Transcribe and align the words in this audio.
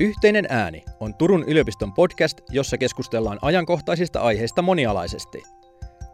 Yhteinen 0.00 0.46
ääni 0.48 0.84
on 1.00 1.14
Turun 1.14 1.44
yliopiston 1.48 1.92
podcast, 1.92 2.40
jossa 2.50 2.78
keskustellaan 2.78 3.38
ajankohtaisista 3.42 4.20
aiheista 4.20 4.62
monialaisesti. 4.62 5.42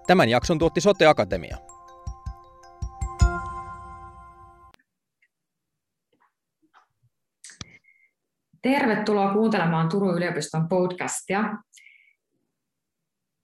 Tämän 0.07 0.29
jakson 0.29 0.59
tuotti 0.59 0.81
Sote 0.81 1.07
Akatemia. 1.07 1.57
Tervetuloa 8.63 9.33
kuuntelemaan 9.33 9.89
Turun 9.89 10.17
yliopiston 10.17 10.69
podcastia. 10.69 11.45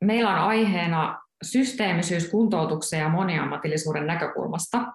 Meillä 0.05 0.31
on 0.31 0.49
aiheena 0.49 1.23
systeemisyys 1.43 2.31
kuntoutuksen 2.31 3.01
ja 3.01 3.09
moniammatillisuuden 3.09 4.07
näkökulmasta. 4.07 4.93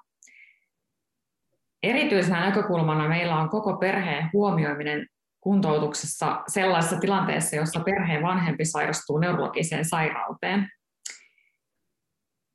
Erityisenä 1.83 2.39
näkökulmana 2.45 3.07
meillä 3.07 3.35
on 3.35 3.49
koko 3.49 3.77
perheen 3.77 4.29
huomioiminen 4.33 5.07
kuntoutuksessa 5.43 6.43
sellaisessa 6.47 6.99
tilanteessa, 6.99 7.55
jossa 7.55 7.79
perheen 7.79 8.23
vanhempi 8.23 8.65
sairastuu 8.65 9.17
neurologiseen 9.17 9.85
sairauteen. 9.85 10.69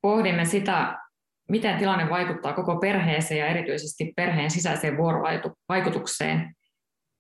Pohdimme 0.02 0.44
sitä, 0.44 0.98
miten 1.48 1.78
tilanne 1.78 2.10
vaikuttaa 2.10 2.52
koko 2.52 2.76
perheeseen 2.76 3.40
ja 3.40 3.46
erityisesti 3.46 4.12
perheen 4.16 4.50
sisäiseen 4.50 4.96
vuorovaikutukseen 4.96 6.54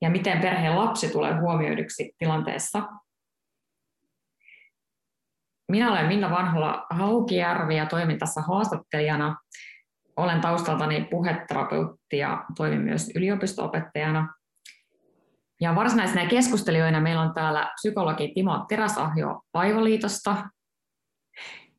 ja 0.02 0.10
miten 0.10 0.40
perheen 0.40 0.76
lapsi 0.76 1.08
tulee 1.08 1.40
huomioiduksi 1.40 2.12
tilanteessa. 2.18 2.82
Minä 5.72 5.92
olen 5.92 6.06
Minna 6.06 6.30
Vanhola 6.30 6.86
Haukijärvi 6.90 7.76
ja 7.76 7.86
toimin 7.86 8.18
tässä 8.18 8.40
haastattelijana. 8.40 9.36
Olen 10.16 10.40
taustaltani 10.40 11.08
puheterapeutti 11.10 12.18
ja 12.18 12.44
toimin 12.56 12.80
myös 12.80 13.10
yliopisto-opettajana. 13.14 14.37
Ja 15.60 15.74
varsinaisena 15.74 16.26
keskustelijoina 16.26 17.00
meillä 17.00 17.22
on 17.22 17.34
täällä 17.34 17.72
psykologi 17.74 18.32
Timo 18.34 18.64
Teräsahjo 18.68 19.42
Paivoliitosta. 19.52 20.48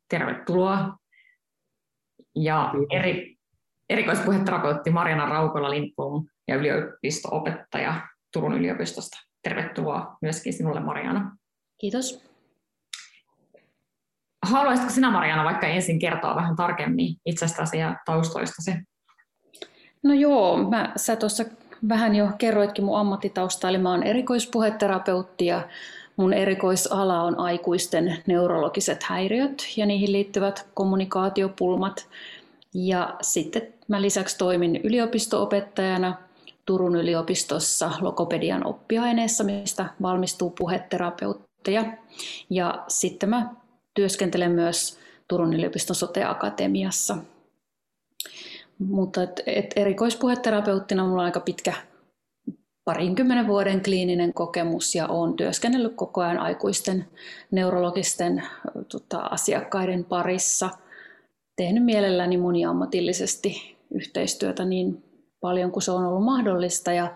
Tervetuloa. 0.09 0.97
Ja 2.35 2.73
eri, 2.91 3.37
erikoispuheterapeutti 3.89 4.89
Marjana 4.89 5.25
Raukola 5.25 5.69
Lindblom 5.69 6.25
ja 6.47 6.55
yliopisto-opettaja 6.55 8.07
Turun 8.33 8.53
yliopistosta. 8.53 9.17
Tervetuloa 9.43 10.17
myöskin 10.21 10.53
sinulle 10.53 10.79
Marjana. 10.79 11.37
Kiitos. 11.81 12.29
Haluaisitko 14.45 14.93
sinä 14.93 15.11
Marjana 15.11 15.43
vaikka 15.43 15.67
ensin 15.67 15.99
kertoa 15.99 16.35
vähän 16.35 16.55
tarkemmin 16.55 17.15
itsestäsi 17.25 17.77
ja 17.77 17.95
taustoistasi? 18.05 18.71
No 20.03 20.13
joo, 20.13 20.69
mä, 20.69 20.93
sä 20.95 21.15
tuossa 21.15 21.45
vähän 21.89 22.15
jo 22.15 22.27
kerroitkin 22.37 22.85
mun 22.85 22.99
ammattitausta, 22.99 23.69
eli 23.69 23.77
mä 23.77 23.91
oon 23.91 24.03
erikoispuheterapeutti 24.03 25.45
ja 25.45 25.67
mun 26.15 26.33
erikoisala 26.33 27.21
on 27.21 27.39
aikuisten 27.39 28.17
neurologiset 28.27 29.03
häiriöt 29.03 29.67
ja 29.77 29.85
niihin 29.85 30.11
liittyvät 30.11 30.67
kommunikaatiopulmat. 30.73 32.07
Ja 32.73 33.15
sitten 33.21 33.61
mä 33.87 34.01
lisäksi 34.01 34.37
toimin 34.37 34.81
yliopisto-opettajana 34.83 36.13
Turun 36.65 36.95
yliopistossa 36.95 37.91
logopedian 38.01 38.65
oppiaineessa, 38.65 39.43
mistä 39.43 39.85
valmistuu 40.01 40.49
puheterapeutteja. 40.49 41.83
Ja 42.49 42.83
sitten 42.87 43.29
mä 43.29 43.49
työskentelen 43.93 44.51
myös 44.51 44.99
Turun 45.27 45.53
yliopiston 45.53 45.95
sote-akatemiassa 45.95 47.17
mutta 48.79 49.23
et, 49.23 49.41
et 49.45 49.73
erikoispuheterapeuttina 49.75 51.07
mulla 51.07 51.21
on 51.21 51.25
aika 51.25 51.39
pitkä 51.39 51.73
parinkymmenen 52.85 53.47
vuoden 53.47 53.83
kliininen 53.83 54.33
kokemus 54.33 54.95
ja 54.95 55.07
olen 55.07 55.33
työskennellyt 55.33 55.95
koko 55.95 56.21
ajan 56.21 56.37
aikuisten 56.37 57.05
neurologisten 57.51 58.43
tota, 58.91 59.19
asiakkaiden 59.19 60.05
parissa. 60.05 60.69
Tehnyt 61.55 61.85
mielelläni 61.85 62.37
moniammatillisesti 62.37 63.77
yhteistyötä 63.91 64.65
niin 64.65 65.03
paljon 65.41 65.71
kuin 65.71 65.83
se 65.83 65.91
on 65.91 66.05
ollut 66.05 66.23
mahdollista 66.23 66.91
ja 66.93 67.15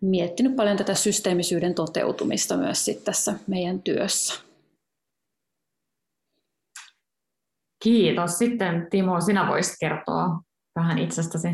miettinyt 0.00 0.56
paljon 0.56 0.76
tätä 0.76 0.94
systeemisyyden 0.94 1.74
toteutumista 1.74 2.56
myös 2.56 2.84
sit 2.84 3.04
tässä 3.04 3.34
meidän 3.46 3.82
työssä. 3.82 4.34
Kiitos. 7.82 8.38
Sitten 8.38 8.86
Timo, 8.90 9.20
sinä 9.20 9.48
voisit 9.48 9.76
kertoa 9.80 10.47
vähän 10.78 10.98
itsestäsi? 10.98 11.48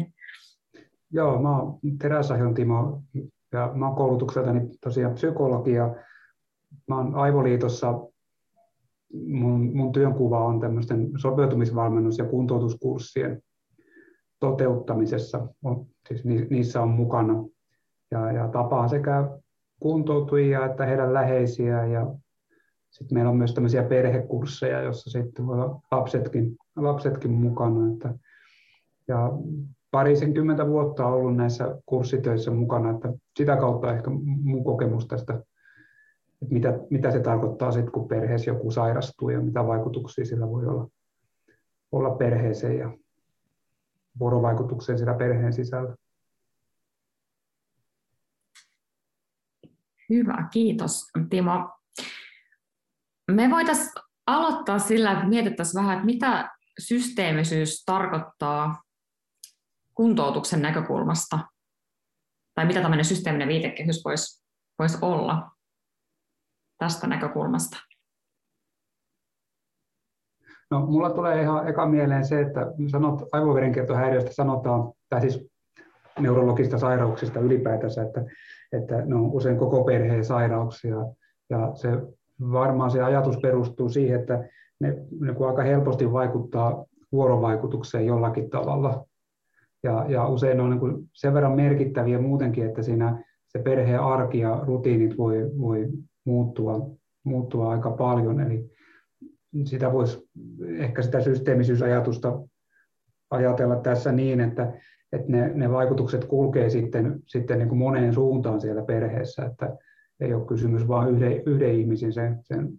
Joo, 1.10 1.42
mä 1.42 1.58
oon 1.58 1.78
Teräsahjon 1.98 2.54
Timo 2.54 3.02
ja 3.52 3.72
mä 3.74 3.86
oon 3.86 3.96
koulutukseltani 3.96 4.60
tosiaan 4.80 5.14
psykologia. 5.14 5.94
Mä 6.88 6.96
oon 6.96 7.14
Aivoliitossa, 7.14 8.00
mun, 9.26 9.76
mun 9.76 9.92
työnkuva 9.92 10.44
on 10.44 10.60
tämmöisten 10.60 11.10
sopeutumisvalmennus- 11.16 12.18
ja 12.18 12.24
kuntoutuskurssien 12.24 13.42
toteuttamisessa. 14.40 15.48
On, 15.64 15.86
siis 16.08 16.24
niissä 16.24 16.82
on 16.82 16.88
mukana 16.88 17.44
ja, 18.10 18.32
ja 18.32 18.48
tapaa 18.48 18.88
sekä 18.88 19.38
kuntoutujia 19.80 20.66
että 20.66 20.86
heidän 20.86 21.14
läheisiä 21.14 21.86
ja 21.86 22.14
sitten 22.90 23.16
meillä 23.16 23.30
on 23.30 23.36
myös 23.36 23.54
tämmöisiä 23.54 23.82
perhekursseja, 23.82 24.80
joissa 24.80 25.10
sitten 25.10 25.46
voi 25.46 25.54
olla 25.54 25.80
lapsetkin, 25.90 26.56
lapsetkin 26.76 27.30
mukana. 27.30 27.92
Että 27.92 28.14
ja 29.08 29.30
parisenkymmentä 29.90 30.66
vuotta 30.66 31.06
ollut 31.06 31.36
näissä 31.36 31.78
kurssitöissä 31.86 32.50
mukana, 32.50 32.90
että 32.90 33.08
sitä 33.36 33.56
kautta 33.56 33.94
ehkä 33.94 34.10
mun 34.42 34.64
kokemus 34.64 35.06
tästä, 35.06 35.34
että 36.42 36.54
mitä, 36.54 36.78
mitä 36.90 37.10
se 37.10 37.20
tarkoittaa 37.20 37.72
sitten, 37.72 37.92
kun 37.92 38.08
perheessä 38.08 38.50
joku 38.50 38.70
sairastuu 38.70 39.30
ja 39.30 39.40
mitä 39.40 39.66
vaikutuksia 39.66 40.24
sillä 40.24 40.48
voi 40.48 40.66
olla, 40.66 40.88
olla 41.92 42.10
perheeseen 42.10 42.78
ja 42.78 42.96
vuorovaikutukseen 44.18 44.98
sitä 44.98 45.14
perheen 45.14 45.52
sisällä. 45.52 45.96
Hyvä, 50.10 50.48
kiitos 50.52 51.10
Timo. 51.30 51.70
Me 53.32 53.50
voitaisiin 53.50 53.92
aloittaa 54.26 54.78
sillä, 54.78 55.12
että 55.12 55.26
mietittäisiin 55.26 55.82
vähän, 55.82 55.94
että 55.94 56.06
mitä 56.06 56.50
systeemisyys 56.78 57.84
tarkoittaa 57.84 58.83
kuntoutuksen 59.94 60.62
näkökulmasta? 60.62 61.38
Tai 62.54 62.66
mitä 62.66 62.82
tämmöinen 62.82 63.04
systeeminen 63.04 63.48
viitekehys 63.48 64.04
voisi, 64.04 64.44
voisi 64.78 64.98
olla 65.02 65.50
tästä 66.78 67.06
näkökulmasta? 67.06 67.76
No, 70.70 70.86
mulla 70.86 71.10
tulee 71.10 71.42
ihan 71.42 71.68
eka 71.68 71.86
mieleen 71.86 72.26
se, 72.26 72.40
että 72.40 72.60
sanot, 72.90 73.22
aivoverenkiertohäiriöstä 73.32 74.32
sanotaan, 74.32 74.92
tai 75.08 75.20
siis 75.20 75.46
neurologista 76.18 76.78
sairauksista 76.78 77.40
ylipäätänsä, 77.40 78.02
että, 78.02 78.24
että 78.72 79.04
ne 79.04 79.14
on 79.14 79.30
usein 79.32 79.58
koko 79.58 79.84
perheen 79.84 80.24
sairauksia. 80.24 80.96
Ja 81.50 81.72
se, 81.74 81.88
varmaan 82.52 82.90
se 82.90 83.02
ajatus 83.02 83.36
perustuu 83.42 83.88
siihen, 83.88 84.20
että 84.20 84.48
ne, 84.80 84.94
ne 85.20 85.34
aika 85.48 85.62
helposti 85.62 86.12
vaikuttaa 86.12 86.84
vuorovaikutukseen 87.12 88.06
jollakin 88.06 88.50
tavalla 88.50 89.06
ja, 89.84 90.06
ja 90.08 90.28
usein 90.28 90.60
on 90.60 90.70
niin 90.70 90.80
kuin 90.80 91.10
sen 91.12 91.34
verran 91.34 91.56
merkittäviä 91.56 92.18
muutenkin, 92.18 92.66
että 92.66 92.82
siinä 92.82 93.24
se 93.48 93.58
perheen 93.58 94.00
arki 94.00 94.38
ja 94.38 94.60
rutiinit 94.66 95.18
voi, 95.18 95.50
voi 95.58 95.88
muuttua, 96.24 96.90
muuttua 97.24 97.70
aika 97.70 97.90
paljon. 97.90 98.40
Eli 98.40 98.70
sitä 99.64 99.92
voisi 99.92 100.28
ehkä 100.76 101.02
sitä 101.02 101.20
systeemisyysajatusta 101.20 102.40
ajatella 103.30 103.76
tässä 103.76 104.12
niin, 104.12 104.40
että, 104.40 104.72
että 105.12 105.32
ne, 105.32 105.50
ne 105.54 105.70
vaikutukset 105.70 106.24
kulkee 106.24 106.70
sitten, 106.70 107.22
sitten 107.26 107.58
niin 107.58 107.68
kuin 107.68 107.78
moneen 107.78 108.14
suuntaan 108.14 108.60
siellä 108.60 108.82
perheessä, 108.82 109.44
että 109.44 109.76
ei 110.20 110.34
ole 110.34 110.46
kysymys 110.46 110.88
vain 110.88 111.14
yhden, 111.14 111.42
yhden 111.46 111.74
ihmisen 111.74 112.12
sen, 112.12 112.38
sen 112.42 112.72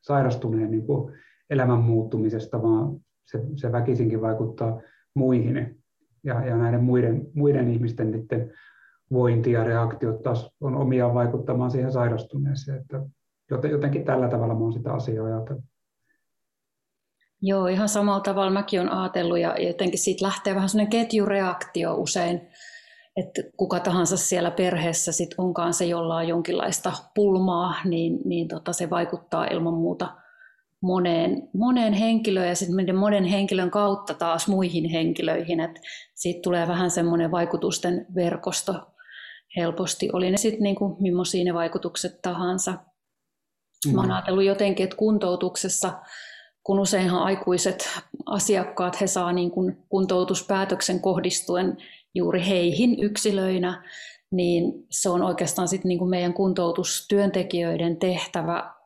sairastuneen 0.00 0.70
niin 0.70 0.86
kuin 0.86 1.12
elämän 1.50 1.80
muuttumisesta, 1.80 2.62
vaan 2.62 3.00
se, 3.24 3.40
se 3.56 3.72
väkisinkin 3.72 4.20
vaikuttaa 4.20 4.80
muihin 5.14 5.78
ja, 6.24 6.46
ja 6.46 6.56
näiden 6.56 6.84
muiden, 6.84 7.26
muiden 7.34 7.70
ihmisten 7.70 8.10
niiden 8.10 8.52
vointi 9.12 9.52
ja 9.52 9.64
reaktiot 9.64 10.22
taas 10.22 10.50
on 10.60 10.76
omia 10.76 11.14
vaikuttamaan 11.14 11.70
siihen 11.70 11.92
sairastuneeseen. 11.92 12.80
Että 12.80 13.68
jotenkin 13.68 14.04
tällä 14.04 14.28
tavalla 14.28 14.54
olen 14.54 14.72
sitä 14.72 14.92
asiaa 14.92 15.26
ajatellut. 15.26 15.64
Joo, 17.42 17.66
ihan 17.66 17.88
samalla 17.88 18.20
tavalla 18.20 18.50
mäkin 18.50 18.80
olen 18.80 18.92
ajatellut 18.92 19.38
ja 19.38 19.54
jotenkin 19.58 19.98
siitä 19.98 20.24
lähtee 20.24 20.54
vähän 20.54 20.68
sellainen 20.68 20.90
ketjureaktio 20.90 21.94
usein, 21.94 22.40
että 23.16 23.42
kuka 23.56 23.80
tahansa 23.80 24.16
siellä 24.16 24.50
perheessä 24.50 25.12
sit 25.12 25.34
onkaan 25.38 25.74
se, 25.74 25.84
jolla 25.84 26.16
on 26.16 26.28
jonkinlaista 26.28 26.92
pulmaa, 27.14 27.74
niin, 27.84 28.18
niin 28.24 28.48
tota, 28.48 28.72
se 28.72 28.90
vaikuttaa 28.90 29.46
ilman 29.46 29.74
muuta– 29.74 30.14
moneen, 30.80 31.48
moneen 31.54 31.92
henkilöön 31.92 32.48
ja 32.48 32.56
sitten 32.56 32.96
monen 32.96 33.24
henkilön 33.24 33.70
kautta 33.70 34.14
taas 34.14 34.48
muihin 34.48 34.90
henkilöihin. 34.90 35.60
Et 35.60 35.80
siitä 36.14 36.40
tulee 36.42 36.68
vähän 36.68 36.90
semmoinen 36.90 37.30
vaikutusten 37.30 38.06
verkosto 38.14 38.74
helposti. 39.56 40.08
Oli 40.12 40.30
ne 40.30 40.36
sitten 40.36 40.62
niin 40.62 40.76
kuin, 40.76 40.96
millaisia 41.00 41.44
ne 41.44 41.54
vaikutukset 41.54 42.22
tahansa. 42.22 42.74
Mm. 43.86 43.94
Mä 43.94 44.00
oon 44.00 44.10
ajatellut 44.10 44.44
jotenkin, 44.44 44.84
että 44.84 44.96
kuntoutuksessa, 44.96 45.92
kun 46.62 46.80
useinhan 46.80 47.22
aikuiset 47.22 47.88
asiakkaat, 48.26 49.00
he 49.00 49.06
saa 49.06 49.32
niin 49.32 49.50
kuin 49.50 49.76
kuntoutuspäätöksen 49.88 51.00
kohdistuen 51.00 51.76
juuri 52.14 52.46
heihin 52.46 53.02
yksilöinä, 53.02 53.84
niin 54.30 54.72
se 54.90 55.10
on 55.10 55.22
oikeastaan 55.22 55.68
sitten 55.68 55.88
niin 55.88 56.08
meidän 56.08 56.34
kuntoutustyöntekijöiden 56.34 57.96
tehtävä 57.96 58.77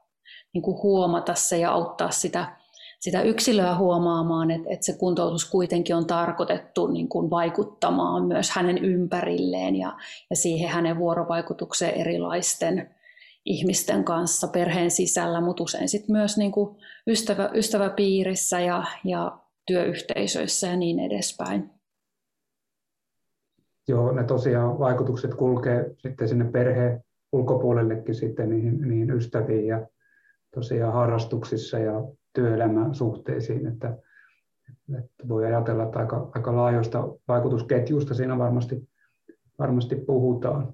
niin 0.55 0.63
kuin 0.63 0.83
huomata 0.83 1.35
se 1.35 1.59
ja 1.59 1.73
auttaa 1.73 2.11
sitä, 2.11 2.57
sitä 3.01 3.23
yksilöä 3.23 3.77
huomaamaan, 3.77 4.51
että, 4.51 4.69
että 4.71 4.87
se 4.87 4.99
kuntoutus 4.99 5.51
kuitenkin 5.51 5.97
on 5.97 6.07
tarkoitettu 6.07 6.87
niin 6.87 7.09
kuin 7.09 7.31
vaikuttamaan 7.31 8.25
myös 8.25 8.51
hänen 8.51 8.85
ympärilleen 8.85 9.77
ja, 9.77 9.97
ja 10.31 10.37
siihen 10.37 10.69
hänen 10.69 10.99
vuorovaikutukseen 10.99 11.95
erilaisten 11.95 12.95
ihmisten 13.45 14.05
kanssa 14.05 14.49
perheen 14.49 14.91
sisällä, 14.91 15.41
mutta 15.41 15.63
usein 15.63 15.89
sitten 15.89 16.13
myös 16.13 16.39
niin 16.39 16.53
kuin 16.53 16.77
ystävä, 17.07 17.51
ystäväpiirissä 17.55 18.61
ja, 18.61 18.85
ja 19.05 19.39
työyhteisöissä 19.67 20.67
ja 20.67 20.77
niin 20.77 20.99
edespäin. 20.99 21.71
Joo, 23.89 24.13
ne 24.13 24.25
tosiaan 24.25 24.79
vaikutukset 24.79 25.35
kulkee 25.35 25.95
sitten 25.99 26.29
sinne 26.29 26.45
perheen 26.45 27.05
ulkopuolellekin 27.33 28.15
sitten 28.15 28.51
niihin, 28.51 28.89
niihin 28.89 29.11
ystäviin 29.11 29.67
ja 29.67 29.87
tosiaan 30.55 30.93
harrastuksissa 30.93 31.79
ja 31.79 31.93
työelämän 32.33 32.95
suhteisiin, 32.95 33.67
että, 33.67 33.99
että 34.99 35.29
voi 35.29 35.47
ajatella, 35.47 35.83
että 35.83 35.99
aika, 35.99 36.31
aika 36.35 36.57
laajoista 36.57 37.09
vaikutusketjusta 37.29 38.15
siinä 38.15 38.39
varmasti, 38.39 38.89
varmasti 39.59 39.97
puhutaan. 39.97 40.73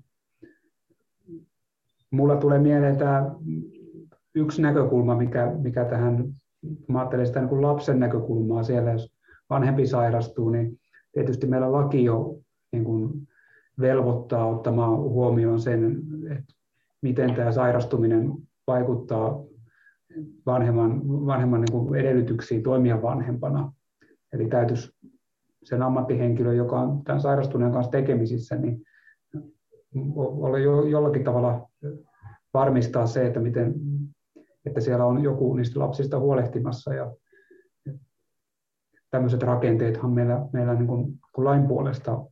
Mulla 2.11 2.37
tulee 2.37 2.59
mieleen 2.59 2.97
tämä 2.97 3.35
yksi 4.35 4.63
näkökulma, 4.63 5.17
mikä, 5.17 5.53
mikä 5.63 5.85
tähän, 5.85 6.35
mä 6.89 6.99
ajattelen 6.99 7.27
sitä 7.27 7.41
niin 7.41 7.49
kuin 7.49 7.63
lapsen 7.63 8.01
näkökulmaa 8.01 8.63
siellä, 8.63 8.93
jos 8.93 9.13
vanhempi 9.51 9.87
sairastuu, 9.87 10.51
niin 10.51 10.81
tietysti 11.13 11.47
meillä 11.47 11.73
laki 11.73 12.05
jo 12.05 12.39
niin 12.73 12.85
kuin 12.85 13.29
velvoittaa 13.81 14.47
ottamaan 14.47 14.97
huomioon 14.99 15.61
sen, 15.61 16.03
että 16.31 16.55
miten 17.03 17.35
tämä 17.35 17.53
sairastuminen 17.53 18.33
vaikuttaa 18.67 19.45
vanhemman, 20.47 21.09
vanhemman 21.09 21.61
niin 21.61 21.73
kuin 21.73 22.01
edellytyksiin 22.01 22.63
toimia 22.63 23.03
vanhempana. 23.03 23.73
Eli 24.33 24.49
täytyisi 24.49 24.91
sen 25.65 25.83
ammattihenkilö, 25.83 26.55
joka 26.55 26.81
on 26.81 27.05
tämän 27.05 27.21
sairastuneen 27.21 27.73
kanssa 27.73 27.91
tekemisissä, 27.91 28.57
niin 28.57 28.83
olla 30.17 30.59
jo, 30.59 30.85
jollakin 30.85 31.25
tavalla 31.25 31.69
varmistaa 32.55 33.07
se, 33.07 33.27
että, 33.27 33.41
miten, 33.41 33.75
että 34.67 34.81
siellä 34.81 35.07
on 35.07 35.23
joku 35.23 35.55
niistä 35.55 35.81
lapsista 35.81 36.19
huolehtimassa. 36.19 36.95
Ja 36.95 37.13
tämmöiset 39.11 39.43
rakenteethan 39.43 40.11
meillä, 40.11 40.47
meillä 40.53 40.75
niin 40.75 40.87
kuin, 40.87 41.19
kuin 41.33 41.45
lain 41.45 41.67
puolesta 41.67 42.25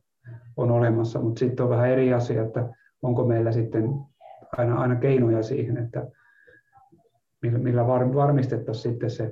on 0.57 0.71
olemassa, 0.71 1.21
mutta 1.21 1.39
sitten 1.39 1.63
on 1.63 1.69
vähän 1.69 1.89
eri 1.89 2.13
asia, 2.13 2.43
että 2.43 2.69
onko 3.01 3.25
meillä 3.25 3.51
sitten 3.51 3.89
aina, 4.57 4.75
aina 4.75 4.95
keinoja 4.95 5.43
siihen, 5.43 5.77
että 5.77 6.07
millä, 7.41 7.87
varmistettaisiin 7.87 8.93
sitten 8.93 9.11
se, 9.11 9.23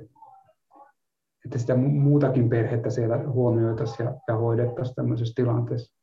että 1.44 1.58
sitä 1.58 1.76
muutakin 1.76 2.48
perhettä 2.48 2.90
siellä 2.90 3.18
huomioitaisiin 3.18 4.06
ja, 4.06 4.14
ja 4.28 4.36
hoidettaisiin 4.36 4.94
tämmöisessä 4.94 5.32
tilanteessa. 5.36 5.96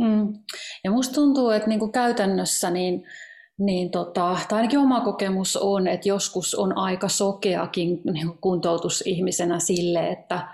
Mm. 0.00 0.34
Ja 0.84 0.90
musta 0.90 1.14
tuntuu, 1.14 1.50
että 1.50 1.68
niinku 1.68 1.88
käytännössä 1.88 2.70
niin, 2.70 3.04
niin 3.58 3.90
tota, 3.90 4.36
tai 4.48 4.56
ainakin 4.56 4.78
oma 4.78 5.00
kokemus 5.00 5.56
on, 5.56 5.86
että 5.86 6.08
joskus 6.08 6.54
on 6.54 6.78
aika 6.78 7.08
sokeakin 7.08 8.00
niin 8.12 8.38
kuntoutusihmisenä 8.40 9.58
sille, 9.58 10.08
että, 10.08 10.48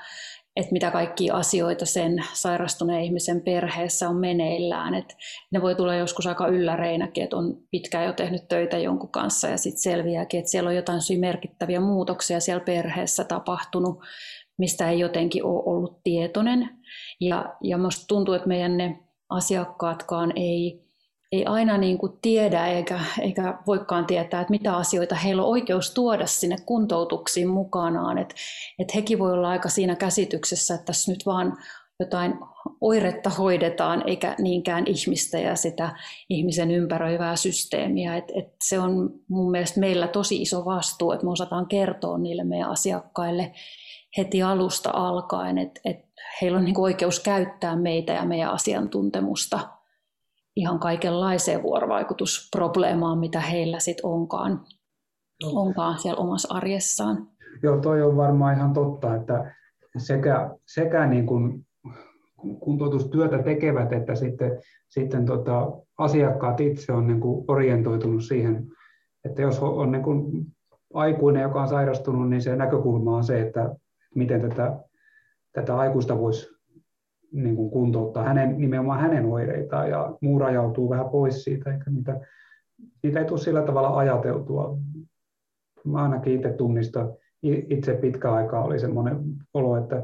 että 0.61 0.73
mitä 0.73 0.91
kaikkia 0.91 1.35
asioita 1.35 1.87
sen 1.87 2.25
sairastuneen 2.33 3.03
ihmisen 3.03 3.41
perheessä 3.41 4.09
on 4.09 4.17
meneillään. 4.17 4.95
Et 4.95 5.17
ne 5.51 5.63
voi 5.63 5.75
tulla 5.75 5.95
joskus 5.95 6.27
aika 6.27 6.47
ylläreinäkin, 6.47 7.25
että 7.25 7.37
on 7.37 7.57
pitkään 7.71 8.07
jo 8.07 8.13
tehnyt 8.13 8.49
töitä 8.49 8.79
jonkun 8.79 9.11
kanssa 9.11 9.49
ja 9.49 9.59
sitten 9.59 9.83
selviääkin, 9.83 10.39
että 10.39 10.51
siellä 10.51 10.69
on 10.69 10.77
jotain 10.77 11.01
merkittäviä 11.19 11.81
muutoksia 11.81 12.41
siellä 12.41 12.65
perheessä 12.65 13.25
tapahtunut, 13.25 14.01
mistä 14.59 14.91
ei 14.91 14.99
jotenkin 14.99 15.45
ole 15.45 15.63
ollut 15.67 16.03
tietoinen. 16.05 16.71
Ja, 17.21 17.57
ja 17.63 17.79
musta 17.79 18.07
tuntuu, 18.07 18.35
että 18.35 18.49
meidän 18.49 18.77
ne 18.77 18.99
asiakkaatkaan 19.31 20.33
ei, 20.37 20.90
ei 21.33 21.47
aina 21.47 21.79
niin 21.79 21.99
kuin 21.99 22.13
tiedä 22.23 22.67
eikä, 22.67 23.01
eikä 23.21 23.59
voikaan 23.67 24.07
tietää, 24.07 24.41
että 24.41 24.51
mitä 24.51 24.77
asioita 24.77 25.15
heillä 25.15 25.43
on 25.43 25.49
oikeus 25.49 25.95
tuoda 25.95 26.27
sinne 26.27 26.57
kuntoutuksiin 26.67 27.49
mukanaan. 27.49 28.19
Että 28.19 28.35
et 28.79 28.95
hekin 28.95 29.19
voi 29.19 29.33
olla 29.33 29.49
aika 29.49 29.69
siinä 29.69 29.97
käsityksessä, 29.97 30.75
että 30.75 30.85
tässä 30.85 31.13
nyt 31.13 31.27
vaan 31.27 31.57
jotain 32.01 32.35
oiretta 32.81 33.31
hoidetaan, 33.31 34.09
eikä 34.09 34.35
niinkään 34.39 34.85
ihmistä 34.87 35.39
ja 35.39 35.57
sitä 35.57 35.97
ihmisen 36.29 36.71
ympäröivää 36.71 37.37
systeemiä. 37.37 38.17
Et, 38.17 38.25
et 38.35 38.55
se 38.65 38.79
on 38.79 39.11
mun 39.29 39.51
mielestä 39.51 39.81
meillä 39.81 40.09
tosi 40.09 40.43
iso 40.43 40.65
vastuu, 40.65 41.13
että 41.13 41.27
me 41.27 41.33
osataan 41.33 41.67
kertoa 41.67 42.19
niille 42.19 42.45
meidän 42.45 42.71
asiakkaille 42.71 43.53
heti 44.17 44.43
alusta 44.43 44.91
alkaen, 44.95 45.59
että 45.59 45.81
et 45.85 46.05
heillä 46.43 46.59
on 46.59 46.65
niinku 46.65 46.83
oikeus 46.83 47.21
käyttää 47.21 47.77
meitä 47.77 48.13
ja 48.13 48.25
meidän 48.25 48.51
asiantuntemusta– 48.51 49.61
ihan 50.57 50.79
kaikenlaiseen 50.79 51.63
vuorovaikutusprobleemaan, 51.63 53.19
mitä 53.19 53.41
heillä 53.41 53.79
sitten 53.79 54.07
onkaan, 54.07 54.61
onkaan 55.45 55.99
siellä 55.99 56.21
omassa 56.21 56.55
arjessaan. 56.55 57.29
Joo, 57.63 57.81
toi 57.81 58.03
on 58.03 58.17
varmaan 58.17 58.57
ihan 58.57 58.73
totta, 58.73 59.15
että 59.15 59.55
sekä, 59.99 60.51
sekä 60.67 61.07
niin 61.07 61.27
kuin 61.27 61.67
kuntoutustyötä 62.61 63.43
tekevät, 63.43 63.93
että 63.93 64.15
sitten, 64.15 64.63
sitten 64.89 65.27
tota, 65.27 65.71
asiakkaat 65.99 66.61
itse 66.61 66.93
on 66.93 67.07
niin 67.07 67.21
kuin 67.21 67.45
orientoitunut 67.49 68.25
siihen, 68.25 68.67
että 69.25 69.43
jos 69.43 69.59
on 69.63 69.93
niin 69.93 70.03
kuin 70.03 70.47
aikuinen, 70.95 71.43
joka 71.43 71.63
on 71.63 71.69
sairastunut, 71.69 72.31
niin 72.31 72.43
se 72.43 72.57
näkökulma 72.57 73.17
on 73.17 73.25
se, 73.25 73.41
että 73.41 73.75
miten 74.15 74.41
tätä, 74.41 74.79
tätä 75.53 75.77
aikuista 75.77 76.19
voisi 76.19 76.60
niin 77.33 77.57
kuin 77.57 77.71
kuntouttaa 77.71 78.25
hänen, 78.25 78.59
nimenomaan 78.59 79.01
hänen 79.01 79.27
oireitaan 79.27 79.91
ja 79.91 80.17
muu 80.21 80.39
rajautuu 80.39 80.91
vähän 80.91 81.09
pois 81.09 81.45
siitä, 81.45 81.73
eikä 81.73 81.91
niitä, 81.91 82.21
niitä 83.03 83.19
ei 83.19 83.25
tule 83.25 83.39
sillä 83.39 83.63
tavalla 83.63 83.99
ajateltua. 83.99 84.79
Mä 85.85 86.03
ainakin 86.03 86.35
itse 86.35 86.53
tunnistan, 86.53 87.13
itse 87.43 87.95
pitkä 87.95 88.33
aikaa 88.33 88.65
oli 88.65 88.79
semmoinen 88.79 89.17
olo, 89.55 89.77
että 89.77 90.03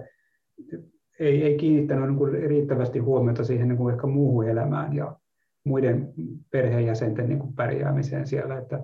ei, 1.20 1.42
ei 1.42 1.56
kiinnittänyt 1.56 2.08
niin 2.08 2.18
kuin 2.18 2.32
riittävästi 2.32 2.98
huomiota 2.98 3.44
siihen 3.44 3.68
niin 3.68 3.78
kuin 3.78 3.94
ehkä 3.94 4.06
muuhun 4.06 4.48
elämään 4.48 4.94
ja 4.94 5.16
muiden 5.64 6.12
perheenjäsenten 6.50 7.28
niin 7.28 7.38
kuin 7.38 7.54
pärjäämiseen 7.54 8.26
siellä, 8.26 8.58
että, 8.58 8.82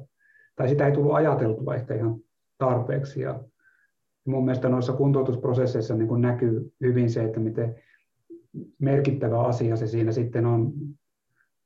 tai 0.57 0.69
sitä 0.69 0.87
ei 0.87 0.93
tullut 0.93 1.14
ajateltua 1.14 1.75
ehkä 1.75 1.95
ihan 1.95 2.17
tarpeeksi. 2.59 3.21
Ja 3.21 3.40
mun 4.26 4.45
mielestä 4.45 4.69
noissa 4.69 4.93
kuntoutusprosesseissa 4.93 5.95
niin 5.95 6.09
kuin 6.09 6.23
näkyy 6.23 6.73
hyvin 6.81 7.11
se, 7.11 7.25
että 7.25 7.40
miten 7.40 7.75
merkittävä 8.78 9.40
asia 9.40 9.76
se 9.76 9.87
siinä 9.87 10.12
sitten 10.12 10.47
on 10.47 10.73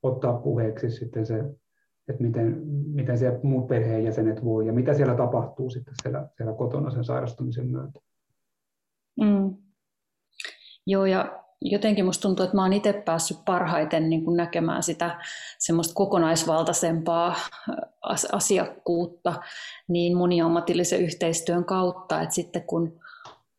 ottaa 0.03 0.33
puheeksi 0.33 0.89
sitten 0.89 1.25
se, 1.25 1.39
että 2.07 2.23
miten, 2.23 2.61
miten 2.93 3.17
siellä 3.17 3.39
muut 3.43 3.67
perheenjäsenet 3.67 4.43
voi 4.43 4.67
ja 4.67 4.73
mitä 4.73 4.93
siellä 4.93 5.15
tapahtuu 5.15 5.69
sitten 5.69 5.93
siellä, 6.03 6.27
siellä 6.37 6.53
kotona 6.53 6.89
sen 6.89 7.03
sairastumisen 7.03 7.67
myötä. 7.67 7.99
Mm. 9.21 9.55
Joo, 10.85 11.05
ja 11.05 11.43
jotenkin 11.61 12.05
musta 12.05 12.21
tuntuu, 12.21 12.43
että 12.43 12.55
mä 12.55 12.63
oon 12.63 12.73
itse 12.73 12.93
päässyt 12.93 13.37
parhaiten 13.45 14.09
niin 14.09 14.25
kuin 14.25 14.37
näkemään 14.37 14.83
sitä 14.83 15.19
semmoista 15.59 15.93
kokonaisvaltaisempaa 15.93 17.35
asiakkuutta 18.31 19.33
niin 19.87 20.17
moniammatillisen 20.17 21.01
yhteistyön 21.01 21.65
kautta, 21.65 22.21
että 22.21 22.35
sitten 22.35 22.63
kun 22.63 22.99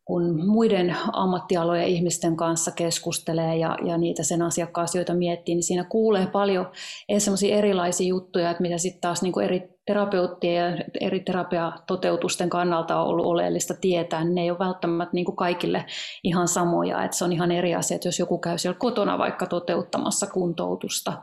kun 0.09 0.45
muiden 0.45 0.95
ammattialojen 1.13 1.87
ihmisten 1.87 2.35
kanssa 2.35 2.71
keskustelee 2.71 3.57
ja, 3.57 3.77
ja 3.85 3.97
niitä 3.97 4.23
sen 4.23 4.41
asiakkaan 4.41 4.83
asioita 4.83 5.13
miettii, 5.13 5.55
niin 5.55 5.63
siinä 5.63 5.83
kuulee 5.83 6.27
paljon 6.27 6.71
semmoisia 7.17 7.55
erilaisia 7.55 8.07
juttuja, 8.07 8.51
että 8.51 8.61
mitä 8.61 8.77
sitten 8.77 9.01
taas 9.01 9.21
niin 9.21 9.41
eri 9.43 9.69
terapeuttien 9.85 10.77
ja 10.77 10.83
eri 11.01 11.19
terapiatoteutusten 11.19 12.49
kannalta 12.49 13.01
on 13.01 13.07
ollut 13.07 13.25
oleellista 13.25 13.73
tietää, 13.81 14.23
niin 14.23 14.35
ne 14.35 14.41
ei 14.41 14.51
ole 14.51 14.59
välttämättä 14.59 15.13
niin 15.13 15.25
kuin 15.25 15.35
kaikille 15.35 15.85
ihan 16.23 16.47
samoja. 16.47 17.03
Että 17.03 17.17
se 17.17 17.25
on 17.25 17.33
ihan 17.33 17.51
eri 17.51 17.75
asia, 17.75 17.95
että 17.95 18.07
jos 18.07 18.19
joku 18.19 18.37
käy 18.37 18.57
siellä 18.57 18.79
kotona 18.79 19.17
vaikka 19.17 19.45
toteuttamassa 19.45 20.27
kuntoutusta, 20.27 21.13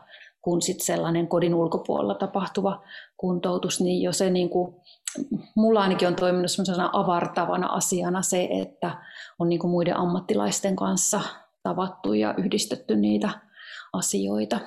kun 0.43 0.63
sitten 0.63 0.87
sellainen 0.87 1.29
kodin 1.29 1.55
ulkopuolella 1.55 2.15
tapahtuva 2.15 2.83
kuntoutus, 3.17 3.81
niin 3.81 4.03
jo 4.03 4.13
se 4.13 4.31
niin 4.31 4.51
kuin 4.51 4.75
mulla 5.57 5.83
ainakin 5.83 6.09
on 6.09 6.17
toiminut 6.17 6.51
sellaisena 6.51 6.91
avartavana 6.93 7.67
asiana 7.67 8.23
se, 8.23 8.49
että 8.51 8.99
on 9.39 9.49
niin 9.49 9.69
muiden 9.69 9.97
ammattilaisten 9.97 10.77
kanssa 10.77 11.21
tavattu 11.63 12.13
ja 12.13 12.35
yhdistetty 12.39 12.97
niitä 12.97 13.31
asioita. 13.93 14.61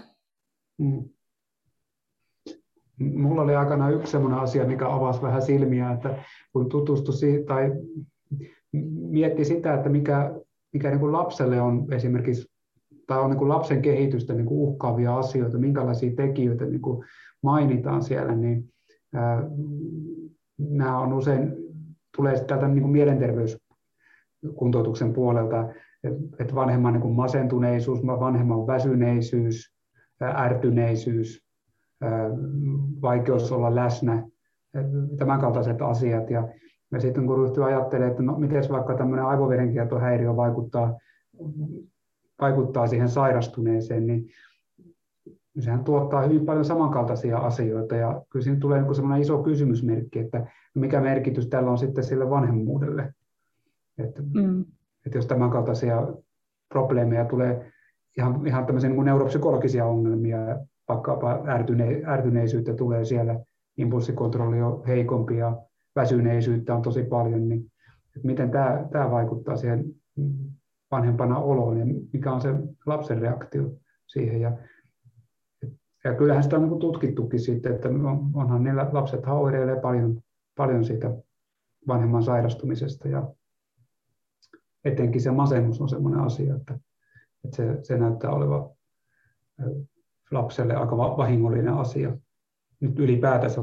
Mm. 0.78 1.10
Mulla 3.00 3.42
oli 3.42 3.56
aikana 3.56 3.90
yksi 3.90 4.12
sellainen 4.12 4.40
asia, 4.40 4.66
mikä 4.66 4.90
avasi 4.90 5.22
vähän 5.22 5.42
silmiä, 5.42 5.92
että 5.92 6.24
kun 6.54 6.70
tutustui 6.70 7.44
tai 7.48 7.72
mietti 9.10 9.46
sitä, 9.46 9.74
että 9.74 9.90
mikä, 9.90 10.34
mikä 10.74 10.90
niin 10.90 11.00
kuin 11.00 11.14
lapselle 11.14 11.62
on 11.62 11.94
esimerkiksi, 11.94 12.52
tai 13.08 13.20
on 13.20 13.30
niin 13.30 13.38
kuin 13.38 13.50
lapsen 13.50 13.82
kehitystä 13.82 14.34
niin 14.34 14.46
kuin 14.46 14.60
uhkaavia 14.60 15.18
asioita, 15.18 15.58
minkälaisia 15.58 16.16
tekijöitä 16.16 16.66
niin 16.66 16.82
kuin 16.82 17.06
mainitaan 17.44 18.04
siellä, 18.04 18.36
niin 18.36 18.74
nämä 20.60 21.00
on 21.00 21.14
usein, 21.14 21.54
tulee 22.18 22.44
täältä 22.44 22.68
niin 22.68 22.82
kuin 22.82 22.92
mielenterveyskuntoutuksen 22.92 25.14
puolelta, 25.14 25.70
että 26.40 26.56
vanhemman 26.56 26.94
niin 26.94 27.02
kuin 27.02 27.16
masentuneisuus, 27.16 28.06
vanhemman 28.06 28.68
väsyneisyys, 28.68 29.74
ärtyneisyys, 30.22 31.46
vaikeus 33.02 33.52
olla 33.52 33.76
läsnä, 33.76 34.24
tämän 35.18 35.40
kaltaiset 35.40 35.82
asiat. 35.82 36.30
Ja 36.30 36.48
ja 36.92 37.00
sitten 37.00 37.28
kun 37.28 37.38
ryhtyy 37.38 37.66
ajattelemaan, 37.66 38.12
että 38.12 38.24
no, 38.24 38.40
miten 38.40 38.64
vaikka 38.70 38.96
tämmöinen 38.96 39.26
aivoverenkiertohäiriö 39.26 40.36
vaikuttaa, 40.36 40.98
vaikuttaa 42.42 42.88
siihen 42.88 43.10
sairastuneeseen, 43.10 44.08
niin 44.08 44.30
sehän 45.62 45.84
tuottaa 45.84 46.22
hyvin 46.22 46.46
paljon 46.46 46.66
samankaltaisia 46.66 47.38
asioita. 47.38 47.96
Ja 47.96 48.22
kyllä 48.30 48.44
siinä 48.44 48.60
tulee 48.60 48.82
niin 48.82 48.96
semmoinen 48.96 49.22
iso 49.22 49.44
kysymysmerkki, 49.44 50.20
että 50.20 50.48
mikä 50.76 51.02
merkitys 51.02 51.48
tällä 51.48 51.72
on 51.72 51.78
sitten 51.78 52.04
sille 52.04 52.30
vanhemmuudelle. 52.30 53.14
Että, 53.98 54.22
mm. 54.34 54.66
että 55.06 55.18
jos 55.18 55.26
tämänkaltaisia 55.26 56.08
probleemeja 56.70 57.26
tulee 57.26 57.72
ihan, 58.18 58.48
ihan 58.48 58.66
tämmöisiä 58.66 58.90
niin 58.90 59.06
neuropsykologisia 59.06 59.86
ongelmia, 59.86 60.40
vaikkapa 60.90 61.44
ärtyne, 61.48 62.02
ärtyneisyyttä 62.06 62.74
tulee 62.74 63.06
siellä, 63.06 63.40
impulssikontrolli 63.78 64.62
on 64.62 64.86
heikompi 64.88 65.38
ja 65.38 65.58
väsyneisyyttä 65.96 66.76
on 66.76 66.82
tosi 66.82 67.04
paljon, 67.04 67.50
niin 67.50 67.72
että 68.16 68.28
miten 68.28 68.52
tämä, 68.52 68.88
tämä 68.92 69.12
vaikuttaa 69.12 69.56
siihen 69.56 69.86
vanhempana 70.92 71.38
oloon 71.38 71.78
ja 71.80 71.86
mikä 72.14 72.32
on 72.32 72.42
se 72.42 72.50
lapsen 72.86 73.18
reaktio 73.18 73.72
siihen. 74.08 74.42
Ja, 74.42 74.58
ja 76.04 76.16
kyllähän 76.16 76.44
sitä 76.44 76.56
on 76.56 76.70
niin 76.70 76.80
tutkittukin 76.80 77.40
sitten, 77.40 77.76
että 77.76 77.90
onhan 78.34 78.64
ne 78.64 78.74
lapset 78.74 79.28
oireilee 79.28 79.82
paljon, 79.82 80.22
paljon 80.56 80.86
siitä 80.86 81.18
vanhemman 81.88 82.24
sairastumisesta 82.24 83.08
ja 83.08 83.34
etenkin 84.86 85.22
se 85.22 85.32
masennus 85.32 85.82
on 85.82 85.90
sellainen 85.90 86.22
asia, 86.22 86.56
että, 86.56 86.80
että 87.46 87.56
se, 87.56 87.80
se 87.84 87.98
näyttää 87.98 88.32
olevan 88.32 88.70
lapselle 90.32 90.76
aika 90.76 90.98
vahingollinen 90.98 91.74
asia 91.74 92.18
nyt 92.80 93.00
ylipäätänsä 93.00 93.62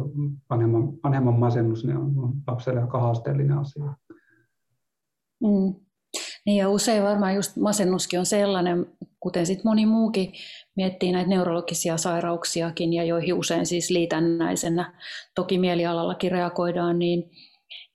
vanhemman, 0.50 0.92
vanhemman 1.04 1.38
masennus 1.38 1.84
niin 1.84 1.96
on 1.96 2.34
lapselle 2.46 2.80
aika 2.80 3.00
haasteellinen 3.00 3.58
asia. 3.58 3.94
Mm. 5.40 5.85
Niin 6.46 6.56
ja 6.58 6.70
usein 6.70 7.02
varmaan 7.02 7.34
just 7.34 7.56
masennuskin 7.56 8.18
on 8.18 8.26
sellainen, 8.26 8.86
kuten 9.20 9.46
sit 9.46 9.64
moni 9.64 9.86
muukin 9.86 10.32
miettii 10.76 11.12
näitä 11.12 11.30
neurologisia 11.30 11.96
sairauksiakin, 11.96 12.92
ja 12.92 13.04
joihin 13.04 13.34
usein 13.34 13.66
siis 13.66 13.90
liitännäisenä, 13.90 14.94
toki 15.34 15.58
mielialallakin 15.58 16.32
reagoidaan, 16.32 16.98
niin 16.98 17.30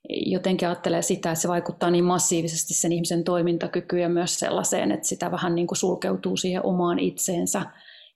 jotenkin 0.08 0.68
ajattelee 0.68 1.02
sitä, 1.02 1.30
että 1.30 1.40
se 1.42 1.48
vaikuttaa 1.48 1.90
niin 1.90 2.04
massiivisesti 2.04 2.74
sen 2.74 2.92
ihmisen 2.92 3.24
toimintakykyyn 3.24 4.02
ja 4.02 4.08
myös 4.08 4.38
sellaiseen, 4.38 4.92
että 4.92 5.08
sitä 5.08 5.30
vähän 5.30 5.54
niin 5.54 5.66
kuin 5.66 5.78
sulkeutuu 5.78 6.36
siihen 6.36 6.66
omaan 6.66 6.98
itseensä 6.98 7.62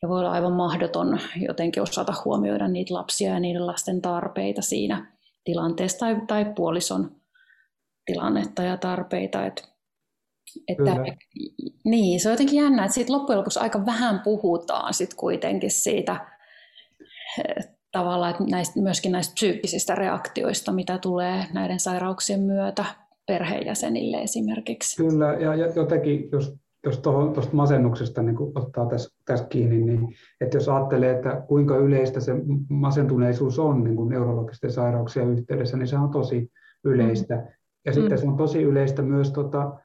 ja 0.02 0.08
voi 0.08 0.20
olla 0.20 0.30
aivan 0.30 0.52
mahdoton 0.52 1.20
jotenkin 1.48 1.82
osata 1.82 2.14
huomioida 2.24 2.68
niitä 2.68 2.94
lapsia 2.94 3.30
ja 3.30 3.40
niiden 3.40 3.66
lasten 3.66 4.02
tarpeita 4.02 4.62
siinä 4.62 5.12
tilanteessa 5.44 5.98
tai, 5.98 6.16
tai 6.26 6.44
puolison 6.56 7.10
tilannetta 8.06 8.62
ja 8.62 8.76
tarpeita. 8.76 9.46
Et, 9.46 9.75
että, 10.68 10.96
niin, 11.84 12.20
se 12.20 12.28
on 12.28 12.32
jotenkin 12.32 12.62
jännä, 12.62 12.84
että 12.84 12.94
siitä 12.94 13.12
loppujen 13.12 13.38
lopuksi 13.38 13.58
aika 13.58 13.86
vähän 13.86 14.20
puhutaan 14.20 14.94
sit 14.94 15.14
kuitenkin 15.14 15.70
siitä 15.70 16.26
tavalla, 17.92 18.30
että 18.30 18.44
näistä, 18.50 18.80
myöskin 18.80 19.12
näistä 19.12 19.34
psyykkisistä 19.34 19.94
reaktioista, 19.94 20.72
mitä 20.72 20.98
tulee 20.98 21.44
näiden 21.52 21.80
sairauksien 21.80 22.40
myötä 22.40 22.84
perheenjäsenille 23.26 24.22
esimerkiksi. 24.22 24.96
Kyllä, 24.96 25.34
ja 25.34 25.54
jotenkin 25.54 26.28
jos 26.32 26.56
jos 26.86 26.98
tuosta 26.98 27.56
masennuksesta 27.56 28.22
niin 28.22 28.36
ottaa 28.54 28.86
tässä, 28.86 29.16
tässä 29.24 29.46
kiinni, 29.46 29.80
niin 29.80 30.08
että 30.40 30.56
jos 30.56 30.68
ajattelee, 30.68 31.10
että 31.10 31.42
kuinka 31.48 31.76
yleistä 31.76 32.20
se 32.20 32.32
masentuneisuus 32.68 33.58
on 33.58 33.84
niin 33.84 33.96
kuin 33.96 34.08
neurologisten 34.08 34.70
sairauksien 34.70 35.30
yhteydessä, 35.30 35.76
niin 35.76 35.88
se 35.88 35.96
on 35.96 36.10
tosi 36.10 36.50
yleistä. 36.84 37.36
Mm. 37.36 37.42
Ja 37.86 37.92
sitten 37.92 38.12
mm. 38.12 38.18
se 38.18 38.26
on 38.26 38.36
tosi 38.36 38.62
yleistä 38.62 39.02
myös 39.02 39.32
tota, 39.32 39.78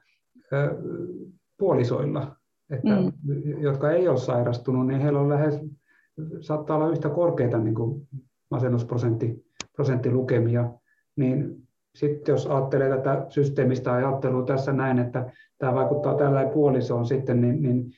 puolisoilla, 1.58 2.36
että, 2.70 3.00
mm. 3.00 3.12
jotka 3.60 3.90
ei 3.90 4.08
ole 4.08 4.18
sairastunut, 4.18 4.86
niin 4.86 5.00
heillä 5.00 5.20
on 5.20 5.28
lähes, 5.28 5.60
saattaa 6.40 6.76
olla 6.76 6.90
yhtä 6.90 7.08
korkeita 7.08 7.58
niin 7.58 7.74
kuin 7.74 8.08
masennusprosenttilukemia, 8.50 10.70
niin 11.16 11.62
sitten 11.94 12.32
jos 12.32 12.46
ajattelee 12.46 12.88
tätä 12.88 13.26
systeemistä 13.28 13.92
ajattelua 13.92 14.44
tässä 14.44 14.72
näin, 14.72 14.98
että 14.98 15.32
tämä 15.58 15.74
vaikuttaa 15.74 16.14
tällä 16.14 16.46
puolisoon 16.46 17.06
sitten, 17.06 17.40
niin, 17.40 17.62
niin 17.62 17.92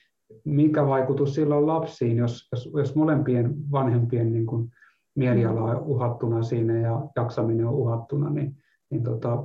mikä 0.45 0.87
vaikutus 0.87 1.35
sillä 1.35 1.57
on 1.57 1.67
lapsiin, 1.67 2.17
jos, 2.17 2.49
jos, 2.53 2.71
jos 2.77 2.97
molempien 2.97 3.55
vanhempien 3.73 4.33
niin 4.33 4.47
kuin 4.47 4.71
mieliala 5.15 5.63
on 5.63 5.83
uhattuna 5.83 6.43
siinä 6.43 6.79
ja 6.79 7.09
jaksaminen 7.17 7.67
on 7.67 7.75
uhattuna, 7.75 8.31
niin, 8.31 8.57
niin 8.91 9.03
tota, 9.03 9.45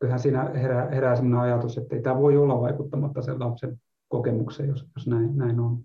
kyllähän 0.00 0.20
siinä 0.20 0.50
herää, 0.54 0.88
herää 0.88 1.16
sellainen 1.16 1.40
ajatus, 1.40 1.78
että 1.78 1.96
ei 1.96 2.02
tämä 2.02 2.18
voi 2.18 2.36
olla 2.36 2.60
vaikuttamatta 2.60 3.22
sen 3.22 3.40
lapsen 3.40 3.80
kokemukseen, 4.08 4.68
jos, 4.68 4.86
jos 4.96 5.06
näin, 5.06 5.36
näin 5.38 5.60
on. 5.60 5.78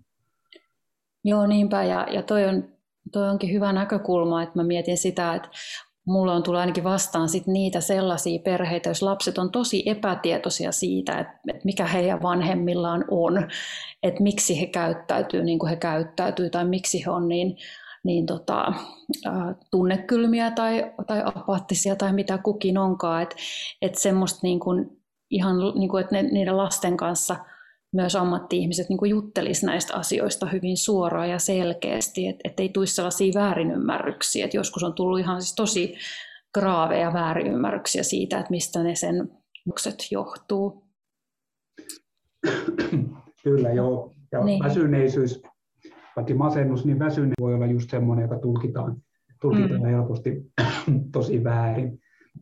Joo, 1.24 1.46
niinpä. 1.46 1.84
Ja, 1.84 2.06
ja 2.10 2.22
toi, 2.22 2.44
on, 2.44 2.64
toi 3.12 3.28
onkin 3.28 3.52
hyvä 3.52 3.72
näkökulma, 3.72 4.42
että 4.42 4.58
mä 4.58 4.62
mietin 4.62 4.98
sitä, 4.98 5.34
että 5.34 5.48
mulla 6.06 6.32
on 6.32 6.42
tullut 6.42 6.60
ainakin 6.60 6.84
vastaan 6.84 7.28
sit 7.28 7.46
niitä 7.46 7.80
sellaisia 7.80 8.40
perheitä, 8.44 8.90
jos 8.90 9.02
lapset 9.02 9.38
on 9.38 9.50
tosi 9.52 9.82
epätietoisia 9.86 10.72
siitä, 10.72 11.18
että, 11.18 11.38
että 11.48 11.64
mikä 11.64 11.86
heidän 11.86 12.22
vanhemmillaan 12.22 13.04
on, 13.10 13.48
että 14.02 14.22
miksi 14.22 14.60
he 14.60 14.66
käyttäytyy 14.66 15.44
niin 15.44 15.58
kuin 15.58 15.70
he 15.70 15.76
käyttäytyy 15.76 16.50
tai 16.50 16.64
miksi 16.64 17.04
he 17.06 17.10
on 17.10 17.28
niin, 17.28 17.56
niin 18.06 18.26
tota, 18.26 18.72
tunnekylmiä 19.70 20.50
tai, 20.50 20.92
tai 21.06 21.22
apaattisia 21.24 21.96
tai 21.96 22.12
mitä 22.12 22.38
kukin 22.38 22.78
onkaan. 22.78 23.22
Että 23.22 23.36
et 23.82 23.94
semmoista 23.94 24.40
niin 24.42 24.60
kuin, 24.60 25.02
ihan, 25.30 25.56
niin 25.74 25.88
kuin, 25.88 26.04
että 26.04 26.14
ne, 26.14 26.22
niiden 26.22 26.56
lasten 26.56 26.96
kanssa– 26.96 27.36
myös 27.96 28.16
ammatti-ihmiset 28.16 28.88
niin 28.88 29.10
juttelisi 29.10 29.66
näistä 29.66 29.94
asioista 29.94 30.46
hyvin 30.46 30.76
suoraan 30.76 31.30
ja 31.30 31.38
selkeästi, 31.38 32.26
että 32.26 32.40
et 32.44 32.60
ei 32.60 32.68
tulisi 32.68 32.94
sellaisia 32.94 33.32
väärinymmärryksiä. 33.34 34.44
Et 34.44 34.54
joskus 34.54 34.82
on 34.82 34.94
tullut 34.94 35.18
ihan 35.18 35.42
siis 35.42 35.54
tosi 35.54 35.94
graaveja 36.54 37.12
väärinymmärryksiä 37.12 38.02
siitä, 38.02 38.38
että 38.38 38.50
mistä 38.50 38.82
ne 38.82 38.94
sen 38.94 39.28
johtuu. 40.10 40.86
Kyllä 43.42 43.72
joo. 43.72 44.14
Ja 44.32 44.44
niin. 44.44 44.64
väsyneisyys, 44.64 45.42
vaikka 46.16 46.34
masennus, 46.34 46.86
niin 46.86 46.98
väsyne 46.98 47.32
voi 47.40 47.54
olla 47.54 47.66
just 47.66 47.90
semmoinen, 47.90 48.22
joka 48.22 48.38
tulkitaan, 48.38 48.96
tulkitaan 49.40 49.80
mm. 49.80 49.86
helposti 49.86 50.52
tosi 51.12 51.44
väärin. 51.44 51.98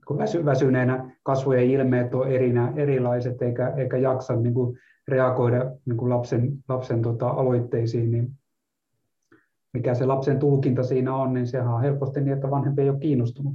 Kun 0.07 0.19
väsy, 0.19 0.45
väsyneenä 0.45 1.16
kasvojen 1.23 1.71
ilmeet 1.71 2.14
on 2.14 2.31
erinä, 2.31 2.73
erilaiset 2.76 3.43
eikä, 3.43 3.69
eikä 3.69 3.97
jaksa 3.97 4.37
niin 4.37 4.54
kuin 4.54 4.78
reagoida 5.09 5.71
niin 5.87 5.97
kuin 5.97 6.11
lapsen, 6.11 6.52
lapsen 6.69 7.02
tota, 7.02 7.28
aloitteisiin, 7.28 8.11
niin 8.11 8.31
mikä 9.73 9.95
se 9.95 10.07
lapsen 10.07 10.38
tulkinta 10.38 10.83
siinä 10.83 11.14
on, 11.14 11.35
niin 11.35 11.47
sehän 11.47 11.75
on 11.75 11.83
helposti 11.83 12.21
niin, 12.21 12.35
että 12.35 12.50
vanhempi 12.50 12.83
ei 12.83 12.90
ole 12.90 12.99
kiinnostunut. 12.99 13.54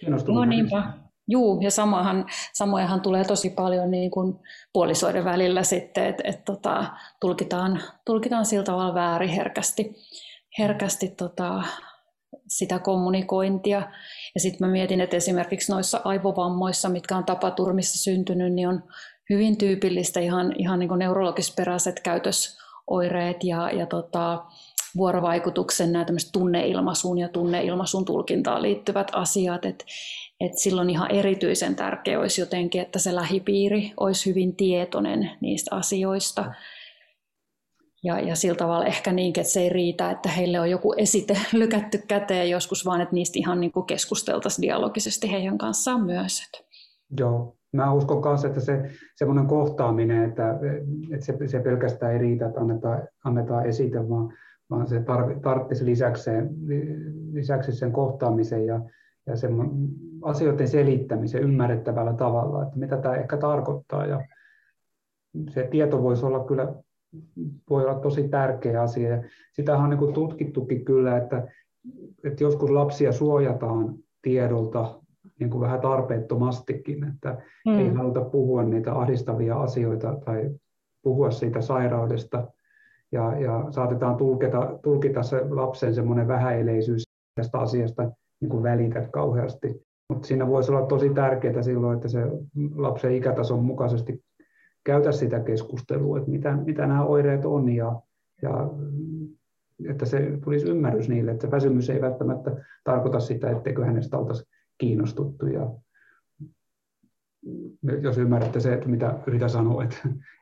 kiinnostunut 0.00 0.40
no 0.40 0.44
niinpä. 0.44 0.92
Juu, 1.28 1.60
ja 1.60 1.70
samahan, 1.70 2.26
samojahan 2.52 3.00
tulee 3.00 3.24
tosi 3.24 3.50
paljon 3.50 3.90
niin 3.90 4.10
kuin 4.10 4.34
puolisoiden 4.72 5.24
välillä 5.24 5.62
sitten, 5.62 6.06
että 6.06 6.22
et, 6.26 6.44
tota, 6.44 6.86
tulkitaan, 7.20 7.82
tulkitaan 8.06 8.46
sillä 8.46 8.64
tavalla 8.64 8.94
väärin 8.94 9.30
herkästi, 9.30 9.94
herkästi 10.58 11.08
tota, 11.08 11.62
sitä 12.48 12.78
kommunikointia. 12.78 13.82
Ja 14.34 14.40
sitten 14.40 14.66
mä 14.66 14.72
mietin, 14.72 15.00
että 15.00 15.16
esimerkiksi 15.16 15.72
noissa 15.72 16.00
aivovammoissa, 16.04 16.88
mitkä 16.88 17.16
on 17.16 17.24
tapaturmissa 17.24 17.98
syntynyt, 17.98 18.52
niin 18.52 18.68
on 18.68 18.82
hyvin 19.30 19.58
tyypillistä 19.58 20.20
ihan, 20.20 20.52
ihan 20.58 20.78
niin 20.78 20.98
neurologisperäiset 20.98 22.00
käytösoireet 22.00 23.44
ja, 23.44 23.70
ja 23.70 23.86
tota, 23.86 24.44
vuorovaikutuksen 24.96 25.92
nämä 25.92 26.04
tunneilmaisuun 26.32 27.18
ja 27.18 27.28
tunneilmaisun 27.28 28.04
tulkintaan 28.04 28.62
liittyvät 28.62 29.10
asiat. 29.12 29.64
Et, 29.64 29.84
et 30.40 30.58
silloin 30.58 30.90
ihan 30.90 31.10
erityisen 31.10 31.76
tärkeää 31.76 32.20
olisi 32.20 32.40
jotenkin, 32.40 32.80
että 32.80 32.98
se 32.98 33.14
lähipiiri 33.14 33.92
olisi 33.96 34.30
hyvin 34.30 34.56
tietoinen 34.56 35.30
niistä 35.40 35.76
asioista. 35.76 36.52
ja, 38.04 38.20
ja 38.20 38.36
sillä 38.36 38.56
tavalla 38.56 38.86
ehkä 38.86 39.12
niin, 39.12 39.28
että 39.28 39.52
se 39.52 39.60
ei 39.60 39.68
riitä, 39.68 40.10
että 40.10 40.28
heille 40.28 40.60
on 40.60 40.70
joku 40.70 40.94
esite 40.96 41.36
lykätty 41.52 41.98
käteen 42.08 42.50
joskus, 42.50 42.86
vaan 42.86 43.00
että 43.00 43.14
niistä 43.14 43.38
ihan 43.38 43.60
niin 43.60 43.72
keskusteltaisiin 43.86 44.62
dialogisesti 44.62 45.30
heidän 45.30 45.58
kanssaan 45.58 46.04
myös. 46.04 46.42
Joo, 47.18 47.56
mä 47.72 47.92
uskon 47.92 48.22
myös, 48.24 48.44
että 48.44 48.60
se 48.60 48.90
semmoinen 49.16 49.46
kohtaaminen, 49.46 50.24
että, 50.24 50.58
että 51.12 51.26
se, 51.26 51.48
se 51.48 51.60
pelkästään 51.60 52.12
ei 52.12 52.18
riitä, 52.18 52.46
että 52.46 52.60
annetaan, 52.60 53.08
annetaan 53.24 53.66
esite, 53.66 54.08
vaan, 54.08 54.32
vaan 54.72 54.86
se 54.86 55.02
tarvitsisi 55.42 55.84
lisäksi, 55.84 56.30
lisäksi 57.32 57.72
sen 57.72 57.92
kohtaamisen 57.92 58.66
ja, 58.66 58.80
ja 59.26 59.36
sen 59.36 59.52
asioiden 60.22 60.68
selittämisen 60.68 61.42
ymmärrettävällä 61.42 62.12
tavalla, 62.12 62.62
että 62.62 62.78
mitä 62.78 62.96
tämä 62.96 63.14
ehkä 63.14 63.36
tarkoittaa. 63.36 64.06
Ja 64.06 64.26
se 65.50 65.68
tieto 65.70 66.02
voisi 66.02 66.26
olla 66.26 66.44
kyllä 66.44 66.74
voi 67.70 67.84
olla 67.84 68.00
tosi 68.00 68.28
tärkeä 68.28 68.82
asia. 68.82 69.08
Ja 69.08 69.22
sitähän 69.52 69.92
on 69.92 69.98
niin 69.98 70.14
tutkittukin 70.14 70.84
kyllä, 70.84 71.16
että, 71.16 71.48
että 72.24 72.44
joskus 72.44 72.70
lapsia 72.70 73.12
suojataan 73.12 73.94
tiedolta 74.22 75.00
niin 75.40 75.50
kuin 75.50 75.60
vähän 75.60 75.80
tarpeettomastikin, 75.80 77.04
että 77.04 77.42
mm. 77.66 77.78
ei 77.78 77.88
haluta 77.88 78.20
puhua 78.20 78.62
niitä 78.62 78.94
ahdistavia 78.94 79.56
asioita 79.56 80.16
tai 80.24 80.50
puhua 81.02 81.30
siitä 81.30 81.60
sairaudesta. 81.60 82.48
Ja, 83.12 83.40
ja 83.40 83.66
saatetaan 83.70 84.16
tulkita, 84.16 84.78
tulkita 84.82 85.22
se 85.22 85.40
lapsen 85.50 85.94
semmoinen 85.94 86.28
vähäileisyys 86.28 87.02
tästä 87.34 87.58
asiasta 87.58 88.10
niin 88.40 88.48
kuin 88.48 88.62
välitä 88.62 89.08
kauheasti. 89.12 89.82
Mutta 90.08 90.26
siinä 90.26 90.48
voisi 90.48 90.72
olla 90.72 90.86
tosi 90.86 91.10
tärkeää 91.10 91.62
silloin, 91.62 91.96
että 91.96 92.08
se 92.08 92.20
lapsen 92.74 93.14
ikätason 93.14 93.64
mukaisesti 93.64 94.24
käytä 94.84 95.12
sitä 95.12 95.40
keskustelua, 95.40 96.18
että 96.18 96.30
mitä, 96.30 96.56
mitä 96.56 96.86
nämä 96.86 97.04
oireet 97.04 97.44
on 97.44 97.68
ja, 97.68 98.00
ja 98.42 98.70
että 99.88 100.06
se 100.06 100.38
tulisi 100.44 100.68
ymmärrys 100.68 101.08
niille, 101.08 101.30
että 101.30 101.46
se 101.46 101.50
väsymys 101.50 101.90
ei 101.90 102.00
välttämättä 102.00 102.64
tarkoita 102.84 103.20
sitä, 103.20 103.50
etteikö 103.50 103.84
hänestä 103.84 104.18
oltaisi 104.18 104.44
kiinnostuttu. 104.78 105.46
Ja 105.46 105.70
jos 108.00 108.18
ymmärrätte 108.18 108.60
se, 108.60 108.74
että 108.74 108.88
mitä 108.88 109.18
yritän 109.26 109.50
sanoa, 109.50 109.84
että, 109.84 109.96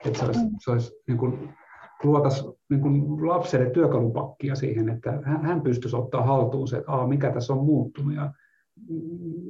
että 0.07 0.19
se 0.19 0.25
olisi, 0.25 0.41
se 0.65 0.71
olisi 0.71 0.93
niin 1.07 1.19
kuin, 1.19 1.55
luotaisi 2.05 2.45
niin 2.71 3.29
lapselle 3.29 3.71
työkalupakkia 3.71 4.55
siihen, 4.55 4.89
että 4.89 5.13
hän 5.43 5.61
pystyisi 5.63 5.97
ottaa 5.97 6.23
haltuun 6.23 6.69
se, 6.69 6.77
että 6.77 7.07
mikä 7.09 7.33
tässä 7.33 7.53
on 7.53 7.65
muuttunut 7.65 8.15
ja 8.15 8.33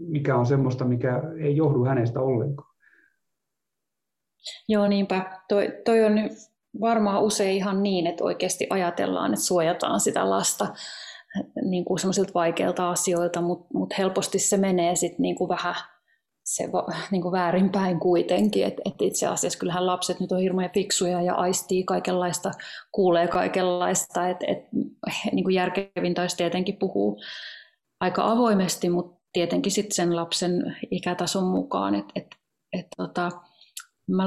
mikä 0.08 0.36
on 0.36 0.46
semmoista, 0.46 0.84
mikä 0.84 1.22
ei 1.38 1.56
johdu 1.56 1.84
hänestä 1.84 2.20
ollenkaan. 2.20 2.70
Joo, 4.68 4.88
niinpä. 4.88 5.40
Toi, 5.48 5.72
toi 5.84 6.04
on 6.04 6.12
varmaan 6.80 7.22
usein 7.22 7.56
ihan 7.56 7.82
niin, 7.82 8.06
että 8.06 8.24
oikeasti 8.24 8.66
ajatellaan, 8.70 9.34
että 9.34 9.44
suojataan 9.44 10.00
sitä 10.00 10.30
lasta 10.30 10.66
niin 11.62 11.84
kuin 11.84 11.98
semmoisilta 11.98 12.34
vaikeilta 12.34 12.90
asioilta, 12.90 13.40
mutta 13.40 13.66
mut 13.74 13.98
helposti 13.98 14.38
se 14.38 14.56
menee 14.56 14.96
sitten 14.96 15.22
niin 15.22 15.36
kuin 15.36 15.48
vähän 15.48 15.74
se 16.50 16.68
niin 17.10 17.22
kuin 17.22 17.32
väärinpäin 17.32 18.00
kuitenkin, 18.00 18.66
että 18.66 18.82
et 18.84 19.02
itse 19.02 19.26
asiassa 19.26 19.58
kyllähän 19.58 19.86
lapset 19.86 20.20
nyt 20.20 20.32
on 20.32 20.40
hirveän 20.40 20.70
fiksuja 20.74 21.22
ja 21.22 21.34
aistii 21.34 21.84
kaikenlaista, 21.84 22.50
kuulee 22.92 23.28
kaikenlaista, 23.28 24.28
että 24.28 24.46
et, 24.48 24.58
niin 25.32 25.44
kuin 25.44 25.54
järkevintä 25.54 26.22
olisi 26.22 26.36
tietenkin 26.36 26.76
puhuu 26.76 27.20
aika 28.00 28.30
avoimesti, 28.30 28.88
mutta 28.88 29.20
tietenkin 29.32 29.72
sitten 29.72 29.94
sen 29.94 30.16
lapsen 30.16 30.76
ikätason 30.90 31.44
mukaan, 31.44 31.94
että 31.94 32.12
et, 32.16 32.26
et, 32.72 32.86
tota, 32.96 33.30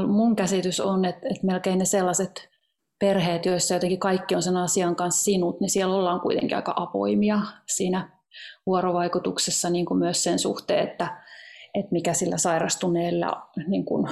mun 0.07 0.35
käsitys 0.35 0.79
on, 0.79 1.05
että, 1.05 1.27
että 1.29 1.47
melkein 1.47 1.79
ne 1.79 1.85
sellaiset 1.85 2.49
perheet, 2.99 3.45
joissa 3.45 3.73
jotenkin 3.73 3.99
kaikki 3.99 4.35
on 4.35 4.43
sen 4.43 4.57
asian 4.57 4.95
kanssa 4.95 5.23
sinut, 5.23 5.59
niin 5.59 5.69
siellä 5.69 5.95
ollaan 5.95 6.21
kuitenkin 6.21 6.55
aika 6.55 6.73
avoimia 6.75 7.39
siinä 7.67 8.09
vuorovaikutuksessa 8.65 9.69
niin 9.69 9.86
kuin 9.86 9.97
myös 9.97 10.23
sen 10.23 10.39
suhteen, 10.39 10.89
että, 10.89 11.22
että 11.73 11.91
mikä 11.91 12.13
sillä 12.13 12.38
sairastuneella 12.38 13.49
niin 13.67 13.86
kuin 13.86 14.07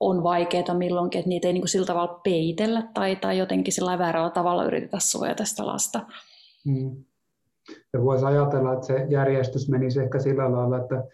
on 0.00 0.22
vaikeaa 0.22 0.74
milloinkin, 0.78 1.18
että 1.18 1.28
niitä 1.28 1.46
ei 1.46 1.52
niin 1.52 1.62
kuin 1.62 1.68
sillä 1.68 1.86
tavalla 1.86 2.20
peitellä 2.24 2.82
tai, 2.94 3.16
tai 3.16 3.38
jotenkin 3.38 3.72
sillä 3.72 3.98
väärällä 3.98 4.30
tavalla 4.30 4.64
yritetä 4.64 4.98
suojata 5.00 5.44
sitä 5.44 5.66
lasta. 5.66 6.00
Hmm. 6.64 7.04
Ja 7.92 8.02
voisi 8.02 8.24
ajatella, 8.24 8.72
että 8.72 8.86
se 8.86 9.06
järjestys 9.08 9.68
menisi 9.68 10.00
ehkä 10.00 10.18
sillä 10.18 10.52
lailla, 10.52 10.78
että 10.78 11.04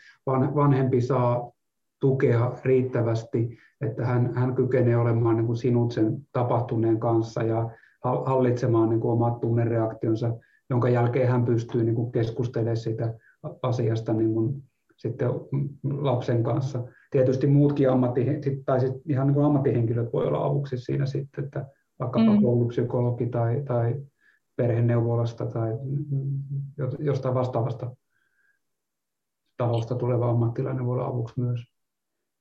vanhempi 0.55 1.01
saa 1.01 1.53
tukea 2.01 2.53
riittävästi, 2.65 3.59
että 3.81 4.07
hän, 4.07 4.35
hän 4.35 4.55
kykenee 4.55 4.97
olemaan 4.97 5.37
niin 5.37 5.47
kuin 5.47 5.57
sinut 5.57 5.93
sen 5.93 6.17
tapahtuneen 6.33 7.01
kanssa 7.01 7.43
ja 7.43 7.71
hallitsemaan 8.05 8.89
niin 8.89 9.01
kuin 9.01 9.13
omat 9.13 9.41
tunnereaktionsa, 9.41 10.35
jonka 10.71 10.89
jälkeen 10.89 11.29
hän 11.29 11.45
pystyy 11.45 11.85
niin 11.85 11.95
kuin 11.95 12.13
keskustelemaan 12.13 12.77
siitä 12.77 13.15
asiasta 13.63 14.13
niin 14.13 14.35
kuin 14.35 14.63
sitten 14.99 15.31
lapsen 16.01 16.43
kanssa. 16.43 16.85
Tietysti 17.11 17.47
muutkin 17.47 17.91
ammatti, 17.91 18.27
tai 18.67 18.81
sit 18.81 18.93
ihan 19.09 19.27
niin 19.27 19.35
kuin 19.35 19.47
ammattihenkilöt 19.47 20.13
voi 20.13 20.27
olla 20.27 20.45
avuksi 20.45 20.79
siinä 20.79 21.07
sitten, 21.07 21.45
että 21.45 21.67
vaikkapa 21.99 22.31
mm. 22.31 22.43
koulupsykologi 22.43 23.27
tai, 23.27 23.63
tai 23.67 23.95
perheneuvolasta 24.57 25.47
tai 25.47 25.71
jostain 26.99 27.35
vastaavasta 27.35 27.97
tahosta 29.57 29.95
tuleva 29.95 30.31
ammattilainen 30.31 30.87
voi 30.87 30.95
olla 30.95 31.07
avuksi 31.07 31.41
myös. 31.41 31.61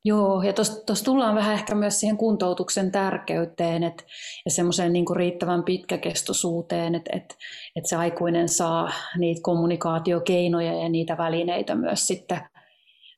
Joo, 0.07 0.41
ja 0.41 0.53
tuossa 0.53 1.05
tullaan 1.05 1.35
vähän 1.35 1.53
ehkä 1.53 1.75
myös 1.75 1.99
siihen 1.99 2.17
kuntoutuksen 2.17 2.91
tärkeyteen 2.91 3.83
et, 3.83 4.05
ja 4.45 4.51
semmoiseen 4.51 4.93
niinku 4.93 5.13
riittävän 5.13 5.63
pitkäkestoisuuteen, 5.63 6.95
että 6.95 7.17
et, 7.17 7.37
et 7.75 7.85
se 7.85 7.95
aikuinen 7.95 8.49
saa 8.49 8.91
niitä 9.17 9.41
kommunikaatiokeinoja 9.41 10.73
ja 10.73 10.89
niitä 10.89 11.17
välineitä 11.17 11.75
myös 11.75 12.07
sitten, 12.07 12.39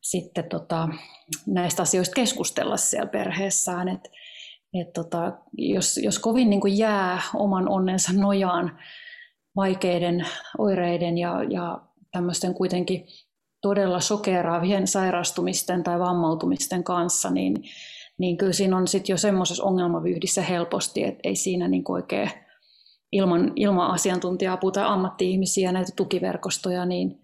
sitten 0.02 0.50
tota, 0.50 0.90
näistä 1.48 1.82
asioista 1.82 2.16
keskustella 2.16 2.78
siellä 2.78 3.08
perheessään. 3.08 3.90
Et, 3.90 4.12
et 4.82 4.94
tota, 4.94 5.34
jos, 5.58 5.98
jos 5.98 6.20
kovin 6.20 6.50
niinku 6.50 6.68
jää 6.68 7.22
oman 7.36 7.70
onnensa 7.70 8.14
nojaan 8.14 8.80
vaikeiden 9.56 10.28
oireiden 10.58 11.18
ja, 11.18 11.44
ja 11.50 11.82
tämmöisten 12.12 12.54
kuitenkin 12.54 13.06
todella 13.62 14.00
sokeraavien 14.00 14.88
sairastumisten 14.88 15.84
tai 15.84 16.00
vammautumisten 16.00 16.84
kanssa, 16.84 17.30
niin, 17.30 17.56
niin 18.18 18.38
kyllä 18.38 18.54
siinä 18.54 18.78
on 18.78 18.88
sitten 18.88 19.14
jo 19.14 19.18
semmoisessa 19.18 19.64
ongelmavyyhdissä 19.64 20.42
helposti, 20.42 21.04
että 21.04 21.20
ei 21.24 21.36
siinä 21.36 21.68
niin 21.68 21.84
oikein 21.88 22.30
ilman, 23.12 23.52
ilman 23.56 23.92
asiantuntija-apua 23.92 24.72
tai 24.72 24.84
ammatti-ihmisiä 24.86 25.72
näitä 25.72 25.92
tukiverkostoja, 25.96 26.86
niin 26.86 27.22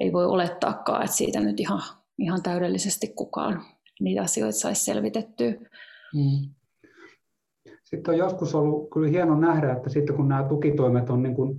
ei 0.00 0.12
voi 0.12 0.26
olettaakaan, 0.26 1.04
että 1.04 1.16
siitä 1.16 1.40
nyt 1.40 1.60
ihan, 1.60 1.82
ihan 2.18 2.42
täydellisesti 2.42 3.12
kukaan 3.16 3.64
niitä 4.00 4.22
asioita 4.22 4.58
saisi 4.58 4.84
selvitettyä. 4.84 5.50
Mm. 6.14 6.54
Sitten 7.84 8.12
on 8.14 8.18
joskus 8.18 8.54
ollut 8.54 8.90
kyllä 8.90 9.08
hieno 9.08 9.40
nähdä, 9.40 9.72
että 9.72 9.90
sitten 9.90 10.16
kun 10.16 10.28
nämä 10.28 10.48
tukitoimet 10.48 11.10
on 11.10 11.22
niin 11.22 11.34
kuin 11.34 11.58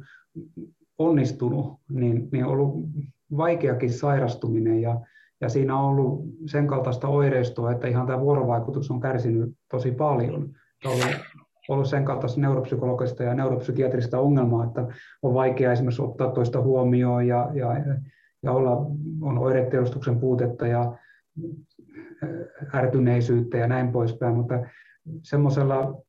onnistunut, 0.97 1.79
niin, 1.91 2.29
niin 2.31 2.45
on 2.45 2.51
ollut 2.51 2.85
vaikeakin 3.37 3.93
sairastuminen 3.93 4.81
ja, 4.81 4.99
ja 5.41 5.49
siinä 5.49 5.77
on 5.77 5.85
ollut 5.85 6.25
sen 6.45 6.67
kaltaista 6.67 7.07
oireistoa, 7.07 7.71
että 7.71 7.87
ihan 7.87 8.07
tämä 8.07 8.19
vuorovaikutus 8.19 8.91
on 8.91 8.99
kärsinyt 8.99 9.55
tosi 9.71 9.91
paljon. 9.91 10.49
On 10.85 10.91
ollut, 10.91 11.15
ollut 11.69 11.87
sen 11.87 12.05
kaltaista 12.05 12.41
neuropsykologista 12.41 13.23
ja 13.23 13.33
neuropsykiatrista 13.33 14.19
ongelmaa, 14.19 14.65
että 14.65 14.87
on 15.21 15.33
vaikea 15.33 15.71
esimerkiksi 15.71 16.01
ottaa 16.01 16.31
toista 16.31 16.61
huomioon 16.61 17.27
ja, 17.27 17.49
ja, 17.53 17.67
ja 18.43 18.51
olla, 18.51 18.71
on 19.21 19.37
oireteostuksen 19.37 20.19
puutetta 20.19 20.67
ja 20.67 20.97
ärtyneisyyttä 22.75 23.57
ja 23.57 23.67
näin 23.67 23.91
poispäin, 23.91 24.35
mutta 24.35 24.59
semmoisella 25.23 26.01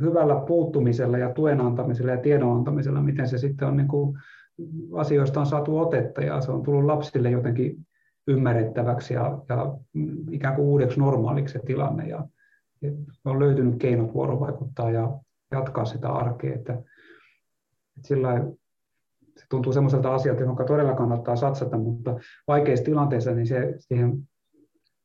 hyvällä 0.00 0.36
puuttumisella 0.46 1.18
ja 1.18 1.32
tuen 1.32 1.60
antamisella 1.60 2.12
ja 2.12 2.18
tiedon 2.18 2.56
antamisella, 2.56 3.02
miten 3.02 3.28
se 3.28 3.38
sitten 3.38 3.68
on 3.68 3.76
niin 3.76 3.88
kuin 3.88 4.18
asioista 4.94 5.40
on 5.40 5.46
saatu 5.46 5.78
otetta 5.78 6.20
ja 6.20 6.40
se 6.40 6.50
on 6.50 6.62
tullut 6.62 6.84
lapsille 6.84 7.30
jotenkin 7.30 7.86
ymmärrettäväksi 8.26 9.14
ja, 9.14 9.38
ja 9.48 9.74
ikään 10.30 10.54
kuin 10.54 10.66
uudeksi 10.66 11.00
normaaliksi 11.00 11.52
se 11.52 11.58
tilanne. 11.58 12.08
Ja, 12.08 12.26
ja 12.82 12.90
on 13.24 13.38
löytynyt 13.38 13.78
keinot 13.78 14.14
vuorovaikuttaa 14.14 14.90
ja 14.90 15.18
jatkaa 15.50 15.84
sitä 15.84 16.08
arkea. 16.08 16.54
Että, 16.54 16.72
että 16.72 18.08
sillä 18.08 18.44
se 19.36 19.44
tuntuu 19.50 19.72
semmoiselta 19.72 20.14
asialta, 20.14 20.42
jonka 20.42 20.64
todella 20.64 20.94
kannattaa 20.94 21.36
satsata, 21.36 21.78
mutta 21.78 22.18
vaikeissa 22.48 22.84
tilanteissa 22.84 23.30
niin 23.30 23.46
se, 23.46 23.74
siihen, 23.78 24.28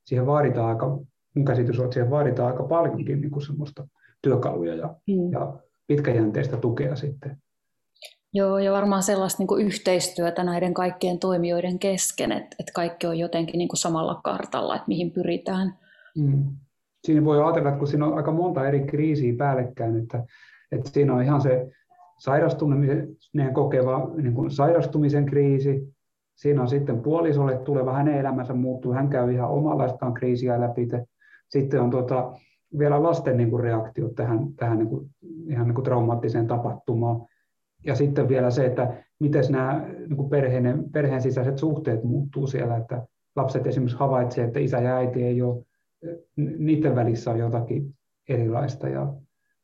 siihen 0.06 0.26
vaaditaan 0.26 0.70
aika, 0.70 1.00
mun 1.36 1.46
käsitys 1.46 1.80
on, 1.80 1.86
että 1.86 1.94
siihen 1.94 2.12
vaaditaan 2.12 2.52
aika 2.52 2.64
paljonkin 2.64 3.22
niin 3.22 3.32
kuin 3.32 3.46
semmoista 3.46 3.88
työkaluja 4.22 4.76
ja, 4.76 4.96
mm. 5.08 5.32
ja 5.32 5.54
pitkäjänteistä 5.88 6.58
tukea 6.58 6.96
sitten. 6.96 7.38
Joo, 8.34 8.58
ja 8.58 8.72
varmaan 8.72 9.04
sellaista 9.04 9.44
niin 9.44 9.65
yhteistyötä 9.65 10.44
näiden 10.44 10.74
kaikkien 10.74 11.20
toimijoiden 11.20 11.80
kesken, 11.80 12.32
että, 12.32 12.56
että 12.60 12.72
kaikki 12.76 13.08
on 13.08 13.20
jotenkin 13.20 13.58
niin 13.58 13.70
samalla 13.74 14.22
kartalla, 14.24 14.76
että 14.76 14.88
mihin 14.88 15.12
pyritään. 15.12 15.74
Mm. 16.17 16.44
Siinä 17.04 17.26
voi 17.26 17.44
ajatella, 17.44 17.70
että 17.70 17.80
kun 17.80 17.88
siinä 17.88 18.06
on 18.06 18.17
aika 18.17 18.32
monta 18.32 18.67
eri 18.67 18.80
kriisiä 18.80 19.34
päällekkäin, 19.38 19.98
että, 20.04 20.26
että 20.72 20.89
siinä 20.89 21.13
on 21.13 21.24
ihan 21.24 21.41
se 21.41 21.67
sairastuminen 22.20 23.17
kokeva 23.54 24.12
niin 24.15 24.34
kuin 24.34 24.52
sairastumisen 24.52 25.26
kriisi, 25.26 25.94
siinä 26.36 26.62
on 26.62 26.67
sitten 26.67 27.02
puolisolle 27.02 27.58
tuleva 27.58 27.94
hänen 27.94 28.17
elämänsä 28.20 28.54
muuttuu, 28.54 28.94
hän 28.94 29.10
käy 29.10 29.34
ihan 29.34 29.50
omanlaistaan 29.50 30.13
kriisiä 30.13 30.62
läpi. 30.62 30.88
Sitten 31.50 31.82
on 31.82 31.89
tuota, 31.89 32.34
vielä 32.80 33.04
lasten 33.04 33.38
niin 33.38 33.50
kuin 33.50 33.63
reaktio 33.63 34.10
tähän, 34.10 34.54
tähän 34.56 34.78
niin 34.78 34.89
kuin, 34.89 35.10
ihan 35.48 35.67
niin 35.67 35.76
kuin 35.76 35.86
traumaattiseen 35.86 36.48
tapahtumaan. 36.48 37.22
Ja 37.86 37.96
sitten 37.96 38.30
vielä 38.30 38.52
se, 38.52 38.65
että 38.65 39.04
miten 39.20 39.44
nämä 39.50 39.86
niin 40.08 40.30
perheen, 40.30 40.84
perheen 40.91 41.22
sisäiset 41.22 41.58
suhteet 41.58 42.04
muuttuu 42.04 42.48
siellä, 42.48 42.78
että 42.78 43.08
lapset 43.36 43.67
esimerkiksi 43.67 43.98
havaitsevat, 43.98 44.48
että 44.48 44.60
isä 44.60 44.80
ja 44.80 44.96
äiti 44.96 45.24
ei 45.24 45.41
ole, 45.41 45.65
niiden 46.36 46.96
välissä 46.96 47.32
on 47.32 47.39
jotakin 47.39 47.96
erilaista. 48.30 48.89
Ja, 48.89 49.13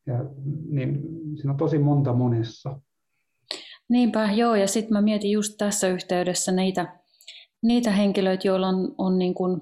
ja, 0.05 0.25
niin 0.69 1.01
siinä 1.35 1.51
on 1.51 1.57
tosi 1.57 1.79
monta 1.79 2.13
monessa. 2.13 2.79
Niinpä, 3.89 4.31
joo, 4.31 4.55
ja 4.55 4.67
sitten 4.67 4.93
mä 4.93 5.01
mietin 5.01 5.31
just 5.31 5.53
tässä 5.57 5.87
yhteydessä 5.87 6.51
niitä, 6.51 6.99
niitä 7.61 7.91
henkilöitä, 7.91 8.47
joilla 8.47 8.67
on, 8.67 8.95
on 8.97 9.17
niin 9.17 9.33
kuin, 9.33 9.61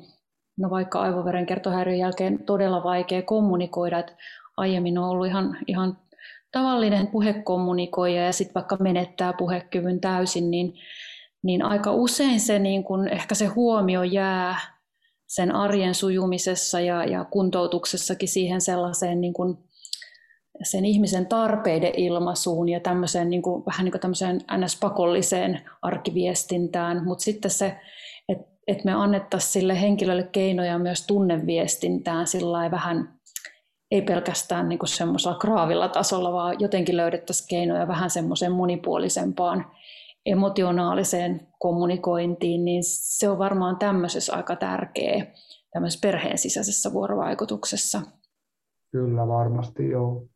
no 0.57 0.69
vaikka 0.69 1.01
aivoverenkiertohäiriön 1.01 1.97
jälkeen 1.97 2.43
todella 2.43 2.83
vaikea 2.83 3.21
kommunikoida, 3.21 3.99
että 3.99 4.15
aiemmin 4.57 4.97
on 4.97 5.09
ollut 5.09 5.27
ihan, 5.27 5.57
ihan 5.67 5.97
tavallinen 6.55 7.07
puhekommunikoija 7.07 8.25
ja 8.25 8.33
sitten 8.33 8.53
vaikka 8.53 8.77
menettää 8.79 9.33
puhekyvyn 9.33 10.01
täysin, 10.01 10.51
niin, 10.51 10.73
niin 11.43 11.61
aika 11.61 11.91
usein 11.91 12.39
se 12.39 12.59
niin 12.59 12.83
kun, 12.83 13.07
ehkä 13.07 13.35
se 13.35 13.45
huomio 13.45 14.03
jää 14.03 14.57
sen 15.27 15.55
arjen 15.55 15.95
sujumisessa 15.95 16.79
ja, 16.79 17.05
ja 17.05 17.25
kuntoutuksessakin 17.25 18.29
siihen 18.29 18.61
sellaiseen 18.61 19.21
niin 19.21 19.33
kun, 19.33 19.63
sen 20.63 20.85
ihmisen 20.85 21.25
tarpeiden 21.25 21.91
ilmaisuun 21.97 22.69
ja 22.69 22.79
tämmöiseen, 22.79 23.29
niin 23.29 23.41
kuin, 23.41 23.65
vähän 23.65 23.85
niin 23.85 23.93
kuin 24.01 24.61
ns-pakolliseen 24.63 25.61
arkiviestintään, 25.81 27.05
mutta 27.05 27.23
sitten 27.23 27.51
se, 27.51 27.75
että 28.29 28.47
et 28.67 28.83
me 28.83 28.93
annettaisiin 28.93 29.51
sille 29.51 29.81
henkilölle 29.81 30.29
keinoja 30.31 30.79
myös 30.79 31.07
tunneviestintään 31.07 32.27
sillä 32.27 32.71
vähän 32.71 33.14
ei 33.91 34.01
pelkästään 34.01 34.69
niin 34.69 34.79
semmoisella 34.85 35.37
kraavilla 35.37 35.89
tasolla, 35.89 36.33
vaan 36.33 36.55
jotenkin 36.59 36.97
löydettäisiin 36.97 37.47
keinoja 37.49 37.87
vähän 37.87 38.09
semmoiseen 38.09 38.51
monipuolisempaan 38.51 39.65
emotionaaliseen 40.25 41.47
kommunikointiin, 41.59 42.65
niin 42.65 42.83
se 42.85 43.29
on 43.29 43.37
varmaan 43.37 43.77
tämmöisessä 43.77 44.35
aika 44.35 44.55
tärkeä 44.55 45.25
tämmöisessä 45.73 46.07
perheen 46.07 46.37
sisäisessä 46.37 46.93
vuorovaikutuksessa. 46.93 48.01
Kyllä 48.91 49.27
varmasti 49.27 49.89
joo. 49.89 50.27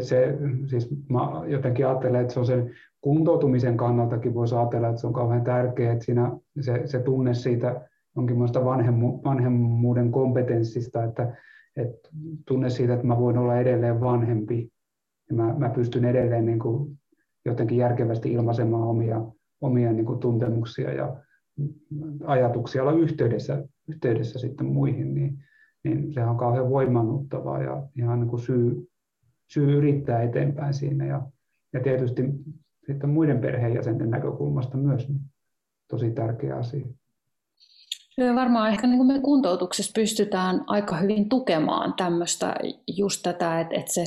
Se, 0.00 0.38
siis 0.66 0.88
mä 1.08 1.20
jotenkin 1.46 1.86
ajattelen, 1.86 2.20
että 2.20 2.34
se 2.34 2.40
on 2.40 2.46
sen 2.46 2.74
kuntoutumisen 3.00 3.76
kannaltakin 3.76 4.34
voisi 4.34 4.54
ajatella, 4.54 4.88
että 4.88 5.00
se 5.00 5.06
on 5.06 5.12
kauhean 5.12 5.44
tärkeää, 5.44 5.92
että 5.92 6.04
siinä 6.04 6.32
se, 6.60 6.82
se 6.84 6.98
tunne 7.02 7.34
siitä 7.34 7.88
jonkinlaista 8.16 8.64
vanhemmu, 8.64 9.20
vanhemmuuden 9.24 10.12
kompetenssista, 10.12 11.04
että, 11.04 11.36
että 11.76 12.08
tunne 12.46 12.70
siitä, 12.70 12.94
että 12.94 13.06
mä 13.06 13.18
voin 13.18 13.38
olla 13.38 13.58
edelleen 13.58 14.00
vanhempi 14.00 14.72
ja 15.28 15.36
mä, 15.36 15.54
mä 15.58 15.68
pystyn 15.68 16.04
edelleen 16.04 16.46
niin 16.46 16.58
kuin 16.58 16.98
jotenkin 17.44 17.78
järkevästi 17.78 18.32
ilmaisemaan 18.32 18.82
omia, 18.82 19.24
omia 19.60 19.92
niin 19.92 20.06
kuin 20.06 20.20
tuntemuksia 20.20 20.92
ja 20.92 21.16
ajatuksia, 22.24 22.82
olla 22.82 22.92
yhteydessä, 22.92 23.64
yhteydessä 23.88 24.38
sitten 24.38 24.66
muihin, 24.66 25.14
niin, 25.14 25.38
niin 25.84 26.12
sehän 26.12 26.30
on 26.30 26.36
kauhean 26.36 26.70
voimannuttavaa 26.70 27.62
ja 27.62 27.88
ihan 27.98 28.20
niin 28.20 28.28
kuin 28.28 28.40
syy, 28.40 28.88
syy 29.46 29.76
yrittää 29.76 30.22
eteenpäin 30.22 30.74
siinä. 30.74 31.06
Ja, 31.06 31.26
ja 31.72 31.80
tietysti 31.80 32.22
sitten 32.86 33.10
muiden 33.10 33.38
perheenjäsenten 33.38 34.10
näkökulmasta 34.10 34.76
myös 34.76 35.08
niin 35.08 35.20
tosi 35.88 36.10
tärkeä 36.10 36.56
asia. 36.56 36.86
Kyllä 38.16 38.34
varmaan 38.34 38.70
ehkä 38.70 38.86
niin 38.86 38.98
kuin 38.98 39.06
me 39.06 39.20
kuntoutuksessa 39.20 39.92
pystytään 39.94 40.64
aika 40.66 40.96
hyvin 40.96 41.28
tukemaan 41.28 41.94
tämmöistä 41.94 42.54
just 42.96 43.22
tätä, 43.22 43.60
että, 43.60 43.74
että 43.74 43.92
se 43.92 44.04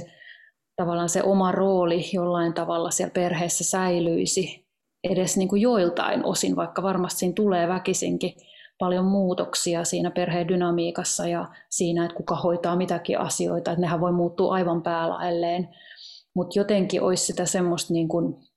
tavallaan 0.75 1.09
se 1.09 1.23
oma 1.23 1.51
rooli 1.51 2.05
jollain 2.13 2.53
tavalla 2.53 2.91
siellä 2.91 3.11
perheessä 3.13 3.63
säilyisi 3.63 4.65
edes 5.03 5.37
niin 5.37 5.49
kuin 5.49 5.61
joiltain 5.61 6.25
osin, 6.25 6.55
vaikka 6.55 6.83
varmasti 6.83 7.19
siinä 7.19 7.33
tulee 7.33 7.67
väkisinkin 7.67 8.33
paljon 8.79 9.05
muutoksia 9.05 9.83
siinä 9.83 10.11
perheen 10.11 10.47
dynamiikassa 10.47 11.27
ja 11.27 11.47
siinä, 11.69 12.05
että 12.05 12.17
kuka 12.17 12.35
hoitaa 12.35 12.75
mitäkin 12.75 13.19
asioita, 13.19 13.71
että 13.71 13.81
nehän 13.81 14.01
voi 14.01 14.11
muuttua 14.11 14.53
aivan 14.53 14.81
päälaelleen, 14.81 15.69
mutta 16.35 16.59
jotenkin 16.59 17.01
olisi 17.01 17.25
sitä 17.25 17.45
semmoista 17.45 17.93
niin 17.93 18.07
kuin 18.07 18.48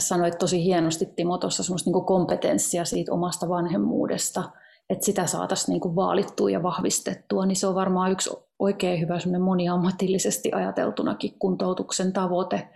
sanoit 0.00 0.38
tosi 0.38 0.64
hienosti 0.64 1.06
Timo 1.06 1.38
tuossa 1.38 1.62
semmoista 1.62 1.90
niin 1.90 2.04
kompetenssia 2.04 2.84
siitä 2.84 3.12
omasta 3.12 3.48
vanhemmuudesta, 3.48 4.44
että 4.90 5.04
sitä 5.04 5.26
saataisiin 5.26 5.72
niin 5.72 5.96
vaalittua 5.96 6.50
ja 6.50 6.62
vahvistettua, 6.62 7.46
niin 7.46 7.56
se 7.56 7.66
on 7.66 7.74
varmaan 7.74 8.12
yksi 8.12 8.30
oikein 8.58 9.00
hyvä 9.00 9.18
moniammatillisesti 9.38 10.52
ajateltunakin 10.52 11.38
kuntoutuksen 11.38 12.12
tavoite, 12.12 12.68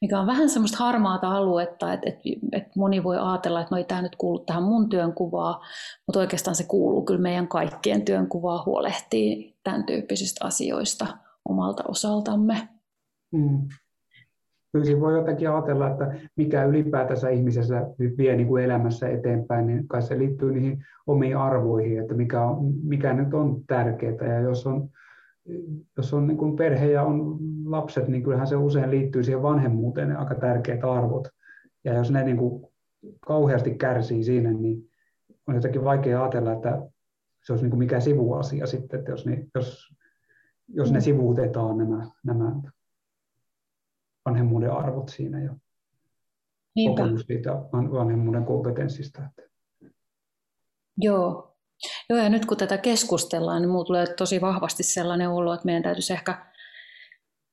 mikä 0.00 0.20
on 0.20 0.26
vähän 0.26 0.48
semmoista 0.48 0.78
harmaata 0.78 1.28
aluetta, 1.28 1.92
että, 1.92 2.08
että, 2.08 2.22
että 2.52 2.70
moni 2.76 3.04
voi 3.04 3.18
ajatella, 3.18 3.60
että 3.60 3.74
no 3.74 3.78
ei 3.78 3.84
tämä 3.84 4.02
nyt 4.02 4.16
kuulu 4.16 4.38
tähän 4.38 4.62
mun 4.62 4.88
työnkuvaa, 4.88 5.60
mutta 6.06 6.20
oikeastaan 6.20 6.56
se 6.56 6.64
kuuluu 6.64 7.04
kyllä 7.04 7.20
meidän 7.20 7.48
kaikkien 7.48 8.04
työnkuvaa 8.04 8.62
huolehtii 8.66 9.58
tämän 9.64 9.84
tyyppisistä 9.84 10.46
asioista 10.46 11.06
omalta 11.48 11.82
osaltamme. 11.88 12.68
Mm 13.32 13.68
kyllä 14.72 15.00
voi 15.00 15.14
jotenkin 15.14 15.50
ajatella, 15.50 15.90
että 15.90 16.14
mikä 16.36 16.64
ylipäätänsä 16.64 17.28
ihmisessä 17.28 17.86
vie 18.18 18.36
niin 18.36 18.48
kuin 18.48 18.64
elämässä 18.64 19.08
eteenpäin, 19.08 19.66
niin 19.66 19.88
kai 19.88 20.02
se 20.02 20.18
liittyy 20.18 20.52
niihin 20.52 20.84
omiin 21.06 21.36
arvoihin, 21.36 22.00
että 22.00 22.14
mikä, 22.14 22.42
on, 22.42 22.74
mikä 22.82 23.12
nyt 23.12 23.34
on 23.34 23.60
tärkeää. 23.66 24.34
Ja 24.34 24.40
jos 24.40 24.66
on, 24.66 24.88
jos 25.96 26.14
on 26.14 26.26
niin 26.26 26.36
kuin 26.36 26.56
perhe 26.56 26.86
ja 26.86 27.02
on 27.02 27.38
lapset, 27.64 28.08
niin 28.08 28.22
kyllähän 28.22 28.46
se 28.46 28.56
usein 28.56 28.90
liittyy 28.90 29.22
siihen 29.24 29.42
vanhemmuuteen 29.42 30.16
aika 30.16 30.34
tärkeät 30.34 30.84
arvot. 30.84 31.28
Ja 31.84 31.94
jos 31.94 32.10
ne 32.10 32.24
niin 32.24 32.36
kuin 32.36 32.66
kauheasti 33.20 33.74
kärsii 33.74 34.24
siinä, 34.24 34.52
niin 34.52 34.88
on 35.46 35.54
jotenkin 35.54 35.84
vaikea 35.84 36.22
ajatella, 36.22 36.52
että 36.52 36.82
se 37.44 37.52
olisi 37.52 37.64
niin 37.64 37.70
kuin 37.70 37.78
mikä 37.78 38.00
sivuasia 38.00 38.66
sitten, 38.66 38.98
että 38.98 39.10
jos, 39.10 39.26
ne, 39.26 39.46
jos, 39.54 39.94
jos 40.68 40.92
ne 40.92 40.98
mm. 40.98 41.02
sivuutetaan 41.02 41.78
nämä, 41.78 42.06
nämä 42.24 42.52
vanhemmuuden 44.28 44.72
arvot 44.72 45.08
siinä 45.08 45.40
ja 45.40 45.54
Niinpä. 46.76 47.02
kokemus 47.02 47.26
siitä 47.26 47.50
vanhemmuuden 47.72 48.44
kompetenssista. 48.44 49.22
Joo. 50.96 51.44
Joo, 52.10 52.18
ja 52.18 52.28
nyt 52.28 52.46
kun 52.46 52.56
tätä 52.56 52.78
keskustellaan, 52.78 53.62
niin 53.62 53.68
minulla 53.68 53.84
tulee 53.84 54.06
tosi 54.06 54.40
vahvasti 54.40 54.82
sellainen 54.82 55.30
olo, 55.30 55.54
että 55.54 55.66
meidän 55.66 55.82
täytyisi 55.82 56.12
ehkä 56.12 56.46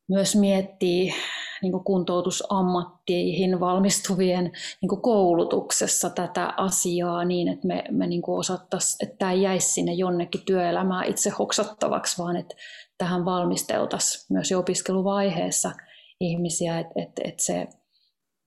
myös 0.09 0.35
miettiä 0.35 1.13
niin 1.61 1.83
kuntoutusammattiin 1.83 3.59
valmistuvien 3.59 4.51
niin 4.81 5.01
koulutuksessa 5.01 6.09
tätä 6.09 6.53
asiaa 6.57 7.25
niin, 7.25 7.47
että 7.47 7.67
me, 7.67 7.83
me 7.91 8.07
niin 8.07 8.21
osattaisiin, 8.27 9.07
että 9.07 9.17
tämä 9.17 9.31
ei 9.31 9.41
jäisi 9.41 9.73
sinne 9.73 9.93
jonnekin 9.93 10.41
työelämään 10.45 11.05
itse 11.05 11.29
hoksattavaksi, 11.29 12.17
vaan 12.17 12.35
että 12.35 12.55
tähän 12.97 13.25
valmisteltaisiin 13.25 14.25
myös 14.29 14.51
jo 14.51 14.59
opiskeluvaiheessa– 14.59 15.71
ihmisiä, 16.19 16.80
että 16.80 16.93
et, 16.95 17.12
et 17.23 17.39
se 17.39 17.67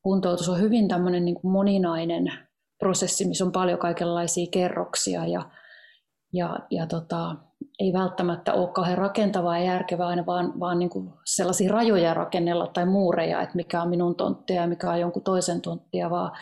kuntoutus 0.03 0.49
on 0.49 0.61
hyvin 0.61 0.89
tämmöinen 0.89 1.25
niin 1.25 1.41
kuin 1.41 1.53
moninainen 1.53 2.33
prosessi, 2.79 3.29
missä 3.29 3.45
on 3.45 3.53
paljon 3.53 3.79
kaikenlaisia 3.79 4.47
kerroksia 4.51 5.27
ja, 5.27 5.51
ja, 6.33 6.59
ja 6.71 6.87
tota, 6.87 7.37
ei 7.79 7.93
välttämättä 7.93 8.55
ole 8.55 8.69
kauhean 8.69 8.99
rakentavaa 8.99 9.59
ja 9.59 9.65
järkevää 9.65 10.07
aina, 10.07 10.27
vaan, 10.27 10.61
vaan 10.61 10.79
niin 10.79 10.91
kuin 10.91 11.11
sellaisia 11.25 11.73
rajoja 11.73 12.15
rakennella 12.15 12.67
tai 12.67 12.87
muureja, 12.87 13.43
että 13.43 13.57
mikä 13.57 13.83
on 13.83 13.89
minun 13.89 14.17
tonttia 14.17 14.61
ja 14.61 14.67
mikä 14.67 14.91
on 14.91 15.01
jonkun 15.01 15.23
toisen 15.23 15.61
tonttia, 15.61 16.11
vaan 16.11 16.33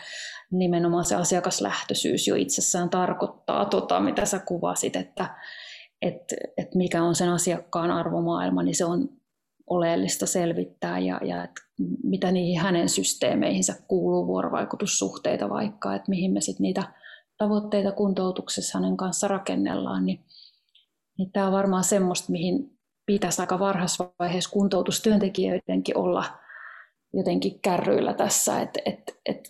nimenomaan 0.51 1.05
se 1.05 1.15
asiakaslähtöisyys 1.15 2.27
jo 2.27 2.35
itsessään 2.35 2.89
tarkoittaa 2.89 3.65
tota, 3.65 3.99
mitä 3.99 4.25
sä 4.25 4.39
kuvasit, 4.39 4.95
että, 4.95 5.35
että, 6.01 6.35
että 6.57 6.77
mikä 6.77 7.03
on 7.03 7.15
sen 7.15 7.29
asiakkaan 7.29 7.91
arvomaailma, 7.91 8.63
niin 8.63 8.75
se 8.75 8.85
on 8.85 9.09
oleellista 9.67 10.25
selvittää 10.25 10.99
ja, 10.99 11.19
ja 11.23 11.43
että 11.43 11.61
mitä 12.03 12.31
niihin 12.31 12.61
hänen 12.61 12.89
systeemeihinsä 12.89 13.75
kuuluu 13.87 14.27
vuorovaikutussuhteita 14.27 15.49
vaikka, 15.49 15.95
että 15.95 16.09
mihin 16.09 16.33
me 16.33 16.41
sitten 16.41 16.63
niitä 16.63 16.83
tavoitteita 17.37 17.91
kuntoutuksessa 17.91 18.77
hänen 18.79 18.97
kanssa 18.97 19.27
rakennellaan, 19.27 20.05
niin, 20.05 20.25
niin 21.17 21.31
tämä 21.31 21.47
on 21.47 21.53
varmaan 21.53 21.83
semmoista, 21.83 22.31
mihin 22.31 22.77
pitäisi 23.05 23.41
aika 23.41 23.59
varhaisvaiheessa 23.59 24.49
kuntoutustyöntekijöidenkin 24.49 25.97
olla 25.97 26.23
jotenkin 27.13 27.59
kärryillä 27.61 28.13
tässä, 28.13 28.61
että, 28.61 28.79
että, 28.85 29.13
että 29.25 29.49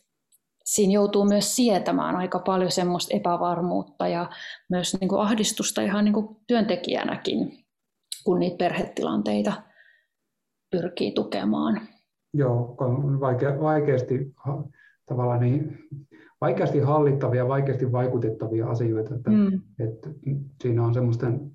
siinä 0.63 0.93
joutuu 0.93 1.25
myös 1.25 1.55
sietämään 1.55 2.15
aika 2.15 2.39
paljon 2.39 2.71
semmoista 2.71 3.15
epävarmuutta 3.15 4.07
ja 4.07 4.29
myös 4.69 4.97
niin 4.99 5.09
kuin 5.09 5.21
ahdistusta 5.21 5.81
ihan 5.81 6.05
niin 6.05 6.13
kuin 6.13 6.27
työntekijänäkin, 6.47 7.65
kun 8.23 8.39
niitä 8.39 8.57
perhetilanteita 8.57 9.53
pyrkii 10.71 11.11
tukemaan. 11.11 11.81
Joo, 12.33 12.75
on 12.77 13.19
vaikea, 13.19 13.59
vaikeasti, 13.59 14.33
tavallaan 15.05 15.39
niin, 15.39 15.77
vaikeasti 16.41 16.79
hallittavia, 16.79 17.47
vaikeasti 17.47 17.91
vaikutettavia 17.91 18.69
asioita. 18.69 19.15
Että, 19.15 19.29
mm. 19.29 19.61
että 19.79 20.09
siinä 20.61 20.83
on 20.83 20.93
semmoisten 20.93 21.51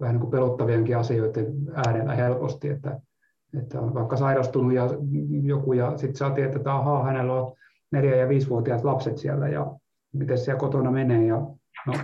vähän 0.00 0.14
niin 0.14 0.20
kuin 0.20 0.30
pelottavienkin 0.30 0.96
asioiden 0.96 1.54
äärellä 1.74 2.14
helposti, 2.14 2.68
että, 2.68 3.00
että 3.58 3.80
on 3.80 3.94
vaikka 3.94 4.16
sairastunut 4.16 4.72
ja 4.72 4.88
joku 5.42 5.72
ja 5.72 5.96
sitten 5.96 6.16
saa 6.16 6.30
tietää, 6.30 6.56
että 6.56 6.74
ahaa, 6.74 7.04
hänellä 7.04 7.32
on 7.32 7.56
neljä- 7.92 8.16
ja 8.16 8.28
viisivuotiaat 8.28 8.84
lapset 8.84 9.18
siellä 9.18 9.48
ja 9.48 9.76
miten 10.12 10.38
siellä 10.38 10.60
kotona 10.60 10.90
menee 10.90 11.26
ja 11.26 11.36
no, 11.86 11.94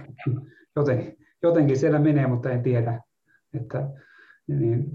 joten, 0.77 1.17
jotenkin 1.43 1.79
siellä 1.79 1.99
menee, 1.99 2.27
mutta 2.27 2.51
en 2.51 2.63
tiedä. 2.63 3.03
Että, 3.55 3.91
niin, 4.47 4.91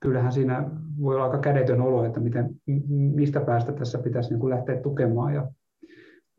kyllähän 0.00 0.32
siinä 0.32 0.70
voi 1.00 1.14
olla 1.14 1.24
aika 1.24 1.38
kädetön 1.38 1.80
olo, 1.80 2.04
että 2.04 2.20
miten, 2.20 2.50
mistä 3.14 3.40
päästä 3.40 3.72
tässä 3.72 3.98
pitäisi 3.98 4.30
niin 4.30 4.40
kuin 4.40 4.50
lähteä 4.50 4.80
tukemaan. 4.80 5.34
Ja, 5.34 5.50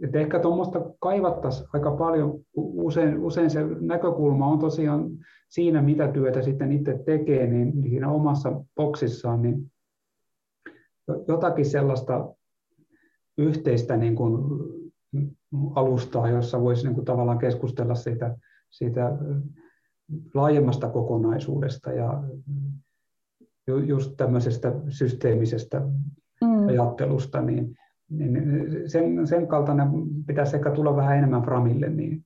että 0.04 0.20
ehkä 0.20 0.40
tuommoista 0.40 0.82
kaivattaisiin 1.00 1.70
aika 1.74 1.92
paljon. 1.92 2.40
Usein, 2.56 3.20
usein 3.20 3.50
se 3.50 3.60
näkökulma 3.80 4.48
on 4.48 4.60
tosiaan 4.60 5.10
siinä, 5.50 5.82
mitä 5.82 6.08
työtä 6.08 6.42
sitten 6.42 6.72
itse 6.72 7.00
tekee, 7.06 7.48
niin 7.48 7.84
siinä 7.84 8.12
omassa 8.12 8.64
boksissaan, 8.76 9.42
niin 9.42 9.72
jotakin 11.28 11.66
sellaista 11.66 12.36
yhteistä 13.38 13.98
niin 13.98 14.16
kuin 14.16 14.34
alustaa, 15.76 16.30
jossa 16.30 16.62
voisi 16.62 16.84
niin 16.86 16.96
kuin 16.96 17.06
tavallaan 17.06 17.38
keskustella 17.38 17.96
siitä, 17.96 18.36
siitä 18.70 19.18
laajemmasta 20.34 20.90
kokonaisuudesta 20.90 21.92
ja 21.92 22.24
just 23.78 24.14
tämmöisestä 24.18 24.74
systeemisestä 24.90 25.82
mm. 26.42 26.68
ajattelusta, 26.68 27.42
niin, 27.42 27.76
niin 28.10 28.36
sen, 28.90 29.28
sen 29.28 29.48
kaltainen 29.48 29.88
pitäisi 30.28 30.56
ehkä 30.56 30.72
tulla 30.72 30.96
vähän 30.96 31.18
enemmän 31.18 31.42
framille, 31.42 31.90
niin 31.90 32.26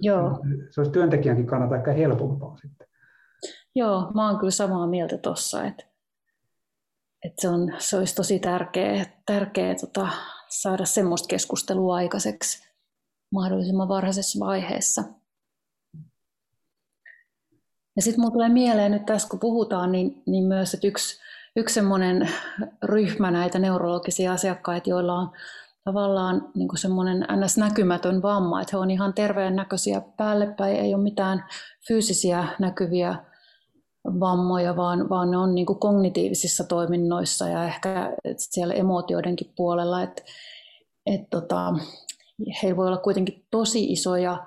Joo. 0.00 0.40
se 0.70 0.80
olisi 0.80 0.92
työntekijänkin 0.92 1.46
kannalta 1.46 1.76
ehkä 1.76 1.92
helpompaa 1.92 2.56
sitten. 2.56 2.88
Joo, 3.74 4.10
mä 4.14 4.30
oon 4.30 4.38
kyllä 4.38 4.50
samaa 4.50 4.86
mieltä 4.86 5.18
tuossa, 5.18 5.64
että, 5.64 5.84
että 7.24 7.42
se, 7.42 7.48
on, 7.48 7.72
se 7.78 7.96
olisi 7.96 8.14
tosi 8.14 8.38
tärkeä, 8.38 9.06
tärkeä 9.26 9.74
tota, 9.74 10.08
saada 10.48 10.84
semmoista 10.84 11.28
keskustelua 11.28 11.96
aikaiseksi 11.96 12.66
mahdollisimman 13.32 13.88
varhaisessa 13.88 14.46
vaiheessa. 14.46 15.04
Ja 17.96 18.02
sitten 18.02 18.20
mulle 18.20 18.32
tulee 18.32 18.48
mieleen 18.48 18.92
nyt 18.92 19.06
tässä, 19.06 19.28
kun 19.28 19.40
puhutaan, 19.40 19.92
niin, 19.92 20.22
niin 20.26 20.44
myös, 20.44 20.74
että 20.74 20.86
yksi, 20.86 21.20
yksi 21.56 21.74
semmoinen 21.74 22.28
ryhmä 22.82 23.30
näitä 23.30 23.58
neurologisia 23.58 24.32
asiakkaita, 24.32 24.90
joilla 24.90 25.14
on 25.14 25.30
tavallaan 25.84 26.50
niin 26.54 26.68
semmoinen 26.74 27.26
ns-näkymätön 27.36 28.22
vamma, 28.22 28.60
että 28.60 28.76
he 28.76 28.80
on 28.80 28.90
ihan 28.90 29.14
terveen 29.14 29.56
näköisiä 29.56 30.02
päälle 30.16 30.46
päin, 30.46 30.76
ei 30.76 30.94
ole 30.94 31.02
mitään 31.02 31.44
fyysisiä 31.88 32.48
näkyviä 32.58 33.16
vammoja, 34.20 34.76
vaan, 34.76 35.08
vaan 35.08 35.30
ne 35.30 35.36
on 35.36 35.54
niin 35.54 35.66
kuin 35.66 35.78
kognitiivisissa 35.78 36.64
toiminnoissa 36.64 37.48
ja 37.48 37.64
ehkä 37.64 38.16
siellä 38.36 38.74
emootioidenkin 38.74 39.52
puolella, 39.56 40.02
että 40.02 40.22
et 41.06 41.20
tota, 41.30 41.74
heillä 42.62 42.76
voi 42.76 42.86
olla 42.86 42.96
kuitenkin 42.96 43.46
tosi 43.50 43.92
isoja 43.92 44.46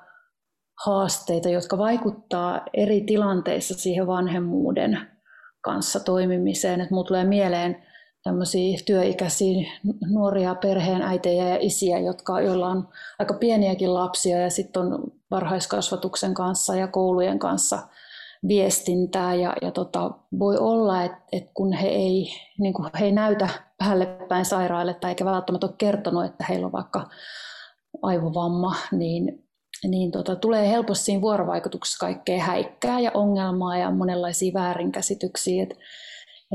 haasteita, 0.86 1.50
jotka 1.50 1.78
vaikuttaa 1.78 2.62
eri 2.74 3.02
tilanteissa 3.02 3.74
siihen 3.74 4.08
vanhemmuuden 4.08 5.00
kanssa 5.62 6.00
toimimiseen. 6.00 6.82
Et 6.82 6.90
tulee 7.08 7.24
mieleen 7.24 7.84
tämmöisiä 8.24 8.78
työikäisiä 8.86 9.72
nuoria 10.10 10.56
perheen 10.56 11.02
äitejä 11.02 11.50
ja 11.50 11.58
isiä, 11.60 12.00
jotka, 12.00 12.42
joilla 12.42 12.68
on 12.68 12.88
aika 13.20 13.34
pieniäkin 13.34 13.94
lapsia 13.94 14.40
ja 14.40 14.50
sitten 14.50 14.82
on 14.82 15.12
varhaiskasvatuksen 15.32 16.34
kanssa 16.34 16.76
ja 16.76 16.88
koulujen 16.88 17.40
kanssa 17.40 17.80
viestintää 18.48 19.36
ja, 19.36 19.54
ja 19.62 19.72
tota, 19.72 20.12
voi 20.40 20.58
olla, 20.58 21.04
että 21.04 21.20
et 21.32 21.50
kun 21.54 21.74
he 21.74 21.88
ei, 21.88 22.28
niin 22.60 22.74
kuin 22.74 22.90
he 23.00 23.06
ei 23.06 23.12
näytä 23.12 23.50
päälle 23.78 24.06
päin 24.06 24.46
sairaalle 24.46 24.94
tai 24.94 25.12
eikä 25.12 25.26
välttämättä 25.26 25.68
ole 25.68 25.76
kertonut, 25.78 26.26
että 26.26 26.46
heillä 26.50 26.66
on 26.66 26.72
vaikka 26.72 27.10
aivovamma, 28.02 28.76
niin 28.92 29.49
niin 29.88 30.12
tota, 30.12 30.36
tulee 30.36 30.70
helposti 30.70 31.06
siinä 31.06 31.22
vuorovaikutuksessa 31.22 32.00
kaikkea 32.00 32.44
häikkää 32.44 33.00
ja 33.00 33.12
ongelmaa 33.14 33.78
ja 33.78 33.92
monenlaisia 33.92 34.54
väärinkäsityksiä. 34.54 35.64
Et, 35.64 35.78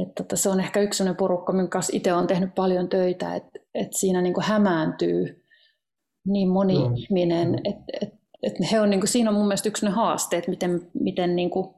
et 0.02 0.14
tota, 0.14 0.36
se 0.36 0.48
on 0.48 0.60
ehkä 0.60 0.80
yksi 0.80 0.98
sellainen 0.98 1.16
porukka, 1.16 1.52
minkä 1.52 1.70
kanssa 1.70 1.96
itse 1.96 2.12
olen 2.12 2.26
tehnyt 2.26 2.54
paljon 2.54 2.88
töitä, 2.88 3.34
että 3.34 3.58
et 3.74 3.92
siinä 3.92 4.22
niin 4.22 4.34
kuin 4.34 4.44
hämääntyy 4.44 5.44
niin 6.26 6.48
moni 6.48 6.78
no. 6.78 6.92
ihminen, 6.96 7.54
että 7.64 7.92
et, 8.02 8.14
et 8.42 8.54
he 8.72 8.80
on, 8.80 8.90
niin 8.90 9.00
kuin, 9.00 9.08
siinä 9.08 9.30
on 9.30 9.36
mun 9.36 9.46
mielestä 9.46 9.68
yksi 9.68 9.86
haaste, 9.86 10.36
että 10.36 10.50
miten, 10.50 10.90
miten 11.00 11.36
niin 11.36 11.50
kuin, 11.50 11.74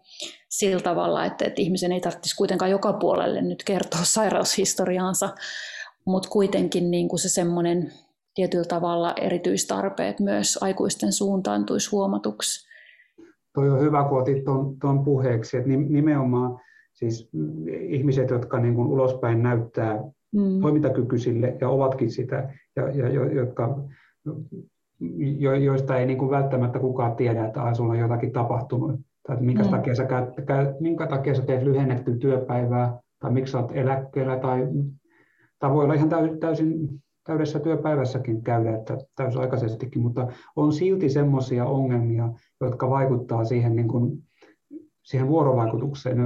sillä 0.48 0.80
tavalla, 0.80 1.24
että, 1.24 1.44
että 1.44 1.62
ihmisen 1.62 1.92
ei 1.92 2.00
tarvitsisi 2.00 2.36
kuitenkaan 2.36 2.70
joka 2.70 2.92
puolelle 2.92 3.42
nyt 3.42 3.64
kertoa 3.64 4.04
sairaushistoriaansa, 4.04 5.28
mutta 6.04 6.28
kuitenkin 6.28 6.90
niin 6.90 7.08
kuin 7.08 7.20
se 7.20 7.28
semmoinen 7.28 7.92
tietyllä 8.36 8.64
tavalla 8.64 9.12
erityistarpeet 9.20 10.20
myös 10.20 10.58
aikuisten 10.60 11.12
suuntaan 11.12 11.66
tulisi 11.66 11.90
huomatuksi. 11.90 12.66
Toi 13.54 13.70
on 13.70 13.80
hyvä, 13.80 14.04
kun 14.08 14.20
otit 14.20 14.44
tuon, 14.44 14.76
tuon 14.80 15.04
puheeksi, 15.04 15.56
että 15.56 15.68
nimenomaan 15.70 16.60
siis 16.92 17.30
ihmiset, 17.80 18.30
jotka 18.30 18.60
niin 18.60 18.74
kuin 18.74 18.88
ulospäin 18.88 19.42
näyttää 19.42 20.00
mm. 20.32 20.60
toimintakykyisille 20.60 21.56
ja 21.60 21.68
ovatkin 21.68 22.10
sitä, 22.10 22.52
ja, 22.76 22.90
ja 22.90 23.08
jo, 23.08 23.24
jotka, 23.24 23.78
jo, 25.38 25.54
joista 25.54 25.96
ei 25.96 26.06
niin 26.06 26.18
kuin 26.18 26.30
välttämättä 26.30 26.78
kukaan 26.78 27.16
tiedä, 27.16 27.46
että 27.46 27.62
ah, 27.62 27.74
sulla 27.74 27.92
on 27.92 27.98
jotakin 27.98 28.32
tapahtunut, 28.32 29.00
tai 29.26 29.34
että 29.34 29.44
minkä, 29.44 29.62
mm. 29.62 29.70
takia 29.70 29.94
sä 29.94 30.04
käyt, 30.46 30.80
minkä 30.80 31.06
takia 31.06 31.34
sä 31.34 31.42
teet 31.42 31.62
lyhennettyä 31.62 32.16
työpäivää, 32.16 32.98
tai 33.18 33.32
miksi 33.32 33.52
sä 33.52 33.58
oot 33.58 33.70
eläkkeellä, 33.74 34.38
tai, 34.38 34.68
tai 35.58 35.70
voi 35.70 35.84
olla 35.84 35.94
ihan 35.94 36.08
täysin 36.40 37.02
täydessä 37.26 37.60
työpäivässäkin 37.60 38.42
käydä, 38.42 38.76
että 38.76 38.98
täysaikaisestikin, 39.16 40.02
mutta 40.02 40.26
on 40.56 40.72
silti 40.72 41.08
semmoisia 41.08 41.66
ongelmia, 41.66 42.28
jotka 42.60 42.90
vaikuttaa 42.90 43.44
siihen, 43.44 43.76
niin 43.76 43.88
kuin, 43.88 44.22
siihen 45.02 45.28
vuorovaikutukseen. 45.28 46.16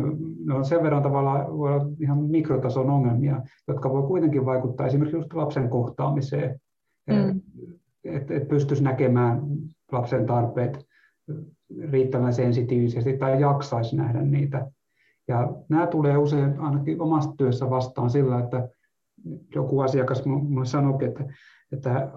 Ne 0.45 0.55
on 0.55 0.65
sen 0.65 0.83
verran 0.83 1.03
tavallaan 1.03 1.59
voi 1.59 1.75
olla 1.75 1.87
ihan 2.01 2.19
mikrotason 2.19 2.91
ongelmia, 2.91 3.43
jotka 3.69 3.91
voi 3.91 4.03
kuitenkin 4.03 4.47
vaikuttaa 4.47 4.87
esimerkiksi 4.87 5.17
just 5.17 5.33
lapsen 5.33 5.69
kohtaamiseen, 5.69 6.61
mm. 7.07 7.41
että 8.05 8.35
et 8.35 8.49
pystyisi 8.49 8.85
näkemään 8.85 9.43
lapsen 9.93 10.27
tarpeet 10.27 10.87
riittävän 11.91 12.35
sensitiivisesti 12.35 13.19
tai 13.19 13.41
jaksaisi 13.41 13.97
nähdä 13.97 14.23
niitä. 14.23 14.67
Ja 15.29 15.53
nämä 15.69 15.87
tulee 15.87 16.17
usein 16.17 16.59
ainakin 16.59 17.01
omassa 17.01 17.35
työssä 17.39 17.71
vastaan 17.71 18.11
sillä, 18.11 18.39
että 18.39 18.69
joku 19.55 19.81
asiakas 19.81 20.25
minulle 20.25 20.67
sanoi, 20.67 21.05
että, 21.05 21.25
että 21.73 22.11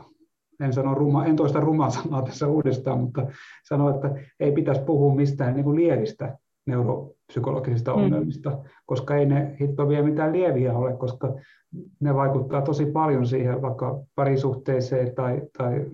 en, 0.59 0.73
sano 0.73 0.95
ruma, 0.95 1.25
en 1.25 1.35
toista 1.35 1.59
rumaa 1.59 1.89
sanaa 1.89 2.21
tässä 2.21 2.47
uudestaan, 2.47 2.99
mutta 2.99 3.27
sanoi, 3.63 3.95
että 3.95 4.15
ei 4.39 4.51
pitäisi 4.51 4.81
puhua 4.81 5.15
mistään 5.15 5.53
niin 5.53 5.63
kuin 5.63 5.75
lievistä 5.75 6.37
neuropsykologisista 6.65 7.95
mm. 7.95 8.03
ongelmista, 8.03 8.63
koska 8.85 9.15
ei 9.15 9.25
ne 9.25 9.55
hitto 9.61 9.89
vielä 9.89 10.05
mitään 10.05 10.33
lieviä 10.33 10.73
ole, 10.73 10.93
koska 10.97 11.35
ne 11.99 12.15
vaikuttaa 12.15 12.61
tosi 12.61 12.85
paljon 12.85 13.25
siihen 13.25 13.61
vaikka 13.61 14.03
parisuhteeseen 14.15 15.15
tai, 15.15 15.41
tai 15.57 15.85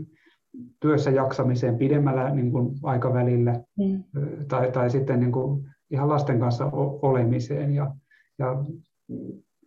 työssä 0.80 1.12
jaksamiseen 1.12 1.78
pidemmällä 1.78 2.30
niin 2.30 2.52
kuin 2.52 2.76
aikavälillä 2.84 3.64
mm. 3.78 4.04
tai, 4.48 4.72
tai 4.72 4.90
sitten 4.90 5.20
niin 5.20 5.32
kuin 5.32 5.66
ihan 5.92 6.10
lasten 6.10 6.40
kanssa 6.40 6.70
olemiseen. 7.02 7.74
Ja, 7.74 7.96
ja 8.40 8.64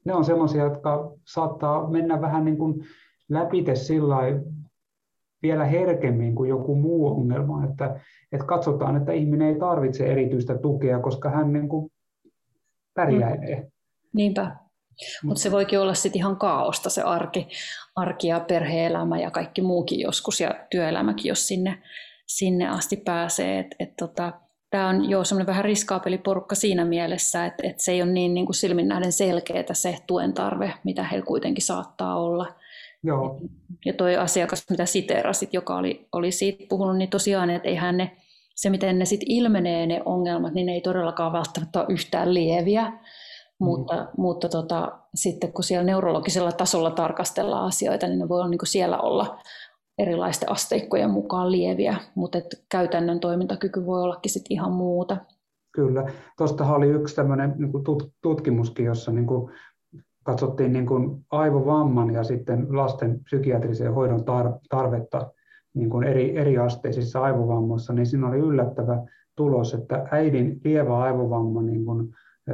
ne 0.04 0.14
on 0.14 0.24
sellaisia, 0.24 0.64
jotka 0.64 1.12
saattaa 1.26 1.90
mennä 1.90 2.20
vähän 2.20 2.44
niin 2.44 2.58
kuin 2.58 2.84
läpite 3.28 3.74
sillä 3.74 4.16
vielä 5.42 5.64
herkemmin 5.64 6.34
kuin 6.34 6.50
joku 6.50 6.74
muu 6.74 7.06
ongelma, 7.06 7.64
että, 7.64 8.00
että 8.32 8.46
katsotaan, 8.46 8.96
että 8.96 9.12
ihminen 9.12 9.48
ei 9.48 9.58
tarvitse 9.58 10.06
erityistä 10.06 10.58
tukea, 10.58 11.00
koska 11.00 11.30
hän 11.30 11.52
niin 11.52 11.68
kuin 11.68 11.92
pärjäilee. 12.94 13.60
Mm. 13.60 13.70
Niinpä. 14.12 14.56
Mutta 15.24 15.42
se 15.42 15.50
voikin 15.50 15.80
olla 15.80 15.94
sitten 15.94 16.20
ihan 16.20 16.36
kaaosta 16.36 16.90
se 16.90 17.02
arki, 17.02 17.48
arki 17.96 18.28
ja 18.28 18.40
perhe-elämä 18.40 19.18
ja 19.18 19.30
kaikki 19.30 19.62
muukin 19.62 20.00
joskus 20.00 20.40
ja 20.40 20.50
työelämäkin, 20.70 21.28
jos 21.28 21.46
sinne, 21.46 21.82
sinne 22.26 22.68
asti 22.68 22.96
pääsee. 22.96 23.58
Et, 23.58 23.66
et 23.78 23.96
tota, 23.98 24.32
tämä 24.72 24.88
on 24.88 25.10
jo 25.10 25.24
semmoinen 25.24 25.46
vähän 25.46 25.64
riskaapeli 25.64 26.18
porukka 26.18 26.54
siinä 26.54 26.84
mielessä, 26.84 27.46
että, 27.46 27.68
että 27.68 27.82
se 27.82 27.92
ei 27.92 28.02
ole 28.02 28.10
niin, 28.10 28.34
niin 28.34 28.46
kuin 28.46 28.56
silmin 28.56 28.88
nähden 28.88 29.12
selkeää 29.12 29.64
se 29.72 29.96
tuen 30.06 30.32
tarve, 30.32 30.74
mitä 30.84 31.04
heillä 31.04 31.26
kuitenkin 31.26 31.64
saattaa 31.64 32.20
olla. 32.20 32.46
Joo. 33.02 33.40
Ja 33.84 33.92
toi 33.92 34.16
asiakas, 34.16 34.64
mitä 34.70 34.86
siteerasit, 34.86 35.54
joka 35.54 35.76
oli, 35.76 36.08
oli 36.12 36.32
siitä 36.32 36.64
puhunut, 36.68 36.96
niin 36.96 37.10
tosiaan, 37.10 37.50
että 37.50 37.68
eihän 37.68 37.96
ne, 37.96 38.16
se 38.54 38.70
miten 38.70 38.98
ne 38.98 39.04
sitten 39.04 39.30
ilmenee 39.30 39.86
ne 39.86 40.02
ongelmat, 40.04 40.54
niin 40.54 40.66
ne 40.66 40.72
ei 40.72 40.80
todellakaan 40.80 41.32
välttämättä 41.32 41.80
ole 41.80 41.86
yhtään 41.90 42.34
lieviä, 42.34 42.92
Mm. 43.62 43.64
Mutta, 43.64 44.06
mutta 44.16 44.48
tota, 44.48 44.92
sitten 45.14 45.52
kun 45.52 45.64
siellä 45.64 45.84
neurologisella 45.84 46.52
tasolla 46.52 46.90
tarkastellaan 46.90 47.66
asioita, 47.66 48.06
niin 48.06 48.18
ne 48.18 48.28
voi 48.28 48.36
olla, 48.36 48.48
niin 48.48 48.58
siellä 48.64 48.98
olla 48.98 49.38
erilaisten 50.02 50.52
asteikkojen 50.52 51.10
mukaan 51.10 51.52
lieviä, 51.52 51.96
mutta 52.14 52.38
että 52.38 52.56
käytännön 52.68 53.20
toimintakyky 53.20 53.86
voi 53.86 54.02
ollakin 54.02 54.32
sit 54.32 54.44
ihan 54.50 54.72
muuta. 54.72 55.16
Kyllä. 55.72 56.06
Tuostahan 56.38 56.76
oli 56.76 56.88
yksi 56.88 57.16
tämmöinen 57.16 57.54
niin 57.58 57.72
tutkimuskin, 58.22 58.86
jossa 58.86 59.12
niin 59.12 59.26
kuin 59.26 59.52
katsottiin 60.22 60.72
niin 60.72 60.86
kuin 60.86 61.24
aivovamman 61.30 62.14
ja 62.14 62.24
sitten 62.24 62.66
lasten 62.76 63.24
psykiatrisen 63.24 63.94
hoidon 63.94 64.24
tarvetta 64.70 65.32
niin 65.74 65.90
kuin 65.90 66.04
eri, 66.04 66.38
eri 66.38 66.58
asteisissa 66.58 67.22
aivovammoissa, 67.22 67.92
niin 67.92 68.06
siinä 68.06 68.28
oli 68.28 68.38
yllättävä 68.38 69.02
tulos, 69.36 69.74
että 69.74 70.08
äidin 70.10 70.60
lievä 70.64 70.98
aivovamma 70.98 71.62
niin 71.62 71.84
kuin, 71.84 72.14
ä, 72.50 72.52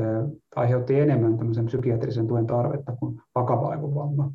aiheutti 0.57 1.01
enemmän 1.01 1.39
psykiatrisen 1.67 2.27
tuen 2.27 2.47
tarvetta 2.47 2.97
kuin 2.97 3.21
vakava 3.35 3.69
aivovamma. 3.69 4.33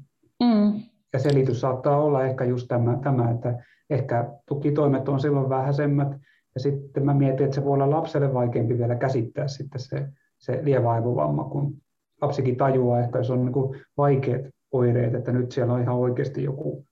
Ja 1.13 1.19
selitys 1.19 1.61
saattaa 1.61 2.01
olla 2.01 2.25
ehkä 2.25 2.43
just 2.43 2.67
tämä, 2.67 2.99
tämä, 3.03 3.31
että 3.31 3.63
ehkä 3.89 4.31
tukitoimet 4.45 5.09
on 5.09 5.19
silloin 5.19 5.49
vähäisemmät, 5.49 6.07
ja 6.55 6.59
sitten 6.59 7.05
mä 7.05 7.13
mietin, 7.13 7.43
että 7.43 7.55
se 7.55 7.63
voi 7.63 7.73
olla 7.73 7.89
lapselle 7.89 8.33
vaikeampi 8.33 8.77
vielä 8.77 8.95
käsittää 8.95 9.47
sitten 9.47 9.81
se, 9.81 10.07
se 10.37 10.59
lievä 10.63 10.91
aivovamma, 10.91 11.43
kun 11.43 11.77
lapsikin 12.21 12.57
tajuaa 12.57 12.99
ehkä, 12.99 13.17
jos 13.17 13.29
on 13.29 13.45
niin 13.45 13.83
vaikeat 13.97 14.45
oireet, 14.71 15.15
että 15.15 15.31
nyt 15.31 15.51
siellä 15.51 15.73
on 15.73 15.81
ihan 15.81 15.95
oikeasti 15.95 16.43
joku, 16.43 16.85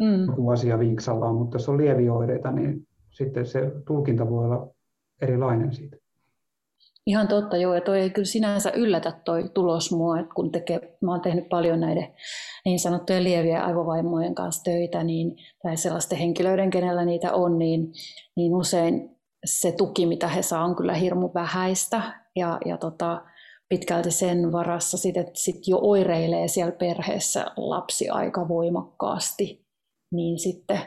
mm. 0.00 0.26
joku 0.26 0.50
asia 0.50 0.78
vinksallaan, 0.78 1.34
mutta 1.34 1.54
jos 1.54 1.68
on 1.68 1.78
lieviä 1.78 2.12
oireita, 2.12 2.52
niin 2.52 2.86
sitten 3.10 3.46
se 3.46 3.72
tulkinta 3.86 4.30
voi 4.30 4.44
olla 4.44 4.68
erilainen 5.22 5.72
siitä. 5.72 5.96
Ihan 7.08 7.28
totta, 7.28 7.56
joo, 7.56 7.74
ja 7.74 7.80
toi 7.80 8.00
ei 8.00 8.10
kyllä 8.10 8.26
sinänsä 8.26 8.70
yllätä 8.70 9.12
toi 9.24 9.50
tulos 9.54 9.92
mua, 9.92 10.20
että 10.20 10.34
kun 10.34 10.52
tekee, 10.52 10.96
mä 11.00 11.10
oon 11.10 11.20
tehnyt 11.20 11.48
paljon 11.48 11.80
näiden 11.80 12.14
niin 12.64 12.78
sanottujen 12.78 13.24
lieviä 13.24 13.64
aivovaimojen 13.64 14.34
kanssa 14.34 14.64
töitä, 14.64 15.04
niin, 15.04 15.36
tai 15.62 15.76
sellaisten 15.76 16.18
henkilöiden, 16.18 16.70
kenellä 16.70 17.04
niitä 17.04 17.32
on, 17.32 17.58
niin, 17.58 17.92
niin 18.36 18.54
usein 18.54 19.16
se 19.44 19.72
tuki, 19.72 20.06
mitä 20.06 20.28
he 20.28 20.42
saa, 20.42 20.64
on 20.64 20.76
kyllä 20.76 20.94
hirmu 20.94 21.30
vähäistä, 21.34 22.02
ja, 22.36 22.58
ja 22.64 22.76
tota, 22.76 23.22
pitkälti 23.68 24.10
sen 24.10 24.52
varassa, 24.52 24.98
sit, 24.98 25.16
että 25.16 25.32
sit 25.34 25.68
jo 25.68 25.78
oireilee 25.82 26.48
siellä 26.48 26.72
perheessä 26.72 27.46
lapsi 27.56 28.08
aika 28.08 28.48
voimakkaasti, 28.48 29.66
niin 30.12 30.38
sitten, 30.38 30.80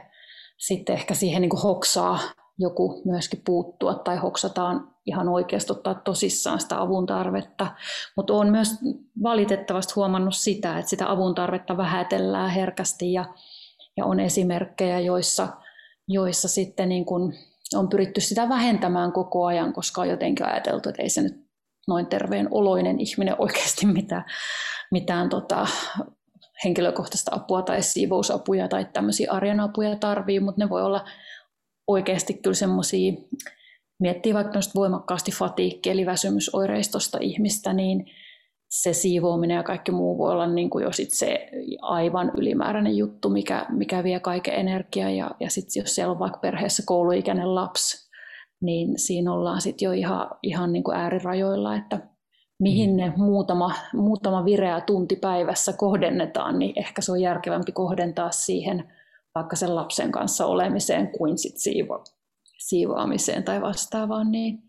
sitten 0.57 0.95
ehkä 0.95 1.13
siihen 1.13 1.41
niin 1.41 1.61
hoksaa 1.63 2.19
joku 2.59 3.01
myöskin 3.05 3.41
puuttua 3.45 3.93
tai 3.93 4.17
hoksataan 4.17 4.90
ihan 5.05 5.29
oikeasti 5.29 5.71
ottaa 5.71 5.93
tosissaan 5.93 6.59
sitä 6.59 6.81
avun 6.81 7.05
tarvetta. 7.05 7.67
Mutta 8.17 8.33
olen 8.33 8.51
myös 8.51 8.69
valitettavasti 9.23 9.93
huomannut 9.95 10.35
sitä, 10.35 10.77
että 10.79 10.89
sitä 10.89 11.11
avun 11.11 11.35
tarvetta 11.35 11.77
vähätellään 11.77 12.49
herkästi 12.49 13.13
ja, 13.13 13.25
ja 13.97 14.05
on 14.05 14.19
esimerkkejä, 14.19 14.99
joissa, 14.99 15.47
joissa 16.07 16.47
sitten 16.47 16.89
niin 16.89 17.05
kun 17.05 17.33
on 17.75 17.89
pyritty 17.89 18.21
sitä 18.21 18.49
vähentämään 18.49 19.11
koko 19.11 19.45
ajan, 19.45 19.73
koska 19.73 20.01
on 20.01 20.09
jotenkin 20.09 20.45
ajateltu, 20.45 20.89
että 20.89 21.01
ei 21.01 21.09
se 21.09 21.21
nyt 21.21 21.51
noin 21.87 22.05
terveen 22.07 22.47
oloinen 22.51 22.99
ihminen 22.99 23.35
oikeasti 23.37 23.85
mitään, 23.85 24.25
mitään 24.91 25.29
tota, 25.29 25.67
henkilökohtaista 26.63 27.35
apua 27.35 27.61
tai 27.61 27.81
siivousapuja 27.81 28.67
tai 28.67 28.85
tämmöisiä 28.93 29.31
arjen 29.31 29.59
apuja 29.59 29.95
tarvii, 29.95 30.39
mutta 30.39 30.61
ne 30.61 30.69
voi 30.69 30.83
olla 30.83 31.05
oikeasti 31.87 32.33
kyllä 32.33 32.55
semmoisia, 32.55 33.13
miettii 34.01 34.33
vaikka 34.33 34.59
voimakkaasti 34.75 35.31
fatiikki 35.31 35.89
eli 35.89 36.05
väsymysoireistosta 36.05 37.17
ihmistä, 37.21 37.73
niin 37.73 38.05
se 38.69 38.93
siivoaminen 38.93 39.55
ja 39.55 39.63
kaikki 39.63 39.91
muu 39.91 40.17
voi 40.17 40.31
olla 40.31 40.47
niin 40.47 40.69
kuin 40.69 40.83
jo 40.83 40.91
sit 40.91 41.11
se 41.11 41.49
aivan 41.81 42.31
ylimääräinen 42.37 42.97
juttu, 42.97 43.29
mikä, 43.29 43.65
mikä 43.69 44.03
vie 44.03 44.19
kaiken 44.19 44.53
energiaa. 44.53 45.09
Ja, 45.09 45.31
ja 45.39 45.49
sitten 45.49 45.81
jos 45.81 45.95
siellä 45.95 46.11
on 46.11 46.19
vaikka 46.19 46.39
perheessä 46.39 46.83
kouluikäinen 46.85 47.55
lapsi, 47.55 48.09
niin 48.61 48.99
siinä 48.99 49.33
ollaan 49.33 49.61
sitten 49.61 49.85
jo 49.85 49.91
ihan, 49.91 50.29
ihan 50.43 50.73
niin 50.73 50.83
kuin 50.83 50.97
äärirajoilla, 50.97 51.75
että 51.75 51.99
mihin 52.59 52.89
mm. 52.89 52.95
ne 52.95 53.13
muutama, 53.17 53.71
muutama 53.93 54.45
vireä 54.45 54.81
tunti 54.81 55.15
päivässä 55.15 55.73
kohdennetaan, 55.73 56.59
niin 56.59 56.73
ehkä 56.79 57.01
se 57.01 57.11
on 57.11 57.21
järkevämpi 57.21 57.71
kohdentaa 57.71 58.31
siihen 58.31 58.91
vaikka 59.35 59.55
sen 59.55 59.75
lapsen 59.75 60.11
kanssa 60.11 60.45
olemiseen 60.45 61.07
kuin 61.07 61.37
sit 61.37 61.57
siivo, 61.57 62.03
siivoamiseen 62.61 63.43
tai 63.43 63.61
vastaavaan, 63.61 64.31
niin 64.31 64.59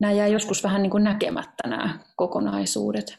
nämä 0.00 0.12
jää 0.12 0.26
joskus 0.26 0.64
vähän 0.64 0.82
niin 0.82 0.90
kuin 0.90 1.04
näkemättä 1.04 1.68
nämä 1.68 1.98
kokonaisuudet. 2.16 3.18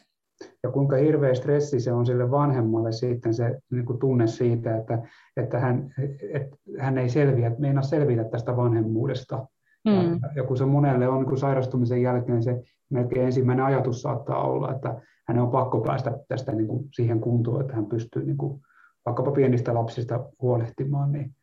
Ja 0.62 0.70
kuinka 0.70 0.96
hirveä 0.96 1.34
stressi 1.34 1.80
se 1.80 1.92
on 1.92 2.06
sille 2.06 2.30
vanhemmalle 2.30 2.92
sitten 2.92 3.34
se 3.34 3.58
niin 3.70 3.86
kuin 3.86 3.98
tunne 3.98 4.26
siitä, 4.26 4.76
että, 4.76 4.98
että 5.36 5.58
hän, 5.58 5.94
että 6.32 6.56
hän 6.78 6.98
ei 6.98 7.08
selviä, 7.08 7.52
meinaa 7.58 7.82
selvitä 7.82 8.24
tästä 8.24 8.56
vanhemmuudesta. 8.56 9.46
Mm. 9.84 10.20
Ja, 10.36 10.44
kun 10.44 10.56
se 10.56 10.64
monelle 10.64 11.08
on 11.08 11.26
niin 11.26 11.36
sairastumisen 11.36 12.02
jälkeen 12.02 12.42
se 12.42 12.62
melkein 12.90 13.26
ensimmäinen 13.26 13.64
ajatus 13.64 14.02
saattaa 14.02 14.42
olla, 14.42 14.74
että 14.74 15.00
hän 15.28 15.38
on 15.38 15.50
pakko 15.50 15.80
päästä 15.80 16.18
tästä 16.28 16.52
niin 16.52 16.68
kuin 16.68 16.88
siihen 16.92 17.20
kuntoon, 17.20 17.60
että 17.60 17.74
hän 17.74 17.86
pystyy 17.86 18.24
niin 18.24 18.36
kuin 18.36 18.60
vaikkapa 19.06 19.32
pienistä 19.32 19.74
lapsista 19.74 20.24
huolehtimaan, 20.42 21.12
niin, 21.12 21.34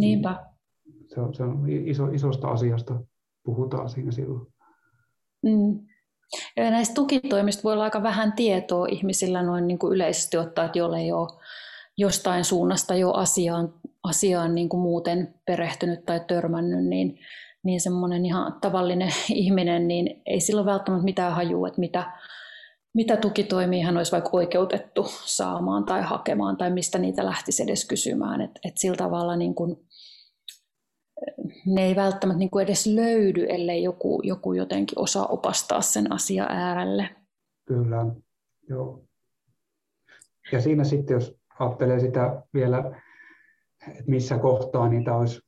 Niinpä. 0.00 0.46
Se, 1.14 1.20
on, 1.20 1.34
se 1.34 1.42
on 1.42 1.70
iso, 1.70 2.06
isosta 2.06 2.48
asiasta 2.48 3.00
puhutaan 3.44 3.88
siinä 3.88 4.12
silloin. 4.12 4.46
Mm. 5.42 5.80
Ja 6.56 6.70
näistä 6.70 6.94
tukitoimista 6.94 7.62
voi 7.62 7.72
olla 7.72 7.84
aika 7.84 8.02
vähän 8.02 8.32
tietoa 8.32 8.86
ihmisillä 8.86 9.42
noin 9.42 9.66
niin 9.66 9.78
kuin 9.78 9.92
yleisesti 9.92 10.36
ottaa, 10.36 10.64
että 10.64 10.78
jolle 10.78 10.98
ei 10.98 11.12
ole 11.12 11.28
jostain 11.96 12.44
suunnasta 12.44 12.94
jo 12.94 13.10
asiaan, 13.10 13.74
asiaan 14.02 14.54
niin 14.54 14.68
kuin 14.68 14.80
muuten 14.80 15.34
perehtynyt 15.46 16.04
tai 16.06 16.20
törmännyt, 16.20 16.84
niin, 16.84 17.18
niin 17.62 17.80
semmoinen 17.80 18.26
ihan 18.26 18.52
tavallinen 18.60 19.12
ihminen, 19.34 19.88
niin 19.88 20.22
ei 20.26 20.40
sillä 20.40 20.60
ole 20.60 20.70
välttämättä 20.70 21.04
mitään 21.04 21.34
hajua, 21.34 21.68
että 21.68 21.80
mitä, 21.80 22.12
mitä 22.94 23.16
tukitoimia 23.16 23.86
hän 23.86 23.96
olisi 23.96 24.12
vaikka 24.12 24.30
oikeutettu 24.32 25.06
saamaan 25.24 25.84
tai 25.84 26.02
hakemaan 26.02 26.56
tai 26.56 26.70
mistä 26.70 26.98
niitä 26.98 27.24
lähtisi 27.24 27.62
edes 27.62 27.88
kysymään. 27.88 28.40
Et, 28.40 28.50
et 28.64 28.78
sillä 28.78 28.96
tavalla 28.96 29.36
niin 29.36 29.54
kun, 29.54 29.87
ne 31.74 31.86
ei 31.86 31.96
välttämättä 31.96 32.38
niin 32.38 32.60
edes 32.62 32.86
löydy, 32.86 33.46
ellei 33.48 33.82
joku, 33.82 34.20
joku 34.22 34.52
jotenkin 34.52 34.98
osaa 34.98 35.26
opastaa 35.26 35.80
sen 35.80 36.12
asia 36.12 36.46
äärelle. 36.48 37.08
Kyllä, 37.64 38.06
joo. 38.68 39.04
Ja 40.52 40.60
siinä 40.60 40.84
sitten, 40.84 41.14
jos 41.14 41.38
ajattelee 41.58 42.00
sitä 42.00 42.42
vielä, 42.54 43.00
että 43.88 44.04
missä 44.06 44.38
kohtaa 44.38 44.88
niitä 44.88 45.16
olisi 45.16 45.40